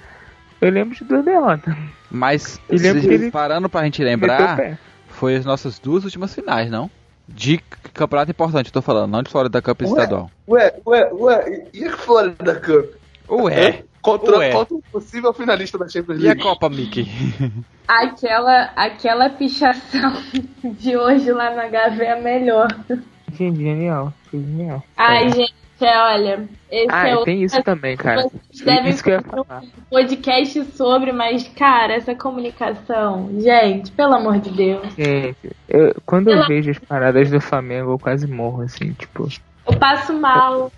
Eu 0.63 0.71
lembro 0.71 0.95
de 0.95 1.03
duas 1.03 1.25
derrotas. 1.25 1.75
Mas, 2.09 2.43
se, 2.43 2.87
ele 2.87 3.33
parando 3.33 3.69
pra 3.69 3.83
gente 3.83 4.01
lembrar, 4.05 4.79
foi 5.09 5.35
as 5.35 5.45
nossas 5.45 5.81
duas 5.81 6.05
últimas 6.05 6.33
finais, 6.33 6.71
não? 6.71 6.89
De 7.27 7.59
campeonato 7.93 8.31
importante, 8.31 8.67
eu 8.67 8.73
tô 8.73 8.81
falando, 8.81 9.11
não 9.11 9.25
de 9.25 9.31
Florida 9.31 9.61
Cup 9.61 9.81
ué, 9.81 9.89
estadual. 9.89 10.31
Ué, 10.49 10.73
ué, 10.87 11.13
ué, 11.15 11.67
e 11.75 11.85
a 11.85 11.97
Florida 11.97 12.55
Cup? 12.61 12.93
Ué. 13.29 13.83
Contra, 14.01 14.39
ué. 14.39 14.53
contra 14.53 14.75
o 14.77 14.83
possível 14.83 15.33
finalista 15.33 15.77
da 15.77 15.89
Champions 15.89 16.21
League. 16.21 16.39
E 16.39 16.41
a 16.41 16.45
Copa, 16.45 16.69
Mickey? 16.69 17.09
Aquela, 17.89 18.71
aquela 18.77 19.31
pichação 19.31 20.13
de 20.63 20.97
hoje 20.97 21.33
lá 21.33 21.55
na 21.57 21.67
Gávea 21.67 22.11
é 22.11 22.21
melhor. 22.21 22.69
Genial, 23.33 24.13
genial. 24.31 24.83
Ai, 24.97 25.27
é. 25.27 25.31
gente, 25.31 25.55
é, 25.85 25.99
olha, 25.99 26.49
esse 26.71 26.89
ah, 26.91 27.09
é 27.09 27.25
tem 27.25 27.43
isso 27.43 27.63
também, 27.63 27.97
cara. 27.97 28.27
Devem 28.65 28.91
isso 28.91 29.03
que 29.03 29.11
eu 29.11 29.15
ia 29.15 29.23
falar. 29.23 29.63
um 29.63 29.83
podcast 29.91 30.65
sobre, 30.77 31.13
mas, 31.13 31.47
cara, 31.49 31.95
essa 31.95 32.15
comunicação, 32.15 33.31
gente, 33.39 33.91
pelo 33.93 34.15
amor 34.15 34.39
de 34.39 34.51
Deus. 34.51 34.95
Gente, 34.97 35.51
eu, 35.69 35.95
quando 36.07 36.27
Pela... 36.27 36.43
eu 36.43 36.49
vejo 36.49 36.71
as 36.71 36.79
paradas 36.79 37.31
do 37.31 37.41
Flamengo, 37.41 37.93
eu 37.93 37.99
quase 37.99 38.27
morro, 38.27 38.63
assim, 38.63 38.93
tipo. 38.93 39.29
Eu 39.67 39.77
passo 39.79 40.13
mal. 40.13 40.73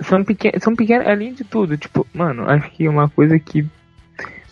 São 0.00 0.22
pequenas, 0.24 0.62
são 0.62 0.76
pequenas, 0.76 1.06
além 1.06 1.32
de 1.34 1.44
tudo, 1.44 1.76
tipo, 1.76 2.06
mano, 2.12 2.48
acho 2.48 2.70
que 2.70 2.88
uma 2.88 3.08
coisa 3.08 3.38
que 3.38 3.66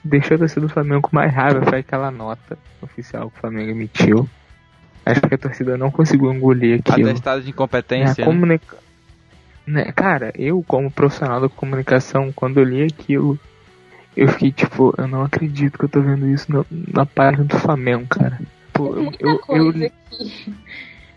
deixou 0.02 0.36
a 0.36 0.38
torcida 0.38 0.60
do 0.62 0.68
Flamengo 0.68 1.02
com 1.02 1.14
mais 1.14 1.32
raiva 1.32 1.62
foi 1.62 1.78
aquela 1.78 2.10
nota 2.10 2.58
oficial 2.82 3.30
que 3.30 3.38
o 3.38 3.40
Flamengo 3.40 3.70
emitiu. 3.70 4.28
Acho 5.04 5.20
que 5.20 5.34
a 5.34 5.38
torcida 5.38 5.76
não 5.76 5.90
conseguiu 5.90 6.32
engolir 6.32 6.80
aquilo. 6.80 7.10
Atestado 7.10 7.42
de 7.42 7.50
incompetência. 7.50 8.22
É, 8.22 8.24
a, 8.24 8.26
comunica... 8.26 8.74
Né, 8.74 8.82
cara, 9.94 10.32
eu 10.36 10.64
como 10.66 10.90
profissional 10.90 11.40
da 11.40 11.48
comunicação, 11.48 12.32
quando 12.32 12.58
eu 12.58 12.64
li 12.64 12.82
aquilo, 12.82 13.38
eu 14.16 14.28
fiquei 14.28 14.52
tipo, 14.52 14.94
eu 14.96 15.06
não 15.06 15.22
acredito 15.22 15.78
que 15.78 15.84
eu 15.84 15.88
tô 15.88 16.00
vendo 16.00 16.26
isso 16.28 16.50
na, 16.50 16.64
na 16.70 17.06
página 17.06 17.44
do 17.44 17.58
Flamengo, 17.58 18.06
cara. 18.08 18.38
Pô, 18.72 18.94
eu, 18.94 19.12
eu, 19.20 19.40
eu, 19.48 19.70
li, 19.70 19.92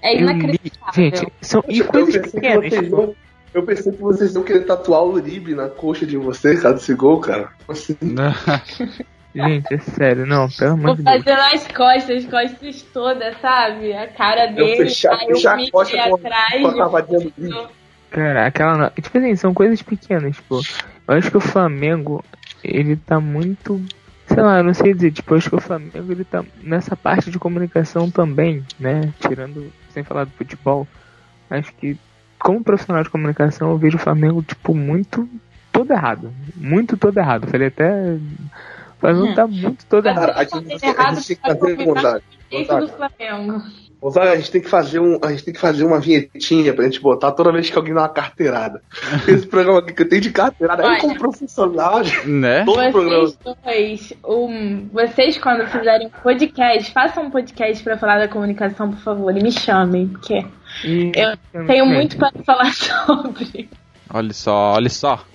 é 0.01 0.17
inacreditável. 0.17 1.03
Li, 1.03 1.15
gente, 1.15 1.33
são 1.41 1.63
e 1.67 1.83
coisas 1.83 2.31
pequenas. 2.31 2.73
Tipo, 2.73 3.15
eu 3.53 3.63
pensei 3.63 3.91
que 3.91 4.01
vocês 4.01 4.33
não 4.33 4.43
queriam 4.43 4.65
tatuar 4.65 5.03
o 5.03 5.13
Uribe 5.13 5.55
na 5.55 5.69
coxa 5.69 6.05
de 6.05 6.17
vocês, 6.17 6.61
cara, 6.61 6.75
desse 6.75 6.93
gol, 6.93 7.19
cara. 7.19 7.49
Assim. 7.67 7.97
Gente, 9.33 9.73
é 9.73 9.77
sério, 9.77 10.25
não, 10.25 10.49
pelo 10.49 10.71
amor 10.71 10.97
de 10.97 11.03
Deus. 11.03 11.23
Fazendo 11.23 11.39
as 11.39 11.67
costas, 11.67 12.25
as 12.25 12.25
costas 12.25 12.81
todas, 12.91 13.39
sabe? 13.39 13.93
A 13.93 14.07
cara 14.07 14.47
dele, 14.47 14.71
eu 14.71 14.77
fechar, 14.77 15.13
aí 15.13 15.27
fechar 15.27 15.59
a 15.59 15.71
costa 15.71 16.09
com, 16.09 16.15
atrás. 16.15 16.61
Com 16.61 16.67
a 16.67 16.77
cavadinha 16.77 17.19
do 17.19 17.69
Cara, 18.09 18.47
aquela. 18.47 18.89
Tipo 18.89 19.17
assim, 19.17 19.35
são 19.35 19.53
coisas 19.53 19.81
pequenas, 19.81 20.35
tipo. 20.35 20.61
Eu 21.07 21.15
acho 21.15 21.31
que 21.31 21.37
o 21.37 21.41
Flamengo, 21.41 22.23
ele 22.63 22.95
tá 22.95 23.19
muito. 23.19 23.81
Sei 24.27 24.41
lá, 24.41 24.59
eu 24.59 24.63
não 24.63 24.73
sei 24.73 24.93
dizer, 24.93 25.11
tipo, 25.11 25.33
eu 25.33 25.37
acho 25.37 25.49
que 25.49 25.55
o 25.55 25.61
Flamengo 25.61 26.11
ele 26.11 26.23
tá 26.23 26.43
nessa 26.61 26.95
parte 26.95 27.31
de 27.31 27.39
comunicação 27.39 28.11
também, 28.11 28.63
né? 28.79 29.11
Tirando, 29.19 29.71
sem 29.89 30.03
falar 30.03 30.25
do 30.25 30.31
futebol. 30.31 30.87
Acho 31.49 31.73
que, 31.73 31.97
como 32.37 32.63
profissional 32.63 33.03
de 33.03 33.09
comunicação, 33.09 33.71
eu 33.71 33.77
vejo 33.77 33.97
o 33.97 33.99
Flamengo, 33.99 34.43
tipo, 34.43 34.75
muito 34.75 35.27
todo 35.71 35.91
errado. 35.91 36.31
Muito 36.55 36.95
todo 36.95 37.17
errado. 37.17 37.47
Falei 37.47 37.67
até. 37.67 38.17
Mas 39.01 39.17
não 39.17 39.33
tá 39.33 39.47
muito 39.47 39.85
todo 39.85 40.05
errado. 40.07 40.31
a 40.35 40.43
gente, 40.43 40.85
a 40.85 41.13
gente 41.13 41.27
tem 41.27 41.35
que 41.35 41.41
fazer 41.41 41.85
vontade. 41.85 42.23
do 42.51 42.87
Flamengo. 42.89 43.63
Gonzaga, 44.01 44.31
a 44.31 44.35
gente 44.37 44.49
tem 44.49 44.61
que 44.61 44.69
fazer 44.69 44.99
um, 44.99 45.19
a 45.21 45.29
gente 45.31 45.43
tem 45.43 45.53
que 45.53 45.59
fazer 45.59 45.83
uma 45.83 45.99
vinhetinha 45.99 46.73
pra 46.73 46.85
gente 46.85 47.01
botar 47.01 47.33
toda 47.33 47.51
vez 47.51 47.69
que 47.69 47.77
alguém 47.77 47.93
dá 47.93 48.01
uma 48.01 48.09
carteirada. 48.09 48.81
Esse 49.27 49.45
programa 49.45 49.79
aqui 49.79 49.93
que 49.93 50.03
eu 50.03 50.09
tenho 50.09 50.21
de 50.21 50.31
carteirada, 50.31 50.85
Olha, 50.85 51.01
como 51.01 51.17
profissional, 51.17 52.01
né? 52.25 52.63
Todo 52.63 52.75
vocês 52.75 52.91
programa. 52.93 53.33
Dois, 53.43 54.13
um, 54.25 54.87
vocês 54.93 55.37
quando 55.37 55.67
fizerem 55.67 56.07
um 56.07 56.09
podcast, 56.09 56.93
façam 56.93 57.25
um 57.25 57.29
podcast 57.29 57.83
pra 57.83 57.97
falar 57.97 58.19
da 58.19 58.29
comunicação, 58.29 58.89
por 58.89 58.99
favor, 58.99 59.35
e 59.35 59.43
me 59.43 59.51
chamem, 59.51 60.07
porque 60.07 60.45
e, 60.85 61.11
eu 61.13 61.65
tenho 61.67 61.85
muito 61.85 62.17
pra 62.17 62.31
falar 62.45 62.71
sobre. 62.73 63.69
Olha 64.13 64.33
só, 64.33 64.73
olha 64.75 64.89
só. 64.89 65.25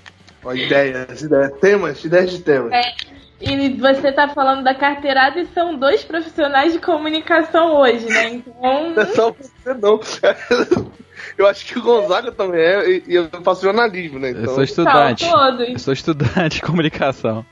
ideias, 0.55 1.21
ideias, 1.21 1.53
temas, 1.61 2.03
ideias 2.03 2.31
de 2.31 2.39
temas. 2.41 2.73
É. 2.73 3.15
E 3.47 3.69
você 3.75 4.11
tá 4.13 4.29
falando 4.29 4.63
da 4.65 4.75
carteirada 4.75 5.41
e 5.41 5.47
são 5.47 5.77
dois 5.77 6.03
profissionais 6.05 6.73
de 6.73 6.79
comunicação 6.79 7.77
hoje, 7.77 8.07
né? 8.07 8.29
Então. 8.31 8.91
Não 8.95 9.03
é 9.03 9.07
só 9.07 9.31
você 9.31 9.75
não. 9.75 10.01
Eu 11.39 11.47
acho 11.47 11.65
que 11.67 11.79
o 11.79 11.83
Gonzaga 11.83 12.31
também 12.31 12.61
é, 12.61 13.03
e 13.09 13.15
eu 13.15 13.29
faço 13.43 13.63
jornalismo, 13.63 14.19
né? 14.19 14.31
Eu 14.31 14.43
Então, 14.43 14.55
sou 14.55 14.63
estudante. 14.63 15.25
Eu 15.25 15.79
sou 15.79 15.93
estudante 15.93 16.57
de 16.57 16.63
comunicação. 16.63 17.45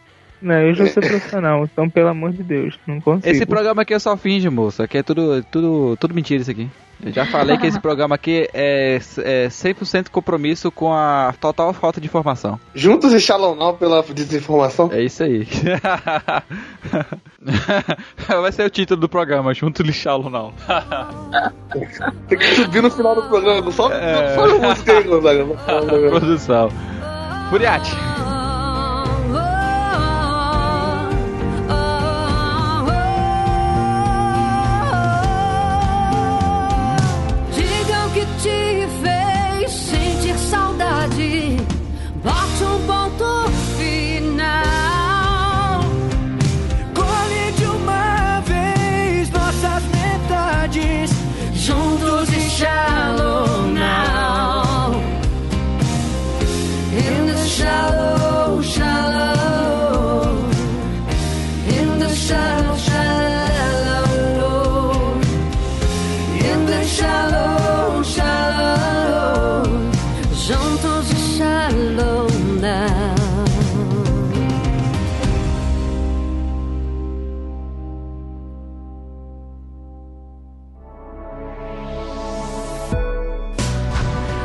Não, 0.43 0.55
eu 0.57 0.75
já 0.75 0.87
sou 0.89 1.03
profissional, 1.03 1.65
então 1.65 1.89
pelo 1.89 2.09
amor 2.09 2.33
de 2.33 2.43
Deus, 2.43 2.79
não 2.87 3.01
consigo. 3.01 3.29
Esse 3.29 3.47
programa 3.47 3.81
aqui 3.83 3.95
é 3.95 3.99
só 3.99 4.15
finge, 4.17 4.51
moço. 4.51 4.83
Aqui 4.83 4.99
é 4.99 5.03
tudo, 5.03 5.43
tudo, 5.51 5.97
tudo 5.99 6.15
mentira 6.15 6.43
isso 6.43 6.51
aqui. 6.51 6.69
Eu 7.05 7.13
já 7.13 7.27
falei 7.27 7.57
que 7.59 7.67
esse 7.67 7.79
programa 7.83 8.15
aqui 8.15 8.49
é, 8.55 8.95
é 9.19 9.49
100% 9.49 10.09
compromisso 10.11 10.71
com 10.71 10.93
a 10.93 11.35
total 11.41 11.73
falta 11.73 12.01
de 12.01 12.07
informação. 12.07 12.61
Juntos 12.75 13.13
e 13.13 13.21
Shalom 13.21 13.75
pela 13.75 14.03
desinformação. 14.03 14.89
É 14.93 15.03
isso 15.03 15.23
aí. 15.25 15.47
Vai 18.41 18.53
ser 18.53 18.67
o 18.67 18.71
título 18.71 19.01
do 19.01 19.09
programa, 19.09 19.53
junto 19.53 19.83
lixá-lo 19.83 20.31
não. 20.31 20.53
Tem 22.29 22.39
que 22.39 22.47
subir 22.55 22.83
no 22.83 22.91
final 22.91 23.15
do 23.17 23.23
programa. 23.23 23.71
Só, 23.73 23.91
É. 23.93 24.35
só 24.35 24.45
a 24.45 24.59
música 24.59 24.93
aí, 24.93 25.03
Gonzaga. 25.05 25.45
Produção. 26.11 26.69
Furiati. 27.51 27.91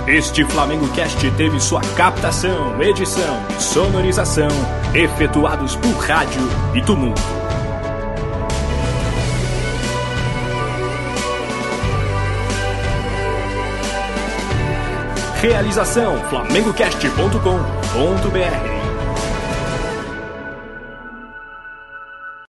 Este 0.08 0.45
Flamengo 0.45 0.88
Cast 0.93 1.30
teve 1.32 1.60
sua 1.60 1.82
captação, 1.97 2.82
edição 2.82 3.45
sonorização 3.60 4.47
efetuados 4.93 5.76
por 5.76 5.91
rádio 5.97 6.41
e 6.74 6.82
tumulto. 6.82 7.22
Realização 15.41 16.18
flamengocast.com.br 16.30 18.76